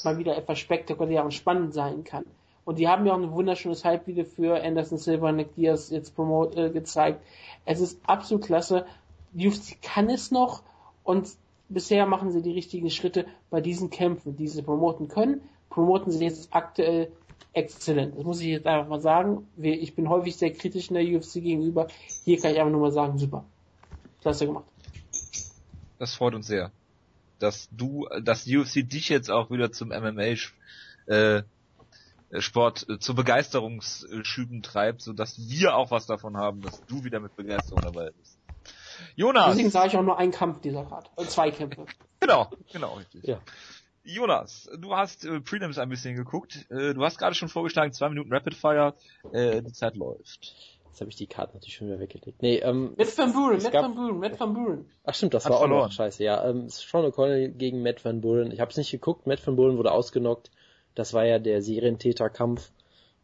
[0.04, 2.26] mal wieder etwas spektakulär und spannend sein kann.
[2.66, 6.16] Und die haben ja auch ein wunderschönes Hype-Video für Anderson Silva und Nick Diaz jetzt
[6.16, 7.22] promote, äh, gezeigt.
[7.64, 8.86] Es ist absolut klasse.
[9.32, 10.64] Die UFC kann es noch
[11.04, 11.30] und
[11.70, 15.42] bisher machen sie die richtigen Schritte bei diesen Kämpfen, die sie promoten können.
[15.70, 17.12] Promoten sie jetzt aktuell
[17.54, 18.18] exzellent.
[18.18, 19.48] Das muss ich jetzt einfach mal sagen.
[19.58, 21.88] Ich bin häufig sehr kritisch in der UFC gegenüber.
[22.24, 23.46] Hier kann ich einfach nur mal sagen, super.
[24.22, 24.66] Klasse gemacht.
[26.00, 26.72] Das freut uns sehr.
[27.40, 30.36] Dass du, dass UFC dich jetzt auch wieder zum MMA
[31.08, 31.44] äh,
[32.42, 37.20] Sport äh, zu Begeisterungsschüben treibt, so dass wir auch was davon haben, dass du wieder
[37.20, 38.40] mit Begeisterung dabei bist.
[39.16, 39.48] Jonas.
[39.50, 41.12] Deswegen sage ich auch nur einen Kampf dieser Art.
[41.16, 41.86] Und zwei Kämpfe.
[42.20, 43.26] genau, genau, richtig.
[43.26, 43.40] Ja.
[44.04, 46.66] Jonas, du hast äh, Prelims ein bisschen geguckt.
[46.70, 48.94] Äh, du hast gerade schon vorgeschlagen, zwei Minuten Rapid Fire.
[49.34, 50.56] Äh, die Zeit läuft.
[50.96, 52.42] Jetzt habe ich die Karte natürlich schon wieder weggelegt.
[52.42, 54.90] Nee, ähm, Matt Van Buren, Matt Van Buren, Matt Van Buren.
[55.04, 55.82] Ach stimmt, das Hat war verloren.
[55.82, 56.24] auch noch scheiße.
[56.24, 58.52] Ja, ähm, Sean O'Connell gegen Matt Van Buren.
[58.52, 59.28] Ich habe es nicht geguckt.
[59.28, 60.52] Matt Van Buren wurde ausgenockt.
[60.96, 62.72] Das war ja der Serientäterkampf.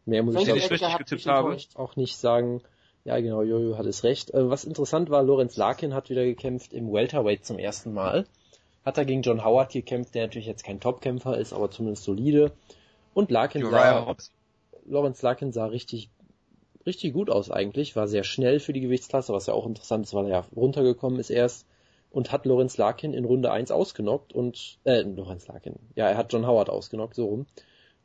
[0.04, 1.56] Mehr muss ich, ich richtig getippt habe.
[1.74, 2.62] auch nicht sagen.
[3.04, 4.32] Ja, genau, Jojo hat es recht.
[4.32, 8.26] Äh, was interessant war, Lorenz Larkin hat wieder gekämpft im Welterweight zum ersten Mal.
[8.84, 12.52] Hat er gegen John Howard gekämpft, der natürlich jetzt kein Topkämpfer ist, aber zumindest solide.
[13.14, 14.16] Und Larkin sah,
[14.86, 16.10] Lorenz Larkin sah richtig,
[16.86, 20.14] richtig gut aus eigentlich, war sehr schnell für die Gewichtsklasse, was ja auch interessant ist,
[20.14, 21.66] weil er ja runtergekommen ist erst
[22.12, 26.32] und hat Lorenz Larkin in Runde 1 ausgenockt und, äh, Lorenz Larkin, ja, er hat
[26.32, 27.46] John Howard ausgenockt, so rum.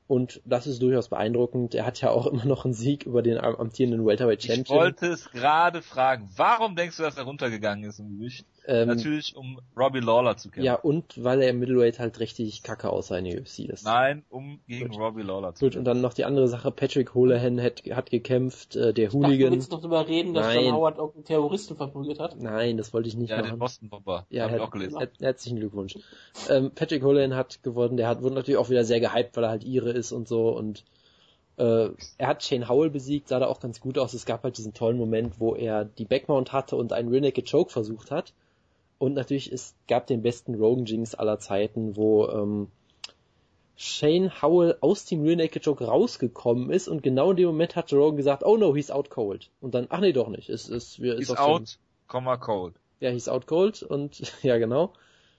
[0.08, 1.76] Und das ist durchaus beeindruckend.
[1.76, 4.64] Er hat ja auch immer noch einen Sieg über den amtierenden Welterweight Champion.
[4.64, 6.30] Ich wollte es gerade fragen.
[6.36, 8.48] Warum denkst du, dass er runtergegangen ist im Gewicht?
[8.70, 10.66] Ähm, Natürlich, um Robbie Lawler zu kämpfen.
[10.66, 13.66] Ja, und weil er im Middleweight halt richtig kacke aussah in der UFC.
[13.66, 15.00] Das Nein, um gegen gut.
[15.00, 15.70] Robbie Lawler zu kämpfen.
[15.70, 16.70] Gut, und dann noch die andere Sache.
[16.72, 19.32] Patrick Holohan hat, hat gekämpft, äh, der Hooligan.
[19.32, 20.66] Ich dachte, du willst noch drüber reden, dass Nein.
[20.66, 22.38] John Howard auch einen Terroristen verprügelt hat?
[22.38, 23.46] Nein, das wollte ich nicht ja, machen.
[23.46, 24.26] Ja, den Boston Bomber.
[24.30, 24.98] Ja, hat, auch gelesen.
[24.98, 25.98] Her herzlichen Glückwunsch.
[26.50, 27.96] ähm, Patrick Holohan hat gewonnen.
[27.96, 30.50] Der hat, wurde natürlich auch wieder sehr gehypt, weil er halt Ire ist und so
[30.50, 30.84] und
[31.58, 34.14] äh, er hat Shane Howell besiegt, sah da auch ganz gut aus.
[34.14, 37.50] Es gab halt diesen tollen Moment, wo er die Backmount hatte und einen Rear Naked
[37.50, 38.34] Choke versucht hat.
[39.00, 42.68] Und natürlich, es gab den besten Rogan Jinx aller Zeiten, wo ähm,
[43.76, 47.94] Shane Howell aus dem Rear Naked Choke rausgekommen ist und genau in dem Moment hat
[47.94, 49.52] Rogan gesagt, oh no, he's out cold.
[49.62, 50.50] Und dann, ach nee, doch nicht.
[50.50, 51.78] Es, es, wir, he's out,
[52.08, 52.74] comma cold.
[53.00, 54.94] Ja, he's out cold und ja genau.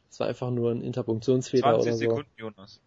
[0.09, 1.99] Es war einfach nur ein Interpunktionsfehler 20 oder so.
[1.99, 2.81] Sekunden, Jonas.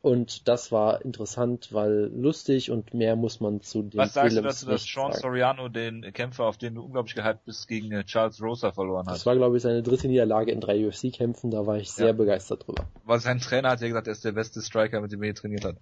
[0.00, 4.60] Und das war interessant, weil lustig und mehr muss man zu dem Was sagst Philips
[4.60, 5.22] du dazu, dass Sean sagen.
[5.22, 9.14] Soriano den Kämpfer, auf den du unglaublich gehypt bist, gegen äh, Charles Rosa verloren hat?
[9.16, 12.12] Das war, glaube ich, seine dritte Niederlage in drei UFC-Kämpfen, da war ich sehr ja.
[12.12, 12.86] begeistert drüber.
[13.04, 15.34] Weil sein Trainer hat ja gesagt, er ist der beste Striker, mit dem er hier
[15.34, 15.76] trainiert hat.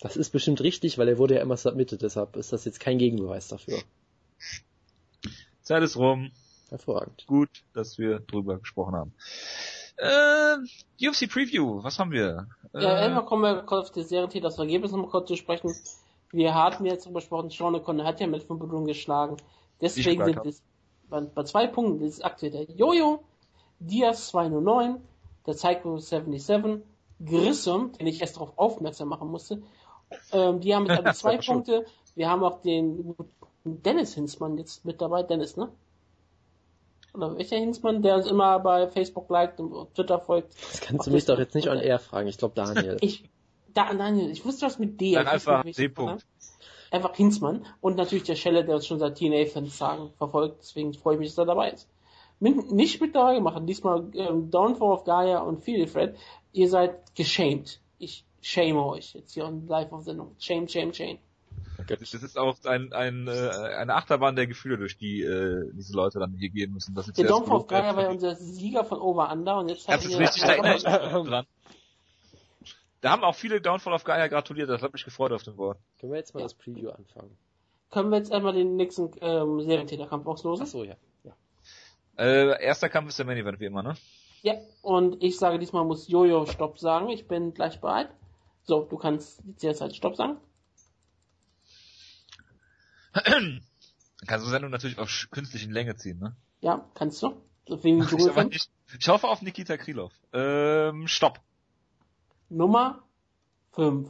[0.00, 2.98] Das ist bestimmt richtig, weil er wurde ja immer submitted, deshalb ist das jetzt kein
[2.98, 3.78] Gegenbeweis dafür.
[5.62, 6.32] Zeit ist rum.
[6.68, 7.24] Hervorragend.
[7.26, 9.14] Gut, dass wir drüber gesprochen haben.
[9.96, 10.56] Äh,
[11.00, 12.46] UFC Preview, was haben wir?
[12.74, 15.74] Ja, äh, kommen wir kurz auf die Serie das Ergebnis noch mal kurz zu sprechen.
[16.32, 19.36] Wir hatten jetzt darüber gesprochen, Sean O'Connor hat ja mit 5 Minuten geschlagen.
[19.80, 20.62] Deswegen sind es
[21.08, 23.22] bei, bei, zwei Punkten, das ist aktuell der Jojo,
[23.78, 25.00] Diaz 209,
[25.46, 26.82] der Psycho 77,
[27.24, 29.62] Grissom, den ich erst darauf aufmerksam machen musste.
[30.32, 31.86] Ähm, die haben jetzt alle zwei Punkte.
[32.14, 33.14] Wir haben auch den
[33.64, 35.22] Dennis Hinsmann jetzt mit dabei.
[35.22, 35.70] Dennis, ne?
[37.16, 40.54] Oder welcher Hinsmann, der uns immer bei Facebook liked und auf Twitter folgt.
[40.54, 42.96] Das kannst du mich doch jetzt nicht an er fragen, ich glaube Daniel.
[43.00, 43.24] ich,
[43.72, 45.12] da, Daniel, ich wusste was mit D.
[45.12, 46.26] Dann einfach D-Punkt.
[46.90, 51.14] Einfach Hinsmann und natürlich der Schelle, der uns schon seit TNA-Fans sagen, verfolgt, deswegen freue
[51.14, 51.88] ich mich, dass er dabei ist.
[52.38, 53.62] Mit, nicht mit dabei gemacht.
[53.66, 56.16] Diesmal ähm, Downfall of Gaia und Feel Fred.
[56.52, 57.80] Ihr seid geschämt.
[57.98, 60.36] Ich shame euch jetzt hier on live auf Sendung.
[60.38, 61.18] Shame, shame, shame.
[61.88, 63.30] Das ist auch ein, ein, äh,
[63.78, 66.94] eine Achterbahn der Gefühle, durch die äh, diese Leute dann hier gehen müssen.
[66.94, 69.88] Das ist Der of genug, Gaia war ja unser Sieger von Over Under und jetzt
[69.88, 71.46] Das hat ist ihr- richtig, da erinnere ich mich dran.
[73.02, 75.78] Da haben auch viele Downfall of Gaia gratuliert, das hat mich gefreut auf dem Wort.
[76.00, 76.46] Können wir jetzt mal Ja.
[76.46, 77.36] das Preview anfangen?
[77.90, 80.64] Können wir jetzt einmal den nächsten ähm, Serientäterkampf auslosen?
[80.64, 80.96] Achso, ja.
[81.24, 81.32] ja.
[82.18, 83.94] Äh, erster Kampf ist der Main Event, wie immer, ne?
[84.42, 87.08] Ja, und ich sage diesmal muss Jojo Stopp sagen.
[87.10, 88.08] Ich bin gleich bereit.
[88.64, 90.38] So, du kannst jetzt derzeit Stopp sagen.
[93.24, 93.62] Dann
[94.26, 96.36] kannst du Sendung natürlich auf künstlichen Länge ziehen, ne?
[96.60, 97.36] Ja, kannst du.
[97.68, 98.70] Wegen Mach ich, aber nicht.
[98.98, 100.12] ich hoffe auf Nikita Krylov.
[100.32, 101.40] Ähm, stopp.
[102.48, 103.02] Nummer
[103.72, 104.08] 5.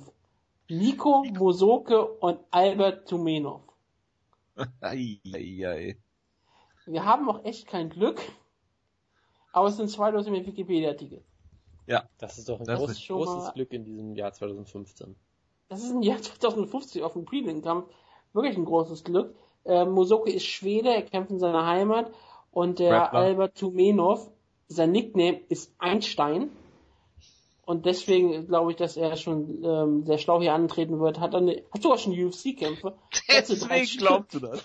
[0.68, 3.62] Nico Mosoke und Albert Tumenov.
[4.80, 5.96] Ei, ei, ei.
[6.86, 8.20] Wir haben auch echt kein Glück.
[9.52, 11.22] Aber es sind zwei Leute mit Wikipedia-Artikel.
[12.18, 15.14] Das ist doch ein Das großes, ist großes mal- Glück in diesem Jahr 2015.
[15.68, 17.88] Das ist im Jahr 2050 auf dem Prelim-Kampf
[18.36, 19.34] wirklich ein großes Glück.
[19.64, 22.10] Äh, Mosoke ist Schwede, er kämpft in seiner Heimat
[22.52, 23.20] und der Grappler.
[23.20, 24.30] Albert Tumenov,
[24.68, 26.50] sein Nickname ist Einstein.
[27.64, 31.18] Und deswegen glaube ich, dass er schon ähm, sehr schlau hier antreten wird.
[31.18, 32.94] Hat, eine, hat sogar schon UFC-Kämpfe.
[33.28, 34.64] Deswegen glaubst du das.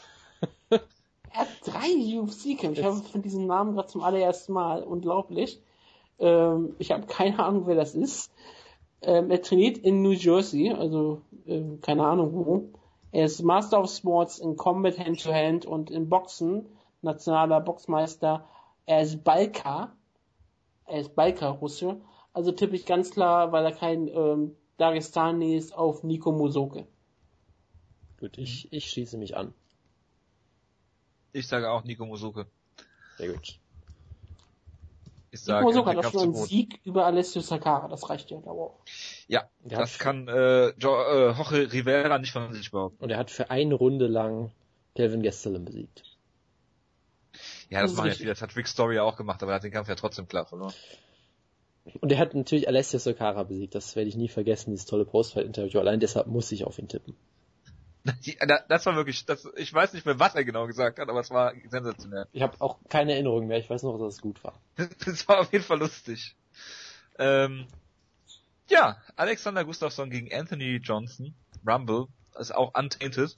[0.69, 2.81] Er hat drei UFC-Kämpfe.
[2.81, 4.83] Ich habe von diesem Namen gerade zum allerersten Mal.
[4.83, 5.59] Unglaublich.
[6.19, 8.31] Ähm, ich habe keine Ahnung, wer das ist.
[9.01, 12.69] Ähm, er trainiert in New Jersey, also ähm, keine Ahnung wo.
[13.11, 16.65] Er ist Master of Sports in Combat Hand-to-Hand und in Boxen,
[17.01, 18.47] nationaler Boxmeister.
[18.85, 19.91] Er ist Balka.
[20.85, 21.99] Er ist Balka-Russe.
[22.33, 26.87] Also tippe ich ganz klar, weil er kein ähm, Dagestani ist, auf Nico Mosoke.
[28.19, 29.53] Gut, ich, ich schließe mich an.
[31.33, 32.45] Ich sage auch Nico Musuke.
[33.17, 33.60] Sehr gut.
[35.33, 36.45] Ich Nico sage, auch Kampf schon zum einen.
[36.45, 37.87] Sieg über Alessio Sakara.
[37.87, 38.63] Das reicht ja, glaube ich.
[38.65, 38.79] auch.
[39.27, 43.01] Ja, Der das kann äh, jo äh, Jorge Rivera nicht von sich behaupten.
[43.01, 44.51] Und er hat für eine Runde lang
[44.95, 46.03] Kelvin Gastelum besiegt.
[47.69, 48.29] Ja, Das das machen ja viele.
[48.29, 50.73] Das hat Rick Story auch gemacht, aber er hat den Kampf ja trotzdem klar verloren.
[52.01, 53.73] Und er hat natürlich Alessio Sokara besiegt.
[53.73, 55.79] Das werde ich nie vergessen, dieses tolle Postfight-Interview.
[55.79, 57.15] Allein deshalb muss ich auf ihn tippen.
[58.67, 61.29] Das war wirklich, das, ich weiß nicht mehr, was er genau gesagt hat, aber es
[61.29, 62.25] war sensationell.
[62.31, 63.59] Ich habe auch keine Erinnerung mehr.
[63.59, 64.53] Ich weiß noch, dass es gut war.
[65.05, 66.35] Das war auf jeden Fall lustig.
[67.19, 67.67] Ähm,
[68.69, 71.35] ja, Alexander Gustafsson gegen Anthony Johnson,
[71.67, 72.07] Rumble,
[72.39, 73.37] ist auch untainted.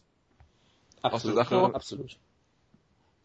[1.01, 2.17] Aus der Sache- Absolut.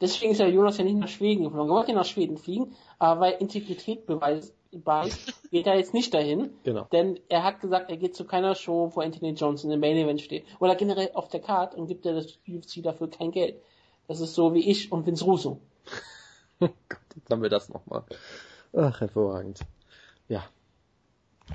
[0.00, 1.70] Deswegen ist ja Jonas ja nicht nach Schweden geflogen.
[1.70, 4.54] Er wollte nach Schweden fliegen, aber weil Integrität beweist,
[5.50, 6.50] geht er jetzt nicht dahin.
[6.62, 6.86] Genau.
[6.92, 10.20] Denn er hat gesagt, er geht zu keiner Show, wo Anthony Johnson im Main Event
[10.20, 10.44] steht.
[10.60, 13.60] Oder generell auf der Card und gibt er das UFC dafür kein Geld.
[14.06, 15.60] Das ist so wie ich und Vince Russo.
[16.60, 16.70] Gott,
[17.14, 18.04] jetzt haben wir das nochmal.
[18.74, 19.60] Ach, hervorragend.
[20.28, 20.44] Ja,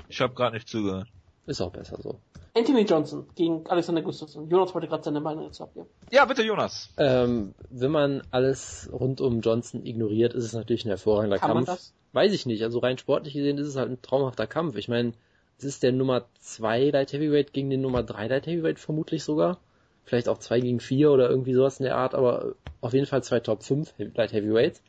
[0.08, 1.08] Ich habe gerade nicht zugehört.
[1.46, 2.18] Ist auch besser so.
[2.54, 4.48] Anthony Johnson gegen Alexander Gustafsson.
[4.48, 5.86] Jonas wollte gerade seine Meinung dazu abgeben.
[6.10, 6.90] Ja, bitte Jonas.
[6.96, 11.64] Ähm, wenn man alles rund um Johnson ignoriert, ist es natürlich ein hervorragender Kann man
[11.64, 11.78] Kampf.
[11.78, 11.94] das?
[12.12, 12.62] Weiß ich nicht.
[12.62, 14.76] Also rein sportlich gesehen ist es halt ein traumhafter Kampf.
[14.76, 15.12] Ich meine,
[15.58, 19.58] es ist der Nummer 2 Light Heavyweight gegen den Nummer 3 Light Heavyweight vermutlich sogar.
[20.04, 23.24] Vielleicht auch 2 gegen 4 oder irgendwie sowas in der Art, aber auf jeden Fall
[23.24, 24.82] zwei Top 5 Light Heavyweights.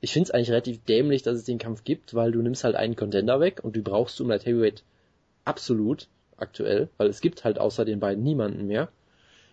[0.00, 2.74] Ich finde es eigentlich relativ dämlich, dass es den Kampf gibt, weil du nimmst halt
[2.74, 4.82] einen Contender weg und du brauchst du im Light Heavyweight
[5.44, 8.88] absolut aktuell, weil es gibt halt außer den beiden niemanden mehr.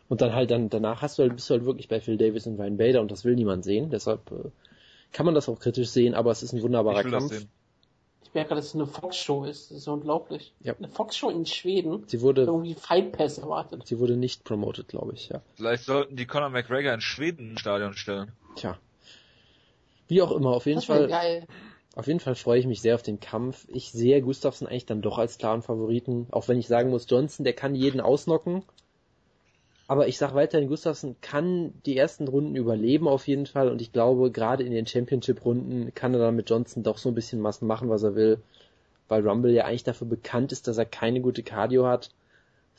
[0.07, 2.47] Und dann halt dann danach hast du halt, bist du halt wirklich bei Phil Davis
[2.47, 3.91] und Ryan Bader und das will niemand sehen.
[3.91, 4.49] Deshalb äh,
[5.11, 7.33] kann man das auch kritisch sehen, aber es ist ein wunderbarer Ich will das Kampf.
[7.41, 7.49] sehen.
[8.23, 9.69] Ich merke gerade, dass es eine Fox-Show ist.
[9.71, 10.53] Das ist unglaublich.
[10.61, 10.75] Ja.
[10.77, 12.03] Eine Fox-Show in Schweden.
[12.07, 13.85] Sie wurde, Irgendwie Fight Pass erwartet.
[13.87, 15.41] sie wurde nicht promoted, glaube ich, ja.
[15.55, 18.31] Vielleicht sollten die Conor McGregor in Schweden ein Stadion stellen.
[18.55, 18.77] Tja.
[20.07, 21.47] Wie auch immer, auf jeden Das Fall, geil.
[21.99, 23.67] Auf jeden Fall freue ich mich sehr auf den Kampf.
[23.67, 27.43] Ich sehe Gustafsson eigentlich dann doch als klaren Favoriten, auch wenn ich sagen muss, Johnson,
[27.43, 28.63] der kann jeden ausnocken.
[29.85, 33.91] Aber ich sage weiterhin, Gustafsson kann die ersten Runden überleben auf jeden Fall und ich
[33.91, 37.61] glaube, gerade in den Championship-Runden kann er dann mit Johnson doch so ein bisschen was
[37.61, 38.39] machen, was er will,
[39.09, 42.11] weil Rumble ja eigentlich dafür bekannt ist, dass er keine gute Cardio hat.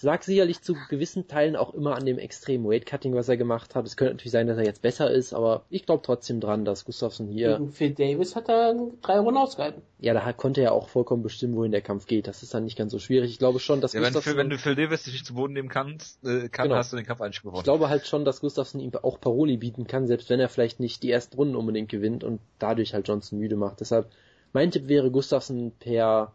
[0.03, 3.87] Sag sicherlich zu gewissen Teilen auch immer an dem extremen Weightcutting, was er gemacht hat.
[3.87, 6.87] Es könnte natürlich sein, dass er jetzt besser ist, aber ich glaube trotzdem dran, dass
[6.87, 9.83] Gustafsson hier Gegen Phil Davis hat er drei Runden ausgehalten.
[9.99, 12.29] ja, da konnte er auch vollkommen bestimmen, wohin der Kampf geht.
[12.29, 13.31] Das ist dann nicht ganz so schwierig.
[13.31, 15.53] Ich glaube schon, dass Ja, wenn, Gustafsson, wenn du Phil Davis dich nicht zu Boden
[15.53, 16.77] nehmen kannst, äh, kann, Genau.
[16.77, 17.65] hast du den Kampf eigentlich ich gewonnen.
[17.65, 21.03] glaube halt schon, dass Gustafsson ihm auch Paroli bieten kann, selbst wenn er vielleicht nicht
[21.03, 23.81] die ersten Runden unbedingt gewinnt und dadurch halt Johnson müde macht.
[23.81, 24.07] Deshalb,
[24.55, 26.33] mein Tipp wäre Gustafsson per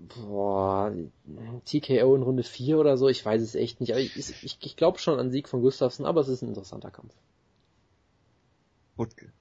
[0.00, 0.92] boah,
[1.64, 3.92] TKO in Runde 4 oder so, ich weiß es echt nicht.
[3.92, 6.90] Aber ich, ich, ich glaube schon an Sieg von Gustafsson, aber es ist ein interessanter
[6.90, 7.14] Kampf.
[8.96, 9.32] Wutke.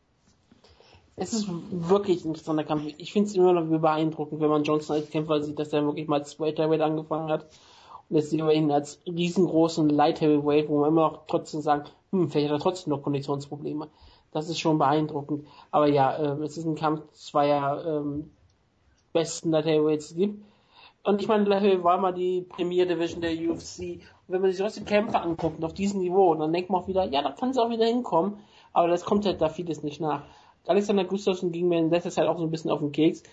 [1.18, 2.94] Es ist wirklich ein interessanter Kampf.
[2.98, 6.08] Ich finde es immer noch beeindruckend, wenn man Johnson als Kämpfer sieht, dass er wirklich
[6.08, 7.46] mal als Welterweight angefangen hat.
[8.10, 11.86] Und jetzt sehen wir ihn als riesengroßen Light Heavyweight, wo man immer noch trotzdem sagen,
[12.12, 13.88] hm, vielleicht hat er trotzdem noch Konditionsprobleme.
[14.32, 15.48] Das ist schon beeindruckend.
[15.72, 18.32] Aber ja, äh, es ist ein Kampf zweier ähm,
[19.16, 20.44] besten Light Heavyweights gibt.
[21.04, 23.80] Und ich meine, Light Heavyweight war mal die Premier Division der UFC.
[24.28, 27.06] Und wenn man sich solche Kämpfe anguckt, auf diesem Niveau, dann denkt man auch wieder,
[27.06, 28.38] ja, da kann es auch wieder hinkommen.
[28.74, 30.24] Aber das kommt halt da vieles nicht nach.
[30.68, 33.24] Alexander Gustafsson ging mir in letzter Zeit auch so ein bisschen auf den Keks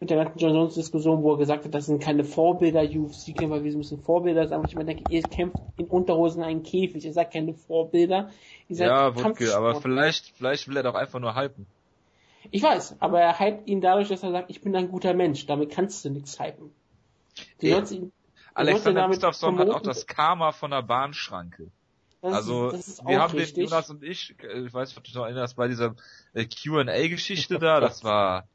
[0.00, 3.64] mit der ganzen John Jones Diskussion, wo er gesagt hat, das sind keine Vorbilder UFC-Kämpfer,
[3.64, 4.62] wir müssen Vorbilder sein.
[4.66, 8.30] Ich meine, ihr kämpft in Unterhosen einen Käfig, ihr seid keine Vorbilder.
[8.68, 11.66] Ihr seid ja, Wutke, aber vielleicht, vielleicht will er doch einfach nur hypen.
[12.50, 15.46] Ich weiß, aber er hypt ihn dadurch, dass er sagt, ich bin ein guter Mensch,
[15.46, 16.70] damit kannst du nichts hypen.
[17.60, 17.82] Du ja.
[17.90, 18.12] ihn,
[18.54, 21.70] Alexander Gustafsson hat auch das Karma von der Bahnschranke.
[22.20, 23.54] Das also ist, wir haben richtig.
[23.54, 25.94] den Jonas und ich, äh, ich weiß nicht, ob du dich noch erinnerst, bei dieser
[26.34, 28.48] äh, Q&A-Geschichte da, das war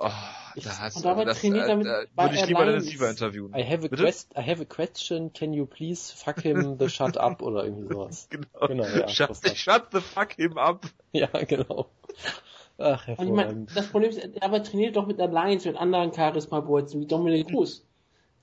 [0.00, 0.12] Oh,
[0.54, 3.52] ich, da hast, dabei das, trainiert äh, damit da würde ich lieber den Receiver interviewen.
[3.52, 7.16] I have, a quest, I have a question, can you please fuck him the shut
[7.16, 8.28] up oder irgendwie sowas.
[8.30, 8.46] genau.
[8.68, 10.86] genau ja, shut, shut the fuck him up.
[11.10, 11.90] Ja, genau.
[12.78, 13.38] Ach, hervorragend.
[13.38, 17.06] Ich mein, das Problem ist, er aber trainiert doch mit Alliance, mit anderen Charisma-Bolzen, wie
[17.06, 17.84] Dominic Cruz.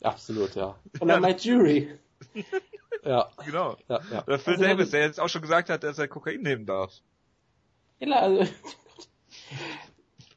[0.01, 0.75] Absolut, ja.
[0.99, 1.89] Und dann Mike Jury.
[3.03, 3.29] ja.
[3.45, 3.77] Genau.
[3.87, 4.23] Ja, ja.
[4.27, 6.93] Oder Phil also, Davis, der jetzt auch schon gesagt hat, dass er Kokain nehmen darf.
[7.99, 8.43] Ja, also,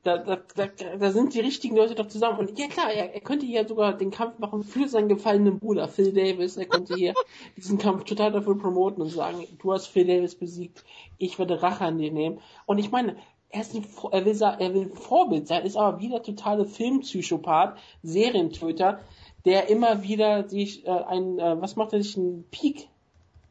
[0.05, 2.39] da, da, da, da sind die richtigen Leute doch zusammen.
[2.39, 5.89] Und ja klar, er, er könnte hier sogar den Kampf machen für seinen gefallenen Bruder
[5.89, 6.57] Phil Davis.
[6.57, 7.15] Er könnte hier
[7.57, 10.85] diesen Kampf total dafür promoten und sagen, du hast Phil Davis besiegt,
[11.19, 12.41] ich werde Rache an dir nehmen.
[12.65, 13.17] Und ich meine,
[13.51, 17.79] er, ist ein, er, will, er will ein Vorbild sein, ist aber wieder totale Filmpsychopath,
[18.03, 19.01] Serientöter,
[19.45, 22.89] der immer wieder sich äh, ein, äh, was macht er sich, einen Peak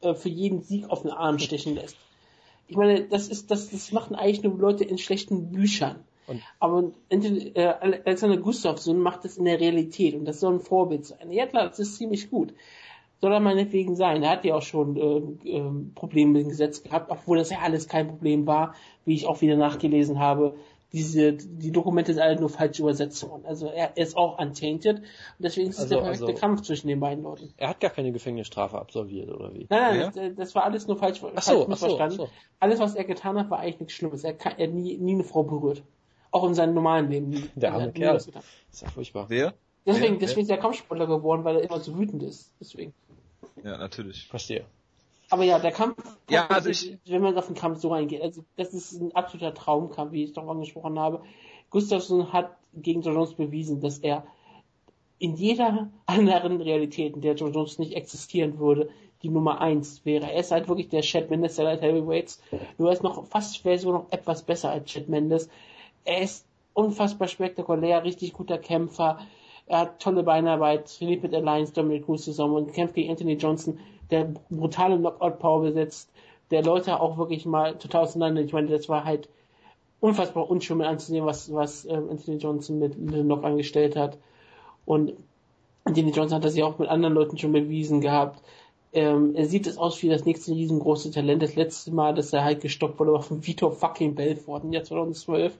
[0.02, 1.98] äh, für jeden Sieg auf den Arm stechen lässt.
[2.68, 6.03] Ich meine, das ist, das, das machen eigentlich nur Leute in schlechten Büchern.
[6.28, 11.06] Und aber äh, Alexander Gustafsson macht das in der Realität und das soll ein Vorbild
[11.06, 11.32] sein.
[11.32, 12.53] Ja klar, das ist ziemlich gut.
[13.19, 14.22] Soll er meinetwegen sein.
[14.22, 17.60] Er hat ja auch schon äh, äh, Probleme mit dem Gesetz gehabt, obwohl das ja
[17.60, 18.76] alles kein Problem war,
[19.06, 20.56] wie ich auch wieder nachgelesen habe.
[20.94, 23.44] Diese, die Dokumente sind alle nur falsch übersetzt worden.
[23.45, 25.06] Also er, er ist auch untainted und
[25.39, 27.53] deswegen ist es also, der perfekte also, Kampf zwischen den beiden Leuten.
[27.57, 29.68] Er hat gar keine Gefängnisstrafe absolviert, oder wie?
[29.69, 30.11] Nein, nein, ja?
[30.11, 32.18] das, das, war alles nur falsch, ach so, falsch missverstanden.
[32.18, 32.31] So, so.
[32.60, 34.23] Alles, was er getan hat, war eigentlich nichts Schlimmes.
[34.23, 35.84] Er, kann, er nie, nie eine Frau berührt.
[36.31, 37.49] Auch in seinem normalen Leben.
[37.56, 38.14] Der arme Kerl.
[38.14, 39.26] Das ist ja furchtbar.
[39.27, 39.56] Wer?
[39.85, 40.19] Deswegen, Wer?
[40.19, 42.53] deswegen ist er Kampfsportler geworden, weil er immer so wütend ist.
[42.60, 42.94] Deswegen.
[43.64, 44.28] Ja, natürlich.
[44.28, 44.65] Verstehe.
[45.30, 45.98] Aber ja, der Kampf,
[46.30, 49.53] ja, also ich, wenn man auf den Kampf so reingeht, also das ist ein absoluter
[49.53, 51.22] Traumkampf, wie ich es doch angesprochen habe.
[51.69, 54.26] Gustafsson hat gegen John Jones bewiesen, dass er
[55.19, 58.90] in jeder anderen Realität, in der John Jones nicht existieren würde,
[59.24, 60.32] die Nummer eins wäre.
[60.32, 62.41] Er ist halt wirklich der Chad Mendes der Light Heavyweights.
[62.78, 65.49] Nur er ist noch fast wäre so noch etwas besser als Chad Mendes
[66.07, 69.19] er ist unfassbar spektakulär, richtig guter Kämpfer.
[69.68, 73.80] Er hat tolle Beinarbeit, trainiert mit Alliance Dominic Cruz zusammen und kämpft gegen Anthony Johnson,
[74.10, 76.10] der brutale Knockout-Power besitzt,
[76.52, 78.41] der Leute auch wirklich mal total auseinander.
[78.41, 79.27] Ich meine, das war halt
[79.99, 84.18] unfassbar unschön mit anzusehen, was, was äh, Anthony Johnson mit Knock angestellt hat.
[84.85, 85.14] Und
[85.84, 88.41] Anthony Johnson hat das ja auch mit anderen Leuten schon bewiesen gehabt.
[88.94, 91.41] Ähm, er sieht es aus wie das nächste riesengroße Talent.
[91.41, 94.84] Das letzte Mal, dass er halt gestoppt wurde, war von Vitor fucking Belfort im Jahr
[94.84, 95.57] 2012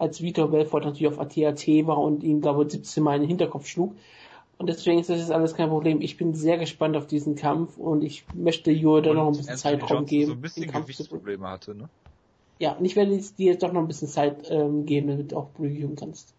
[0.00, 3.28] als Vitor Belfort natürlich auf ATAT war und ihn, glaube ich, 17 Mal in den
[3.28, 3.94] Hinterkopf schlug.
[4.56, 6.00] Und deswegen ist das jetzt alles kein Problem.
[6.00, 9.52] Ich bin sehr gespannt auf diesen Kampf und ich möchte Jure da noch ein bisschen
[9.52, 10.26] Anthony Zeitraum Johnson geben.
[10.26, 11.88] so ein bisschen Gewichtsprobleme hatte, ne?
[12.58, 15.36] Ja, und ich werde dir jetzt doch noch ein bisschen Zeit ähm, geben, damit du
[15.38, 16.34] auch reviewen kannst.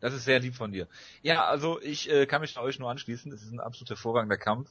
[0.00, 0.86] Das ist sehr lieb von dir.
[1.22, 3.32] Ja, also ich äh, kann mich euch nur anschließen.
[3.32, 4.70] Es ist ein absolut hervorragender Kampf.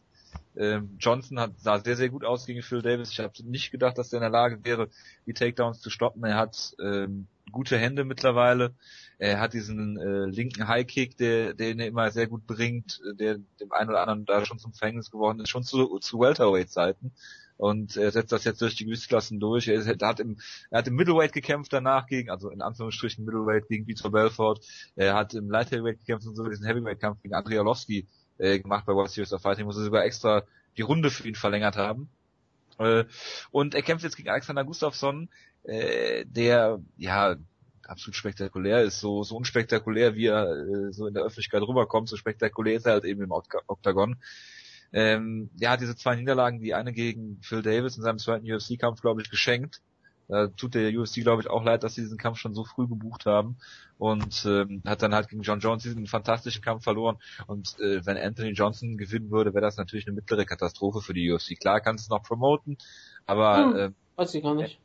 [0.55, 3.11] Ähm, Johnson hat, sah sehr, sehr gut aus gegen Phil Davis.
[3.11, 4.89] Ich habe nicht gedacht, dass er in der Lage wäre,
[5.25, 6.23] die Takedowns zu stoppen.
[6.23, 8.73] Er hat ähm, gute Hände mittlerweile.
[9.17, 13.37] Er hat diesen äh, linken High Kick, der, den er immer sehr gut bringt, der
[13.59, 17.11] dem einen oder anderen da schon zum Verhängnis geworden ist, schon zu, zu Welterweight-Zeiten.
[17.57, 19.69] Und er setzt das jetzt durch die Gewichtsklassen durch.
[19.69, 20.37] Er, er, hat im,
[20.69, 24.59] er hat im Middleweight gekämpft danach gegen, also in Anführungsstrichen Middleweight gegen Vitor Belfort.
[24.95, 28.07] Er hat im Light Heavyweight gekämpft und so diesen Heavyweight-Kampf gegen Andrea Lowski
[28.37, 30.43] äh, gemacht bei World Series of Fighting, wo sie sogar extra
[30.77, 32.09] die Runde für ihn verlängert haben.
[32.77, 33.05] Äh,
[33.51, 35.29] und er kämpft jetzt gegen Alexander Gustafsson,
[35.67, 37.35] äh, der ja
[37.87, 42.17] absolut spektakulär ist, so, so unspektakulär, wie er äh, so in der Öffentlichkeit rüberkommt, so
[42.17, 44.17] spektakulär ist er halt eben im Oktagon.
[44.93, 49.01] Ähm, ja, hat diese zwei Niederlagen, die eine gegen Phil Davis in seinem zweiten UFC-Kampf,
[49.01, 49.81] glaube ich, geschenkt.
[50.27, 52.87] Da tut der UFC, glaube ich, auch leid, dass sie diesen Kampf schon so früh
[52.87, 53.57] gebucht haben
[53.99, 57.17] und ähm, hat dann halt gegen John Jones diesen fantastischen Kampf verloren.
[57.45, 61.31] Und äh, wenn Anthony Johnson gewinnen würde, wäre das natürlich eine mittlere Katastrophe für die
[61.31, 61.59] UFC.
[61.59, 62.77] Klar kannst du es noch promoten,
[63.27, 64.79] aber hm, äh, weiß ich gar nicht.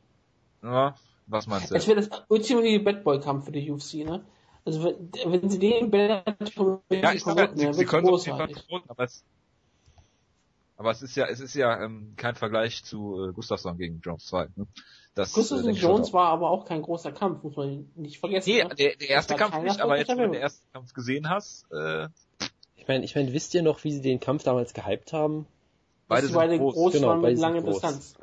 [0.63, 0.95] Ja,
[1.27, 1.75] Was meinst du?
[1.75, 4.23] Es wäre das ultimative Bad Boy Kampf für die UFC, ne?
[4.63, 9.23] Also wenn, wenn sie den Bellator ja, ich sag sie, sie können es aber es,
[10.77, 14.25] aber es ist ja, es ist ja ähm, kein Vergleich zu äh, Gustafsson gegen Jones
[14.27, 14.49] 2.
[14.55, 14.67] Ne?
[15.15, 18.19] Das, Gustafsson denke ich schon Jones war aber auch kein großer Kampf, muss man nicht
[18.19, 18.49] vergessen.
[18.49, 18.75] Nee, ne?
[18.75, 22.07] der, der erste Kampf nicht, aber jetzt, wenn du den ersten Kampf gesehen hast, äh,
[22.75, 25.47] Ich meine, ich meine, wisst ihr noch, wie sie den Kampf damals gehypt haben?
[26.07, 26.73] beide sind beide groß.
[26.73, 27.73] groß Genau, waren beide mit langer groß.
[27.73, 28.15] Distanz.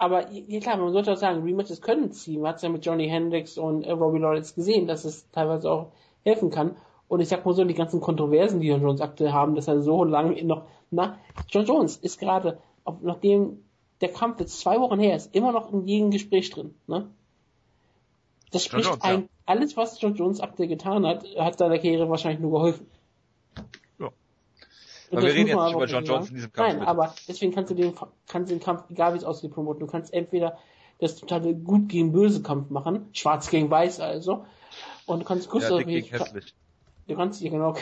[0.00, 0.04] Ja.
[0.06, 2.40] Aber ja klar, man sollte auch sagen, Rematches können ziehen.
[2.40, 5.70] Man hat es ja mit Johnny Hendricks und äh, Robbie Lawrence gesehen, dass es teilweise
[5.70, 5.92] auch
[6.24, 6.76] helfen kann.
[7.08, 9.80] Und ich sag mal so, die ganzen Kontroversen, die John Jones aktuell haben, dass er
[9.80, 11.18] so lange noch, na,
[11.48, 12.58] John Jones ist gerade,
[13.00, 13.64] nachdem
[14.00, 17.08] der Kampf jetzt zwei Wochen her ist, immer noch in jedem Gespräch drin, ne?
[18.50, 19.10] Das John spricht Jones, ja.
[19.10, 22.86] ein, alles, was John Jones aktuell getan hat, hat seiner Karriere wahrscheinlich nur geholfen.
[25.10, 25.18] Ja.
[25.18, 26.90] Und Aber wir reden jetzt nicht über John Jones in diesem Kampf, Nein, bitte.
[26.90, 27.94] aber deswegen kannst du den,
[28.26, 29.80] kannst den Kampf, egal wie es aussieht, promoten.
[29.80, 30.58] Du kannst entweder
[30.98, 34.44] das totale gut gegen böse Kampf machen, schwarz gegen weiß also,
[35.06, 36.54] und du kannst Ja, Gustav, gegen hässlich.
[37.06, 37.74] du kannst dich genau,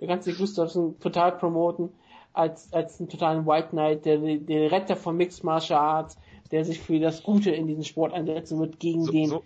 [0.00, 1.90] du kannst dich Gustafsson total promoten
[2.32, 6.18] als, als einen totalen White Knight, der, der Retter von Mixed Martial Arts,
[6.50, 9.44] der sich für das Gute in diesem Sport einsetzen wird gegen So, den, so,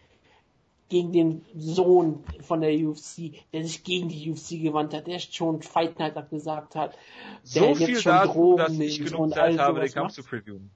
[0.92, 5.62] gegen den Sohn von der UFC, der sich gegen die UFC gewandt hat, der schon
[5.62, 6.96] Fight Night abgesagt hat.
[7.42, 9.90] so der jetzt viel schon dazu, Drogen dass ich nimmt genug und Zeit habe, den
[9.90, 10.70] Kampf zu previewen.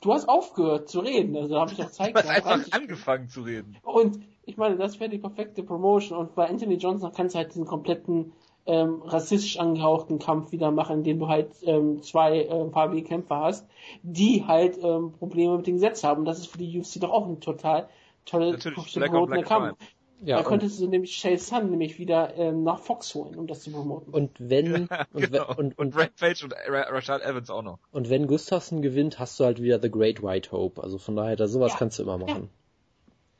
[0.00, 3.28] Du hast aufgehört zu reden, also habe ich doch Zeit Du hast einfach rein- angefangen
[3.28, 3.76] zu reden.
[3.82, 6.18] Und ich meine, das wäre die perfekte Promotion.
[6.18, 8.32] Und bei Anthony Johnson kannst du halt diesen kompletten
[8.64, 13.40] ähm, rassistisch angehauchten Kampf wieder machen, in dem du halt ähm, zwei äh, farbige Kämpfer
[13.40, 13.66] hast,
[14.04, 16.24] die halt ähm, Probleme mit dem Gesetz haben.
[16.24, 17.88] Das ist für die UFC doch auch ein total
[18.24, 19.78] tolle on promotener Black Kampf.
[20.24, 23.48] Ja, da und, könntest du nämlich Shale Sun nämlich wieder ähm, nach Fox holen, um
[23.48, 24.14] das zu promoten.
[24.14, 25.48] und wenn, und, genau.
[25.48, 27.80] wenn und, und, Rampage und Ra Rashad Evans auch noch.
[27.90, 30.80] und wenn Gustafsson gewinnt, hast du halt wieder The Great White Hope.
[30.80, 32.50] Also von daher, da sowas Ja, kannst du immer machen.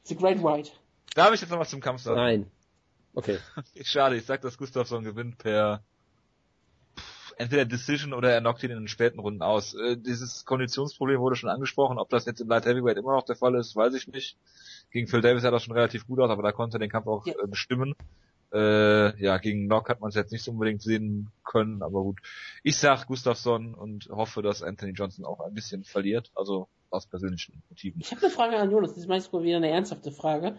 [0.04, 0.72] The Great White.
[1.14, 2.16] Da habe ich jetzt noch was zum Kampf sagen.
[2.16, 2.50] Nein.
[3.14, 3.38] Okay.
[3.82, 5.84] Schade, ich sag, dass Gustafsson gewinnt per
[7.36, 9.74] entweder Decision oder er knockt ihn in den späten Runden aus.
[9.74, 11.98] Äh, dieses Konditionsproblem wurde schon angesprochen.
[11.98, 14.36] Ob das jetzt im Light Heavyweight immer noch der Fall ist, weiß ich nicht.
[14.90, 17.06] Gegen Phil Davis sah das schon relativ gut aus, aber da konnte er den Kampf
[17.06, 17.34] auch Ja.
[17.42, 17.94] äh, bestimmen.
[18.52, 22.20] Äh, ja, gegen Knock hat man es jetzt nicht so unbedingt sehen können, aber gut.
[22.62, 27.62] Ich sag Gustafsson und hoffe, dass Anthony Johnson auch ein bisschen verliert, also aus persönlichen
[27.70, 28.00] Motiven.
[28.02, 30.56] Ich habe eine Frage an Jonas, das ist meistens mal wieder eine ernsthafte Frage.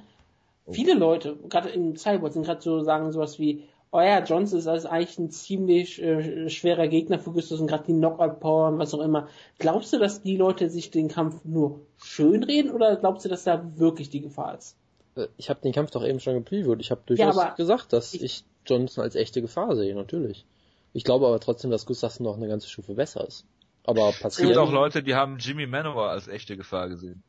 [0.66, 0.74] Oh.
[0.74, 3.64] Viele Leute, gerade im Cyborg, sind gerade so sagen sowas wie,
[3.94, 7.94] oh ja, Johnson ist also eigentlich ein ziemlich äh, schwerer Gegner für Gustafsson, gerade die
[7.94, 9.28] Knockout-Power und was auch immer.
[9.60, 13.78] Glaubst du, dass die Leute sich den Kampf nur schönreden oder glaubst du, dass da
[13.78, 14.76] wirklich die Gefahr ist?
[15.16, 16.82] Äh, Ich habe den Kampf doch eben schon gepreviewt.
[16.82, 20.46] Ich habe durchaus aber gesagt, dass ich- ich, Johnson als echte Gefahr sehe, natürlich.
[20.94, 23.46] Ich glaube aber trotzdem, dass Gustafsson noch eine ganze Stufe besser ist.
[23.86, 24.58] Aber Es gibt passiert.
[24.58, 27.22] auch Leute, die haben Jimmy Manowar als echte Gefahr gesehen.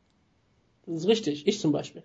[0.86, 2.02] Das ist richtig, ich zum Beispiel.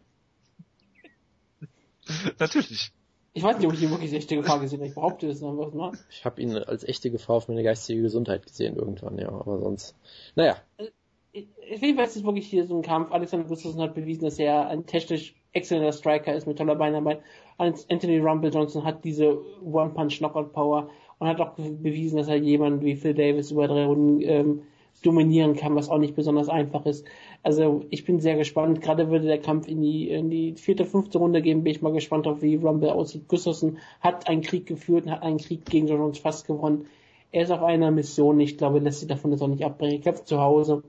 [2.39, 2.91] Natürlich.
[3.33, 4.89] Ich weiß nicht, ob ich ihn wirklich als echte Gefahr gesehen habe.
[4.89, 5.91] Ich behaupte das einfach mal.
[6.09, 9.29] Ich habe ihn als echte Gefahr auf meine geistige Gesundheit gesehen irgendwann, ja.
[9.29, 9.95] Aber sonst.
[10.35, 13.11] Naja, Auf jeden Fall ist es wirklich hier so ein Kampf.
[13.11, 17.21] Alexander Gustafsson hat bewiesen, dass er ein technisch exzellenter Striker ist mit toller Beinarbeit.
[17.57, 20.89] Anthony Rumble Johnson hat diese One-Punch-Knockout-Power
[21.19, 24.61] und hat auch bewiesen, dass er jemanden wie Phil Davis über drei Runden ähm,
[25.01, 27.05] dominieren kann, was auch nicht besonders einfach ist.
[27.43, 28.81] Also ich bin sehr gespannt.
[28.81, 31.93] Gerade würde der Kampf in die, in die vierte, fünfte Runde gehen, bin ich mal
[31.93, 33.27] gespannt auf, wie Rumble aussieht.
[33.27, 36.87] Gustafsson hat einen Krieg geführt und hat einen Krieg gegen John Jones fast gewonnen.
[37.31, 38.39] Er ist auf einer Mission.
[38.39, 39.97] Ich glaube, lässt sich davon jetzt auch nicht abbringen.
[39.97, 40.83] Er kämpft zu Hause.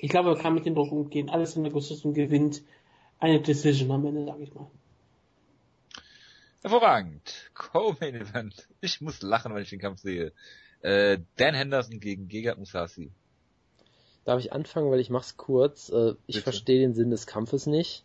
[0.00, 1.28] Ich glaube, er kann mit dem Druck umgehen.
[1.28, 2.62] Alles in der Gustafsson gewinnt
[3.18, 4.66] eine Decision am Ende, sag ich mal.
[6.62, 7.50] Hervorragend.
[7.54, 8.68] Co-Main Event.
[8.80, 10.32] Ich muss lachen, wenn ich den Kampf sehe.
[10.82, 13.10] Äh, Dan Henderson gegen Gegard Musasi.
[14.24, 15.88] darf ich anfangen, weil ich mach's kurz.
[15.90, 18.04] Äh, ich verstehe den Sinn des Kampfes nicht.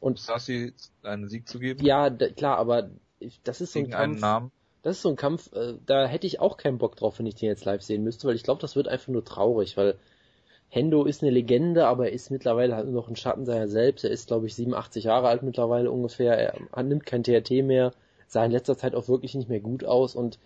[0.00, 1.84] Und Musasi einen Sieg zu geben?
[1.84, 4.20] ja, klar, aber ich- das ist so ein Kampf.
[4.20, 4.50] Namen?
[4.82, 7.34] Das ist so ein Kampf, äh, da hätte ich auch keinen Bock drauf, wenn ich
[7.34, 9.98] den jetzt live sehen müsste, weil ich glaube, das wird einfach nur traurig, weil
[10.70, 14.04] Hendo ist eine Legende, aber er ist mittlerweile halt nur noch ein Schatten seiner selbst.
[14.04, 16.36] Er ist, glaube ich, 87 Jahre alt mittlerweile ungefähr.
[16.72, 17.92] Er nimmt kein TRT mehr,
[18.28, 20.38] sah in letzter Zeit auch wirklich nicht mehr gut aus und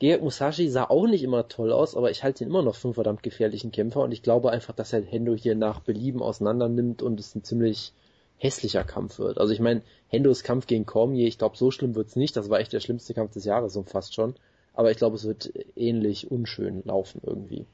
[0.00, 2.88] Georg Musashi sah auch nicht immer toll aus, aber ich halte ihn immer noch für
[2.88, 6.70] einen verdammt gefährlichen Kämpfer und ich glaube einfach, dass er Hendo hier nach Belieben auseinander
[6.70, 7.92] nimmt und es ein ziemlich
[8.38, 9.36] hässlicher Kampf wird.
[9.36, 12.34] Also ich meine, Hendos Kampf gegen Cormier, ich glaube, so schlimm wird's nicht.
[12.34, 14.34] Das war echt der schlimmste Kampf des Jahres und fast schon.
[14.72, 17.66] Aber ich glaube, es wird ähnlich unschön laufen irgendwie.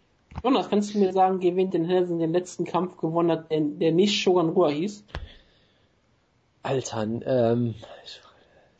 [0.43, 3.93] Jonas, kannst du mir sagen, gewinnt den Henderson den letzten Kampf gewonnen hat, der, der
[3.93, 5.05] nicht Shogun Rua hieß?
[6.65, 7.77] Alter, ähm,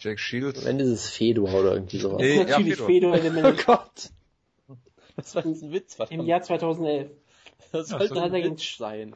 [0.07, 0.61] Jack Shields?
[0.63, 2.21] am Ende ist es Fedor oder irgendwie sowas.
[2.21, 3.15] Nee, ja, Natürlich Fedor.
[3.15, 4.11] Fedor Oh Gott.
[5.17, 7.11] Das war ein Witz, im Jahr 2011.
[7.73, 9.15] Das Ja, sollte so ein Witz sein.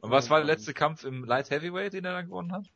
[0.00, 2.66] Und was war der letzte Kampf im Light Heavyweight, den er dann gewonnen hat?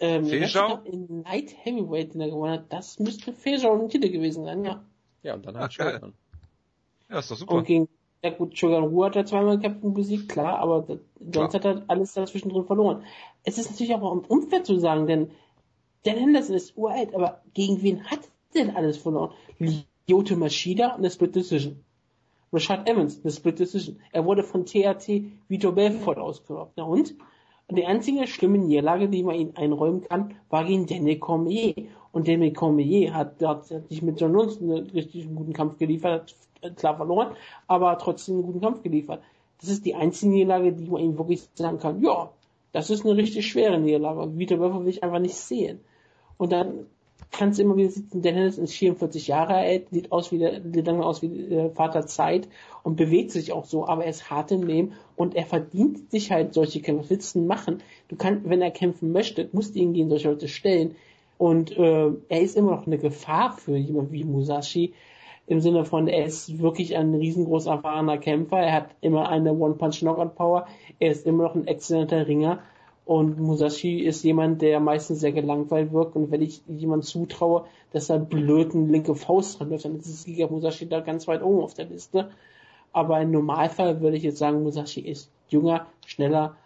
[0.00, 0.80] Ähm, Feschau?
[0.84, 4.82] In Light Heavyweight, den er gewonnen hat, das müsste Feschau im Titel gewesen sein, ja.
[5.22, 5.72] Ja, und dann hat.
[5.74, 6.14] Shogun.
[7.10, 7.52] Ja, ist doch super.
[7.54, 7.88] Und gegen,
[8.24, 11.84] ja gut, Shogun Rua hat er zweimal Captain besiegt, klar, aber das- sonst hat er
[11.88, 13.04] alles dazwischen drin verloren.
[13.44, 15.30] Es ist natürlich auch unfair zu sagen, denn
[16.04, 18.20] Dan Henderson ist uralt, aber gegen wen hat
[18.54, 19.32] denn alles verloren?
[20.08, 21.84] Lyoto Machida eine Split Decision.
[22.52, 24.00] Rashad Evans eine Split Decision.
[24.10, 26.72] Er wurde von TRT Vitor Belfort ausgeraubt.
[26.76, 27.14] Na und?
[27.68, 31.74] Und die einzige schlimme Niederlage, die man ihm einräumen kann, war gegen Daniel Cormier.
[32.12, 33.38] Und Daniel Cormier hat,
[33.88, 37.36] sich mit John Jones einen richtig guten Kampf geliefert, hat klar verloren,
[37.68, 39.22] aber trotzdem einen guten Kampf geliefert.
[39.60, 42.30] Das ist die einzige Niederlage, die man ihm wirklich sagen kann, ja,
[42.72, 44.36] das ist eine richtig schwere Niederlage.
[44.36, 45.80] Vitor Belfort will ich einfach nicht sehen.
[46.40, 46.86] Und dann
[47.32, 50.86] kannst du immer wieder sitzen, Henderson ist 44 Jahre alt, sieht aus wie der, sieht
[50.86, 52.48] lange aus wie der Vater Zeit
[52.82, 56.32] und bewegt sich auch so, aber er ist hart im Leben und er verdient sich
[56.32, 57.14] halt solche Kämpfe.
[57.14, 57.82] Was machen?
[58.08, 60.94] Du kannst, wenn er kämpfen möchte, musst du ihn gegen solche Leute stellen.
[61.36, 64.94] Und äh, er ist immer noch eine Gefahr für jemand wie Musashi.
[65.46, 68.60] Im Sinne von, er ist wirklich ein riesengroß erfahrener Kämpfer.
[68.60, 70.66] Er hat immer eine One-Punch-Knockout-Power.
[71.00, 72.60] Er ist immer noch ein exzellenter Ringer.
[73.04, 76.14] Und Musashi ist jemand, der meistens sehr gelangweilt wirkt.
[76.16, 80.24] Und wenn ich jemand zutraue, dass er blöden linke Faust dran läuft, dann ist es
[80.24, 82.30] Giga Musashi da ganz weit oben auf der Liste.
[82.92, 86.56] Aber im Normalfall würde ich jetzt sagen, Musashi ist jünger, schneller,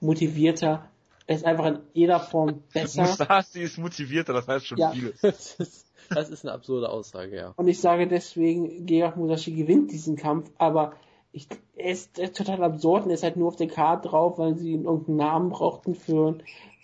[0.00, 0.88] motivierter.
[1.26, 3.02] Er ist einfach in jeder Form besser.
[3.02, 4.90] Musashi ist motivierter, das heißt schon Ja.
[4.90, 5.22] vieles.
[6.08, 7.52] Das ist, eine absurde Aussage, ja.
[7.56, 10.92] Und ich sage deswegen, Gerard Musashi gewinnt diesen Kampf, aber
[11.36, 14.38] ich, er ist äh, total absurd und er ist halt nur auf der Karte drauf,
[14.38, 16.38] weil sie irgendeinen Namen brauchten für,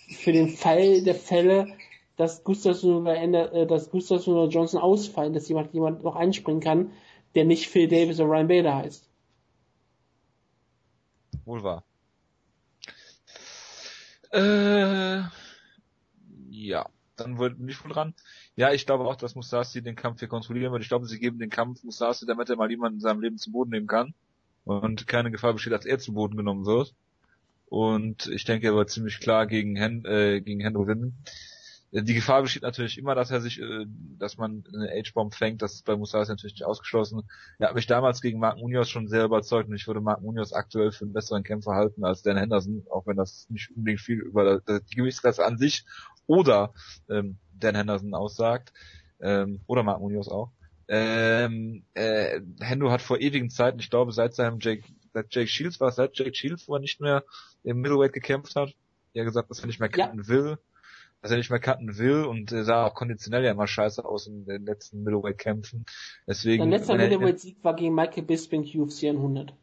[0.08, 1.68] für den Fall der Fälle,
[2.16, 6.60] dass Gustafsson oder, Ender- äh, dass Gustafsson oder Johnson ausfallen, dass jemand, jemand noch einspringen
[6.60, 6.92] kann,
[7.34, 9.08] der nicht Phil Davis oder Ryan Bader heißt.
[11.46, 11.84] Wohl wahr.
[14.32, 15.22] Äh,
[16.50, 18.14] ja, dann wurde nicht wohl dran.
[18.54, 20.82] Ja, ich glaube auch, dass Musashi den Kampf hier kontrollieren wird.
[20.82, 23.50] Ich glaube, sie geben den Kampf Musashi, damit er mal jemanden in seinem Leben zu
[23.50, 24.14] Boden nehmen kann.
[24.64, 26.94] Und keine Gefahr besteht, dass er zu Boden genommen wird.
[27.66, 31.16] Und ich denke, er wird ziemlich klar gegen, Hen äh, gegen Hendo gewinnen.
[31.90, 33.86] Äh, Die Gefahr besteht natürlich immer, dass er sich, äh,
[34.18, 35.62] dass man eine H-Bomb fängt.
[35.62, 37.22] Das ist bei Musashi natürlich nicht ausgeschlossen.
[37.58, 40.52] Er hat mich damals gegen Mark Munoz schon sehr überzeugt und ich würde Mark Munoz
[40.52, 44.20] aktuell für einen besseren Kämpfer halten als Dan Henderson, auch wenn das nicht unbedingt viel
[44.20, 45.84] über die Gewichtsklasse an sich
[46.26, 46.72] oder
[47.08, 48.72] ähm, Dan Henderson aussagt.
[49.20, 50.50] Ähm, oder Mark Munoz auch.
[50.88, 54.82] Ähm, äh, Hendo hat vor ewigen Zeiten, ich glaube seit seinem Jake,
[55.12, 57.24] seit Jake Shields war seit Jake Shields, wo er nicht mehr
[57.64, 58.74] im Middleweight gekämpft hat,
[59.14, 60.06] er gesagt, dass er nicht mehr Ja.
[60.06, 60.58] cutten will,
[61.20, 64.26] dass er nicht mehr cutten will und äh, sah auch konditionell ja immer scheiße aus
[64.26, 65.84] in den letzten Middleweight-Kämpfen.
[66.26, 69.54] Deswegen, Sein letzter er- Middleweight-Sieg war gegen Michael Bisping UFC 100.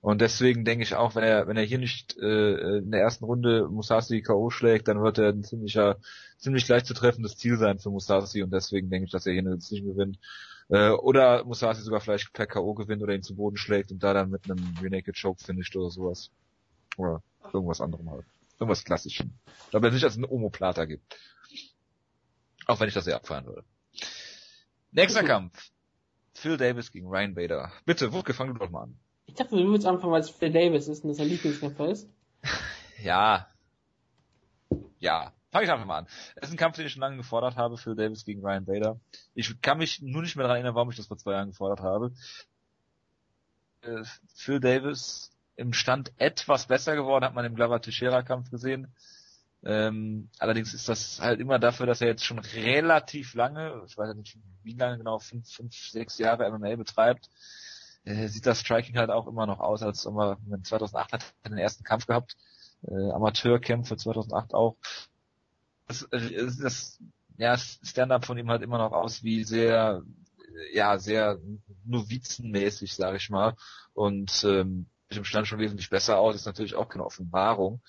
[0.00, 3.24] Und deswegen denke ich auch, wenn er, wenn er hier nicht äh, in der ersten
[3.24, 4.48] Runde Musashi K.O.
[4.48, 5.98] schlägt, dann wird er ein ziemlicher,
[6.38, 9.42] ziemlich leicht zu treffendes Ziel sein für Musashi und deswegen denke ich, dass er hier
[9.42, 10.18] eine Decision gewinnt.
[10.70, 12.72] Äh, oder Musashi sogar vielleicht per K.O.
[12.72, 15.90] gewinnt oder ihn zu Boden schlägt und da dann mit einem Renaked Choke finisht oder
[15.90, 16.30] sowas.
[16.96, 17.22] Oder
[17.52, 18.24] irgendwas anderem halt.
[18.58, 19.38] Irgendwas Klassischen.
[19.64, 21.16] Ich glaube nicht, dass es einen Omoplata gibt.
[22.66, 23.64] Auch wenn ich das sehr abfeiern würde.
[24.92, 25.70] Nächster Kampf.
[26.34, 27.72] Phil Davis gegen Ryan Bader.
[27.84, 28.98] Bitte, Wutke, fang du doch mal an.
[29.30, 32.08] Ich dachte, du würdest anfangen, weil es Phil Davis ist und das sein Lieblingskämpfer ist.
[33.02, 33.46] Ja.
[34.98, 35.32] Ja.
[35.50, 36.06] Fang ich einfach mal an.
[36.36, 39.00] Es ist ein Kampf, den ich schon lange gefordert habe, Phil Davis gegen Ryan Bader.
[39.34, 41.80] Ich kann mich nur nicht mehr daran erinnern, warum ich das vor zwei Jahren gefordert
[41.80, 42.12] habe.
[43.80, 44.02] Äh,
[44.34, 48.92] Phil Davis im Stand etwas besser geworden, hat man im Glover Teixeira Kampf gesehen.
[49.64, 54.08] Ähm, allerdings ist das halt immer dafür, dass er jetzt schon relativ lange, ich weiß
[54.08, 57.30] ja nicht wie lange genau, fünf, fünf, sechs Jahre MMA betreibt,
[58.04, 61.50] äh, sieht das Striking halt auch immer noch aus, als ob er 2008 hat er
[61.50, 62.36] den ersten Kampf gehabt,
[62.82, 64.76] äh, Amateurkämpfe 2008 auch.
[65.86, 66.98] Das, äh, das
[67.36, 70.02] ja, Stand-up von ihm halt immer noch aus wie sehr,
[70.38, 71.38] äh, ja, sehr
[71.84, 73.56] novizenmäßig, sage ich mal.
[73.94, 77.80] Und ähm, im Stand schon wesentlich besser aus, ist natürlich auch keine Offenbarung.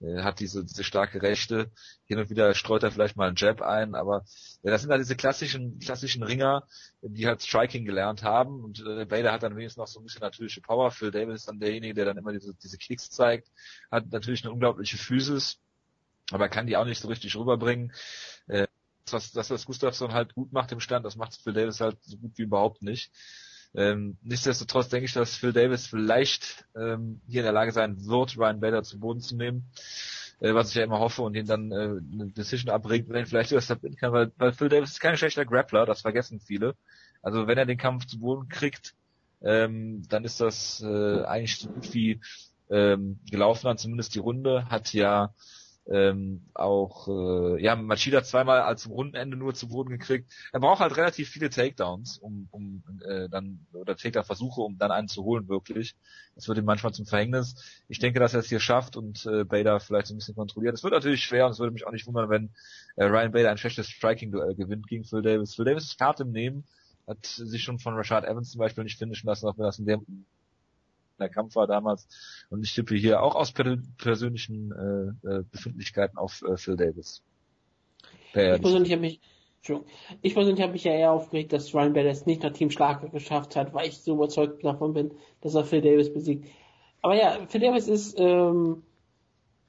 [0.00, 1.70] Er hat diese, diese starke Rechte.
[2.06, 4.24] Hin und wieder streut er vielleicht mal einen Jab ein, aber
[4.62, 6.66] ja, das sind halt diese klassischen, klassischen Ringer,
[7.02, 8.62] die halt Striking gelernt haben.
[8.62, 10.90] Und äh, Bader hat dann wenigstens noch so ein bisschen natürliche Power.
[10.90, 13.48] Phil Davis ist dann derjenige, der dann immer diese, diese Kicks zeigt.
[13.90, 15.58] Hat natürlich eine unglaubliche Physis,
[16.30, 17.92] aber kann die auch nicht so richtig rüberbringen.
[18.46, 18.66] Äh,
[19.10, 22.16] das, das, was Gustafsson halt gut macht im Stand, das macht Phil Davis halt so
[22.16, 23.12] gut wie überhaupt nicht.
[23.74, 28.36] Ähm, nichtsdestotrotz denke ich, dass Phil Davis vielleicht ähm, hier in der Lage sein wird,
[28.36, 29.64] Ryan Bader zu Boden zu nehmen,
[30.40, 33.26] äh, was ich ja immer hoffe und ihn dann äh, eine Decision abbringt, wenn er
[33.26, 36.76] vielleicht sogar submitten kann, weil, weil Phil Davis ist kein schlechter Grappler, das vergessen viele.
[37.20, 38.94] Also wenn er den Kampf zu Boden kriegt,
[39.42, 42.20] ähm, dann ist das äh, eigentlich so gut wie
[42.70, 45.34] ähm, gelaufen dann zumindest die Runde, hat ja
[45.86, 50.32] ähm, auch äh, ja Machida zweimal als Rundenende nur zu Boden gekriegt.
[50.52, 55.08] Er braucht halt relativ viele Takedowns, um, um äh, dann oder Takedown-Versuche, um dann einen
[55.08, 55.94] zu holen wirklich.
[56.34, 57.82] Das wird ihm manchmal zum Verhängnis.
[57.88, 60.74] Ich denke, dass er es hier schafft und äh, Bader vielleicht so ein bisschen kontrolliert.
[60.74, 62.50] Es wird natürlich schwer und es würde mich auch nicht wundern, wenn
[62.96, 65.54] äh, Ryan Bader ein schlechtes Striking-Duell gewinnt gegen Phil Davis.
[65.54, 66.64] Phil Davis ist hart im Nehmen,
[67.06, 69.86] hat sich schon von Rashad Evans zum Beispiel nicht finishen lassen, auch wenn das in
[69.86, 70.24] dem
[71.24, 72.06] der Kampf war damals.
[72.50, 77.22] Und ich tippe hier auch aus per persönlichen äh, äh, Befindlichkeiten auf äh, Phil Davis.
[78.34, 79.20] ich persönlich habe mich,
[80.22, 83.08] ich persönlich habe mich ja eher aufgeregt, dass Ryan Bader es nicht nach Team Schlager
[83.08, 86.48] geschafft hat, weil ich so überzeugt davon bin, dass er Phil Davis besiegt.
[87.02, 88.82] Aber ja, Phil Davis ist ähm,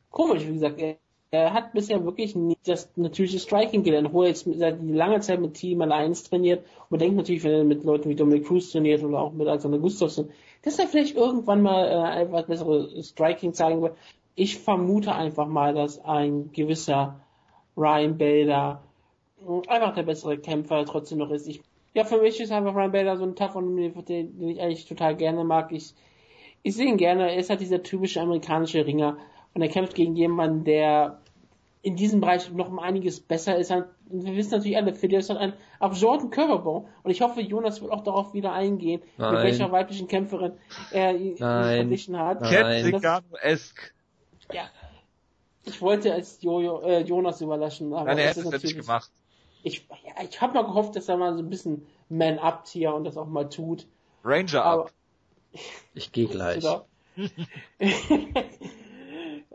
[0.09, 0.79] komisch, wie gesagt.
[0.79, 0.97] Er,
[1.35, 5.39] er hat bisher wirklich nicht das natürliche Striking gelernt, obwohl er jetzt seit langer Zeit
[5.39, 6.59] mit Team Alliance trainiert.
[6.59, 9.47] Und man denkt natürlich, wenn er mit Leuten wie Dominic Cruz trainiert oder auch mit
[9.47, 10.29] Alexander Gustafsson,
[10.63, 13.95] dass er vielleicht irgendwann mal äh, etwas bessere Striking zeigen wird.
[14.35, 17.19] Ich vermute einfach mal, dass ein gewisser
[17.77, 18.81] Ryan Bader
[19.47, 21.47] äh, einfach der bessere Kämpfer trotzdem noch ist.
[21.47, 21.61] Ich,
[21.93, 24.85] ja, für mich ist einfach Ryan Bader so ein Tough und den, den ich eigentlich
[24.85, 25.71] total gerne mag.
[25.71, 25.93] Ich,
[26.63, 27.31] ich sehe ihn gerne.
[27.31, 29.17] Er ist halt dieser typische amerikanische Ringer
[29.53, 31.21] und er kämpft gegen jemanden, der
[31.85, 33.69] in diesem Bereich noch um einiges besser ist.
[33.69, 36.89] Und wir wissen natürlich alle, für ist halt ein absurden Körperbau.
[37.03, 39.35] Und ich hoffe, Jonas wird auch darauf wieder eingehen, Nein.
[39.35, 40.53] mit welcher weiblichen Kämpferin
[40.89, 42.41] er ihn verglichen hat.
[42.41, 43.93] Ketzigano-esk.
[44.51, 44.63] Ja.
[45.65, 49.11] Ich wollte es Jojo, äh, Jonas überlassen, aber Nein, er hat es nicht gemacht.
[49.61, 53.03] Ich, ja, ich habe mal gehofft, dass er mal so ein bisschen Man-Up hier und
[53.03, 53.85] das auch mal tut.
[54.23, 54.91] Ranger aber, up.
[55.93, 56.65] Ich gehe gleich.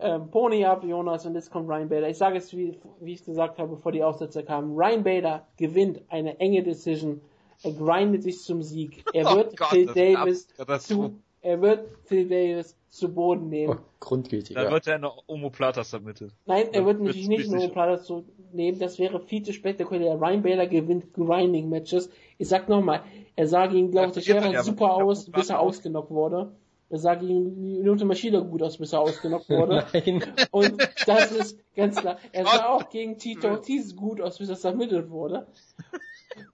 [0.00, 2.08] ähm, Pony ab, Jonas, und jetzt kommt Ryan Bader.
[2.08, 4.74] Ich sage es, wie, wie ich es gesagt habe, bevor die Aussetzer kamen.
[4.74, 7.20] Ryan Bader gewinnt eine enge Decision.
[7.62, 9.04] Er grindet sich zum Sieg.
[9.12, 10.48] Er oh wird oh Gott, Phil Davis
[10.80, 13.78] zu, er wird Phil Davis zu Boden nehmen.
[13.78, 14.56] Oh, grundgültig.
[14.56, 16.32] Dann wird er eine Omoplata submitted.
[16.46, 18.78] Nein, er wird natürlich nicht eine Omoplata zu nehmen.
[18.78, 20.20] Das wäre viel zu spektakulär.
[20.20, 22.10] Ryan Bader gewinnt Grinding Matches.
[22.38, 23.02] Ich sag nochmal,
[23.36, 26.52] er sah gegen, glaube ich, ja, super aus, bis er ausgenockt wurde.
[26.90, 29.86] Er sah gegen Minute Maschine gut aus, bis er ausgenockt wurde.
[29.92, 30.24] Nein.
[30.50, 32.18] Und das ist ganz klar.
[32.32, 35.46] Er sah auch gegen Tito Ortiz gut aus, bis er submitted wurde.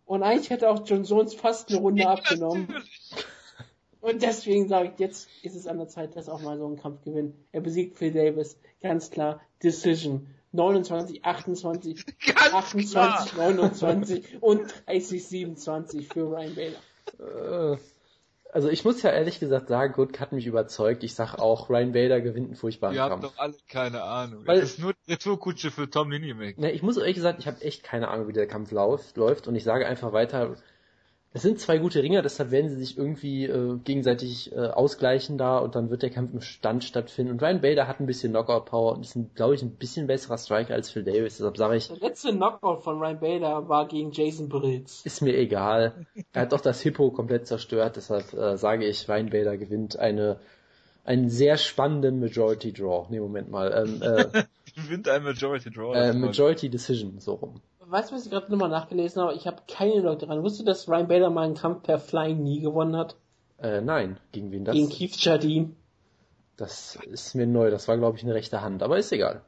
[0.05, 2.69] Und eigentlich hätte auch John Jones fast eine Runde abgenommen.
[4.03, 6.77] Und deswegen sage ich, jetzt ist es an der Zeit, dass auch mal so ein
[6.77, 7.35] Kampf gewinnt.
[7.53, 8.59] Er besiegt Phil Davis.
[8.83, 9.41] Ganz klar.
[9.63, 10.29] Decision.
[10.53, 13.53] 29, 28, Ganz 28, klar.
[13.53, 17.79] 29 und 30, 27 für Ryan Baylor.
[18.57, 21.05] Also ich muss ja ehrlich gesagt sagen, Good hat mich überzeugt.
[21.05, 23.23] Ich sag auch, Ryan Bader gewinnt einen furchtbaren Wir Kampf.
[23.23, 24.47] Wir haben doch alle keine Ahnung.
[24.47, 26.57] Weil, das ist nur Retourkutsche für Tom Linimek.
[26.57, 29.47] Ne, ich muss ehrlich gesagt, ich habe echt keine Ahnung, wie der Kampf läuft, läuft
[29.47, 30.57] und ich sage einfach weiter,
[31.37, 35.59] es sind zwei gute Ringer, deshalb werden sie sich irgendwie äh, gegenseitig äh, ausgleichen da
[35.59, 37.33] und dann wird der Kampf im Stand stattfinden.
[37.33, 40.73] Und Ryan Bader hat ein bisschen Knockout-Power und ist, glaube ich, ein bisschen besserer Striker
[40.73, 41.37] als Phil Davis.
[41.37, 41.89] Deshalb sage ich.
[41.89, 45.05] Der letzte Knockout von Ryan Bader war gegen Jason Brills.
[45.05, 46.07] Ist mir egal.
[46.33, 50.41] er hat doch das Hippo komplett zerstört, deshalb äh, sage ich, Ryan Bader gewinnt eine
[51.05, 53.09] einen sehr spannenden Majority Draw.
[53.11, 53.85] Nee, Moment mal.
[53.87, 54.43] Ähm, äh,
[54.75, 55.95] gewinnt ein Majority Draw.
[55.95, 59.35] Äh, Majority Decision, so rum weißt du, was ich gerade nochmal nachgelesen habe?
[59.35, 60.43] Ich habe keine Leute dran.
[60.43, 63.17] Wusstest du, dass Ryan Bader mal einen Kampf per Flying nie gewonnen hat?
[63.59, 64.19] Äh, nein.
[64.33, 64.75] Gegen wen das?
[64.75, 65.71] Gegen Keith Jardine.
[66.57, 67.71] Das ist mir neu.
[67.71, 68.83] Das war, glaube ich, eine rechte Hand.
[68.83, 69.43] Aber ist egal.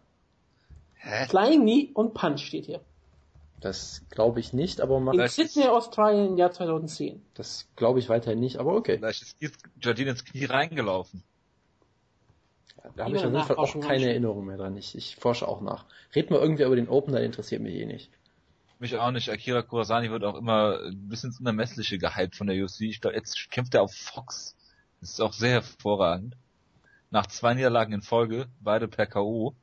[0.94, 1.26] Hä?
[1.26, 2.80] Flying Knee und Punch steht hier.
[3.60, 5.18] Das glaube ich nicht, aber man.
[5.18, 7.22] In Sydney, Australien im Jahr 2010.
[7.34, 8.98] Das glaube ich weiterhin nicht, aber okay.
[8.98, 9.36] Vielleicht ist
[9.80, 11.24] Jardine ins Knie reingelaufen.
[12.76, 14.76] Ja, da habe ich auf jeden Fall auch keine Erinnerung mehr dran.
[14.76, 15.86] Ich, ich forsche auch nach.
[16.14, 18.10] Red mal irgendwie über den Open, der interessiert mich eh nicht.
[18.78, 19.28] Mich auch nicht.
[19.30, 22.82] Akira Kurasani wird auch immer ein bisschen ins Unermessliche gehypt von der UFC.
[22.82, 24.56] Ich glaube, jetzt kämpft er auf Fox.
[25.00, 26.36] Das ist auch sehr hervorragend.
[27.10, 29.54] Nach zwei Niederlagen in Folge, beide per K.O.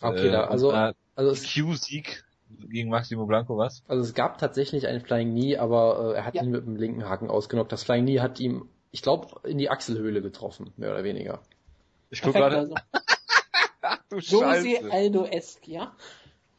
[0.00, 0.70] Okay, äh, da, also,
[1.14, 2.24] also Q-Sieg
[2.68, 3.82] gegen Maximo Blanco, was?
[3.88, 6.42] Also es gab tatsächlich einen Flying Knee, aber äh, er hat ja.
[6.42, 7.72] ihn mit dem linken Haken ausgenockt.
[7.72, 11.40] Das Flying Knee hat ihm, ich glaube, in die Achselhöhle getroffen, mehr oder weniger.
[12.10, 12.58] Ich guck gerade.
[12.58, 12.74] Also.
[14.10, 15.92] du Josie Aldo-esque, ja?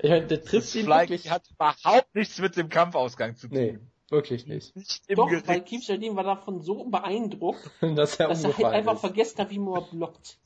[0.03, 1.29] Ich meine, der trifft ihn wirklich.
[1.29, 3.57] hat überhaupt nichts mit dem Kampfausgang zu tun.
[3.57, 3.79] Nee,
[4.09, 4.75] wirklich nicht.
[4.75, 5.47] nicht Doch, Gericht.
[5.47, 9.01] weil Keith Jardine war davon so beeindruckt, dass er, dass er halt einfach ist.
[9.01, 10.39] vergessen hat, wie man blockt.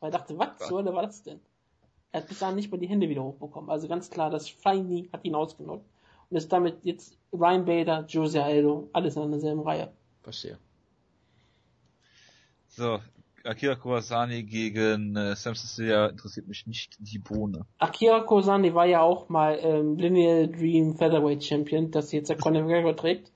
[0.00, 1.40] Weil er dachte, was zur Hölle war das denn?
[2.10, 3.70] Er hat bis dahin nicht mal die Hände wieder hochbekommen.
[3.70, 5.86] Also ganz klar, das Feini hat ihn ausgenockt.
[6.28, 9.92] Und ist damit jetzt Ryan Bader, Jose Aldo, alles in derselben Reihe.
[10.22, 10.58] Verstehe.
[12.68, 13.00] So,
[13.44, 17.66] Akira Kurosani gegen äh, Sam Cecilia interessiert mich nicht die Bohne.
[17.78, 22.62] Akira Kurosani war ja auch mal ähm, Lineal Dream Featherweight Champion, das jetzt der Conor
[22.62, 23.30] McGregor trägt.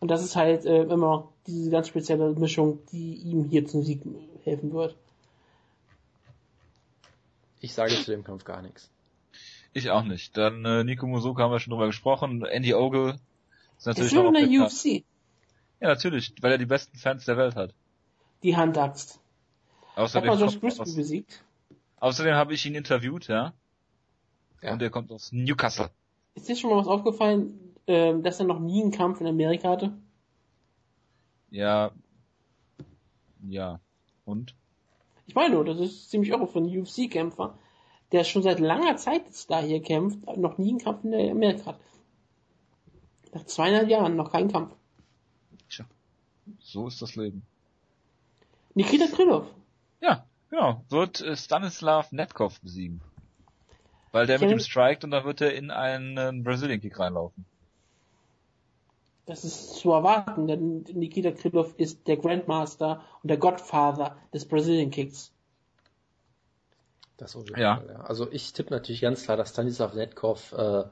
[0.00, 4.02] Und das ist halt äh, immer diese ganz spezielle Mischung, die ihm hier zum Sieg
[4.44, 4.96] helfen wird.
[7.60, 8.90] Ich sage zu dem Kampf gar nichts.
[9.72, 10.36] Ich auch nicht.
[10.36, 12.44] Dann äh, Nico Musoka haben wir schon drüber gesprochen.
[12.44, 13.18] Andy Ogle
[13.76, 14.66] ist natürlich Ist noch in der.
[14.66, 15.04] UFC.
[15.80, 17.74] Ja, natürlich, weil er die besten Fans der Welt hat.
[18.42, 19.20] Die Handaxt.
[19.98, 21.42] Hat Außerdem, man Josh aus, besiegt?
[21.98, 23.52] außerdem habe ich ihn interviewt, ja.
[24.62, 24.72] Ja.
[24.72, 25.90] Und er kommt aus Newcastle.
[26.36, 29.70] Ist dir schon mal was aufgefallen, ähm, dass er noch nie einen Kampf in Amerika
[29.70, 29.92] hatte?
[31.50, 31.90] Ja.
[33.48, 33.80] Ja.
[34.24, 34.54] Und?
[35.26, 37.58] Ich meine nur, das ist ziemlich irre für einen UFC-Kämpfer,
[38.12, 41.72] der schon seit langer Zeit jetzt da hier kämpft, noch nie einen Kampf in Amerika
[41.72, 41.80] hat.
[43.34, 44.76] Nach zweieinhalb Jahren noch keinen Kampf.
[46.60, 47.42] So ist das Leben.
[48.74, 49.52] Nikita Krylov.
[50.00, 50.84] Ja, genau.
[50.88, 53.00] Wird äh, Stanislav Netkov besiegen.
[54.12, 57.44] Weil der Ich mit ihm strikt und dann wird er in einen Brazilian Kick reinlaufen.
[59.26, 64.90] Das ist zu erwarten, denn Nikita Krylov ist der Grandmaster und der Godfather des Brazilian
[64.90, 65.32] Kicks.
[67.18, 67.76] Das jeden Ja.
[67.76, 68.00] Fall, ja.
[68.00, 70.84] Also ich tippe natürlich ganz klar, dass Stanislav Netkov äh, äh,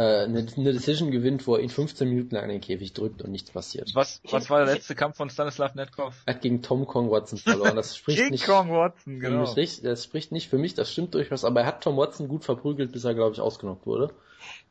[0.00, 3.30] eine, eine Decision gewinnt, wo er ihn 15 Minuten lang in den Käfig drückt und
[3.30, 3.90] nichts passiert.
[3.94, 6.14] Was, was war der letzte Kampf von Stanislav Netkov?
[6.24, 7.76] Er hat gegen Tom Kong Watson verloren.
[7.76, 9.42] Das spricht King nicht Kong Watson, für genau.
[9.42, 12.28] mich nicht, das spricht nicht für mich, das stimmt durchaus, aber er hat Tom Watson
[12.28, 14.10] gut verprügelt, bis er, glaube ich, ausgenockt wurde.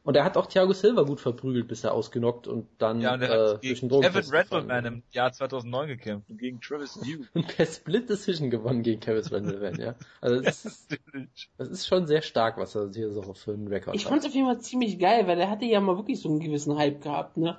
[0.03, 3.21] Und er hat auch Thiago Silva gut verprügelt, bis er ausgenockt und dann Ja, und
[3.21, 7.25] er äh, gegen festgefallen Randleman im Jahr 2009 gekämpft und gegen Travis New.
[7.33, 9.95] Und per Split Decision gewonnen gegen Kevin Randleman, ja.
[10.19, 11.49] Also das ist, Natürlich.
[11.57, 14.09] das ist schon sehr stark, was er hier so für einen Rekord Ich hat.
[14.09, 16.77] fand's auf jeden Fall ziemlich geil, weil er hatte ja mal wirklich so einen gewissen
[16.77, 17.57] Hype gehabt, ne?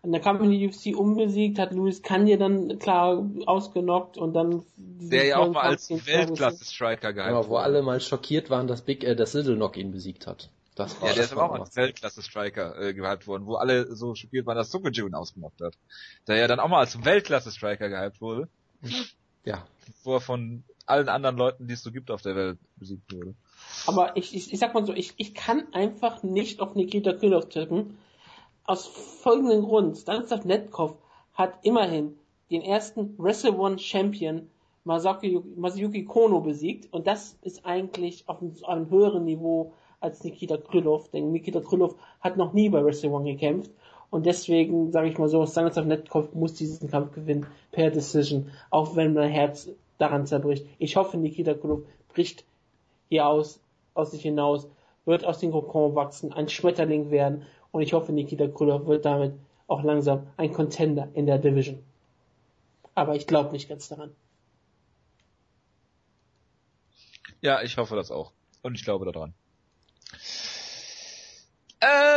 [0.00, 4.64] Und dann kam in die UFC unbesiegt, hat Luis Kanye dann klar ausgenockt und dann
[4.76, 5.90] Der ja auch mal als.
[5.90, 9.92] Weltklasse-Striker gehalten Aber wo alle mal schockiert waren, dass Big, äh, dass Little Knock ihn
[9.92, 10.50] besiegt hat.
[10.74, 13.94] Das war, Ja, der das ist aber auch als Weltklasse-Striker äh, gehypt worden, wo alle
[13.94, 15.74] so schockiert waren, dass Sokoju ihn ausgemacht hat.
[16.26, 18.48] Der ja dann auch mal als Weltklasse-Striker gehypt wurde,
[19.44, 19.66] Ja,
[20.04, 23.34] wo er von allen anderen Leuten, die es so gibt auf der Welt, besiegt wurde.
[23.86, 27.48] Aber ich, ich, ich sag mal so, ich, ich kann einfach nicht auf Nikita Krylov
[27.48, 27.98] tippen.
[28.64, 29.96] Aus folgendem Grund.
[29.98, 30.96] Stanislav Netkov
[31.34, 32.16] hat immerhin
[32.50, 34.48] den ersten Wrestle One Champion
[34.84, 36.92] Masaki, Masayuki Kono besiegt.
[36.92, 41.10] Und das ist eigentlich auf einem, auf einem höheren Niveau als Nikita Krylov.
[41.10, 43.70] Denn Nikita Krylov hat noch nie bei Wrestle One gekämpft.
[44.10, 48.50] Und deswegen sage ich mal so, Stanislav Netkov muss diesen Kampf gewinnen per Decision.
[48.70, 49.68] Auch wenn mein Herz
[49.98, 50.66] daran zerbricht.
[50.78, 52.44] Ich hoffe, Nikita Krylov bricht
[53.08, 53.60] hier aus,
[53.94, 54.68] aus sich hinaus,
[55.04, 59.34] wird aus dem Kokon wachsen, ein Schmetterling werden und ich hoffe, Nikita Krylov wird damit
[59.66, 61.82] auch langsam ein Contender in der Division.
[62.94, 64.14] Aber ich glaube nicht ganz daran.
[67.40, 68.32] Ja, ich hoffe das auch.
[68.62, 69.34] Und ich glaube daran.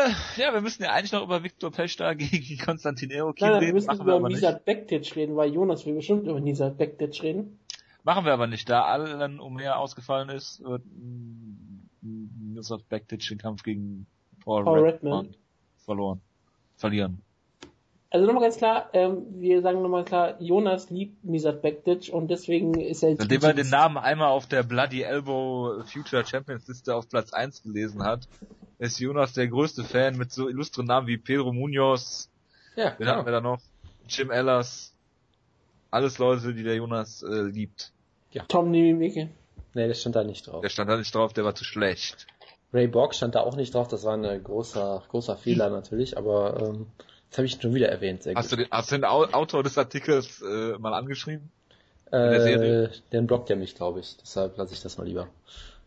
[0.05, 3.61] Äh, ja, wir müssen ja eigentlich noch über Viktor Pechta gegen Konstantin Erokin nein, wir
[3.61, 3.73] reden.
[3.75, 4.29] müssen Machen über.
[4.29, 7.59] Nisat Bektic reden, weil Jonas will bestimmt über Nisat Bektic reden.
[8.03, 8.69] Machen wir aber nicht.
[8.69, 10.83] Da Alan Umher ausgefallen ist, wird
[12.01, 14.05] Nusrat Bektic den Kampf gegen
[14.43, 15.35] Paul, Paul Redman Redman.
[15.77, 16.21] verloren.
[16.77, 17.24] Verlieren.
[18.15, 22.79] Also nochmal ganz klar, ähm, wir sagen nochmal klar, Jonas liebt Nisat Bektic und deswegen
[22.79, 26.95] ist er jetzt Seitdem er den Namen einmal auf der Bloody Elbow Future Champions Liste
[26.95, 28.29] auf Platz 1 gelesen hat,
[28.79, 32.29] ist Jonas der größte Fan mit so illustren Namen wie Pedro Munoz,
[32.77, 33.35] ja, wen hatten wir genau.
[33.35, 33.61] da noch?
[34.07, 34.93] Jim Ellers.
[35.91, 37.91] Alles Leute, die der Jonas äh, liebt.
[38.47, 39.29] Tom Nimike.
[39.73, 40.61] Nee, das stand da nicht drauf.
[40.61, 42.27] Der stand da nicht drauf, der war zu schlecht.
[42.71, 46.61] Ray Borg stand da auch nicht drauf, das war ein großer, großer Fehler natürlich, aber
[46.61, 46.87] ähm,
[47.35, 48.67] das habe ich schon wieder erwähnt, sehr Hast du gut.
[48.67, 51.51] den, hast du den Au- Autor des Artikels äh, mal angeschrieben?
[52.09, 52.61] der?
[52.61, 55.27] Äh, den blockt er mich, glaube ich, deshalb lasse ich das mal lieber.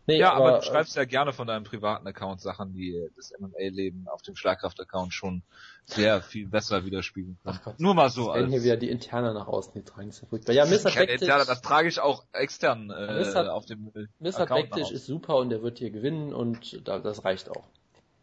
[0.05, 3.09] Nee, Ja, aber, aber, du schreibst ja gerne von deinem privaten Account Sachen, die äh,
[3.15, 5.41] das MMA-Leben auf dem Schlagkraft-Account schon
[5.85, 7.59] sehr viel besser widerspiegeln können.
[7.63, 8.31] Gott, Nur mal so.
[8.31, 10.53] äh, werden hier wieder die Interne nach außen getragen, ist ja furchtbar.
[10.53, 11.01] Ja, Mr.
[11.09, 13.51] Interne, das trage ich auch extern äh, Mr.
[13.53, 14.45] auf dem äh, Mr.
[14.47, 17.63] Nach ist super und er wird hier gewinnen und da, das reicht auch.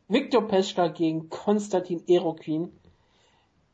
[0.08, 2.70] Viktor Peschka gegen Konstantin Erokin.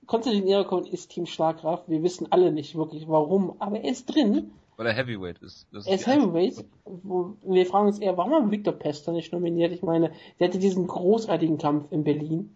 [0.06, 1.88] Konstantin Erokin ist Team Schlagkraft.
[1.88, 4.50] Wir wissen alle nicht wirklich warum, aber er ist drin.
[4.76, 5.66] weil er Heavyweight ist.
[5.72, 6.64] Das Er ist Heavyweight.
[6.84, 9.72] Wo- Wir fragen uns eher, warum haben wir Viktor Pester nicht nominiert?
[9.72, 10.10] Ich meine,
[10.40, 12.54] der hatte diesen großartigen Kampf in Berlin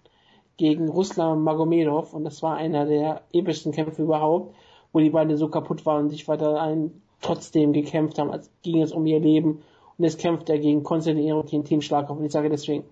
[0.57, 4.55] gegen Ruslan Magomedov und das war einer der epischsten Kämpfe überhaupt,
[4.93, 8.81] wo die beiden so kaputt waren und sich weiter ein, trotzdem gekämpft haben, als ging
[8.83, 9.63] es um ihr Leben.
[9.99, 12.19] Und jetzt kämpft er gegen Konstantin Erokin, Team Schlagkraft.
[12.19, 12.85] Und ich sage deswegen,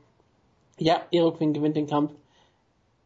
[0.78, 2.12] ja, Erokin gewinnt den Kampf.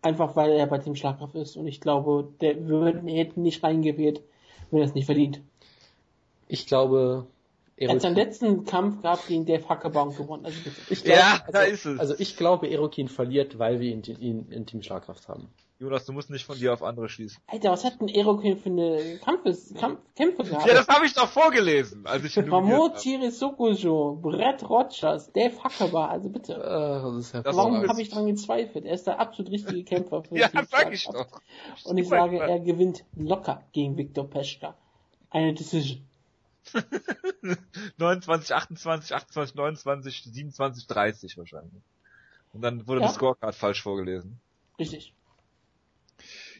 [0.00, 1.56] Einfach weil er bei Team Schlagkraft ist.
[1.56, 4.22] Und ich glaube, der würde, er hätte nicht reingewählt,
[4.70, 5.40] wenn er es nicht verdient.
[6.46, 7.26] Ich glaube,
[7.76, 10.44] Er hat seinen letzten Kampf gehabt gegen Dave Hackerbaum gewonnen.
[10.46, 10.58] Also.
[10.88, 11.98] Ich glaub, Ja, also, da ist es.
[11.98, 15.48] Also ich glaube, Erokin verliert, weil wir ihn, ihn in Team Schlagkraft haben.
[15.80, 17.40] Jonas, du musst nicht von dir auf andere schließen.
[17.46, 20.66] Alter, was hat denn Erokin für eine Kampfes, Kampf, Kämpfe gehabt?
[20.66, 22.92] Ja, das habe ich doch vorgelesen, als ich habe.
[22.98, 26.55] Chirisokojo, Brett Rogers, Dave Hackerbar, also bitte.
[26.55, 28.86] Äh, das ist Das Warum war- habe ich dran gezweifelt?
[28.86, 31.40] Er ist der absolut richtige Kämpfer für Ja, sag ich doch.
[31.84, 34.74] Und ich sage, er gewinnt locker gegen Viktor Peschka.
[35.30, 36.02] Eine Decision.
[37.98, 41.82] 29, 28, 28, 29, 27, 30 wahrscheinlich.
[42.52, 43.06] Und dann wurde Ja.
[43.06, 44.40] das Scorecard falsch vorgelesen.
[44.78, 45.14] Richtig.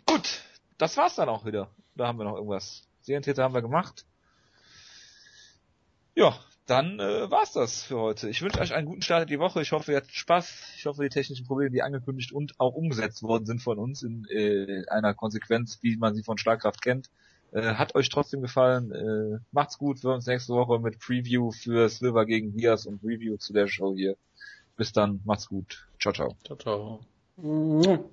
[0.09, 0.43] Gut,
[0.78, 1.70] das war's dann auch wieder.
[1.94, 2.89] Da haben wir noch irgendwas.
[3.02, 4.06] Serientäter haben wir gemacht.
[6.14, 8.28] Ja, dann äh, war's das für heute.
[8.30, 9.60] Ich wünsche euch einen guten Start in die Woche.
[9.60, 10.74] Ich hoffe, ihr hattet Spaß.
[10.76, 14.26] Ich hoffe, die technischen Probleme, die angekündigt und auch umgesetzt worden sind von uns in
[14.30, 17.10] äh, einer Konsequenz, wie man sie von Schlagkraft kennt,
[17.52, 18.93] äh, hat euch trotzdem gefallen.
[18.93, 20.02] Äh, macht's gut.
[20.02, 23.94] Wir uns nächste Woche mit Preview für Silver gegen Diaz und Review zu der Show
[23.94, 24.16] hier.
[24.76, 25.20] Bis dann.
[25.26, 25.86] Macht's gut.
[26.01, 26.35] Ciao, ciao.
[26.44, 28.09] Ciao, ciao.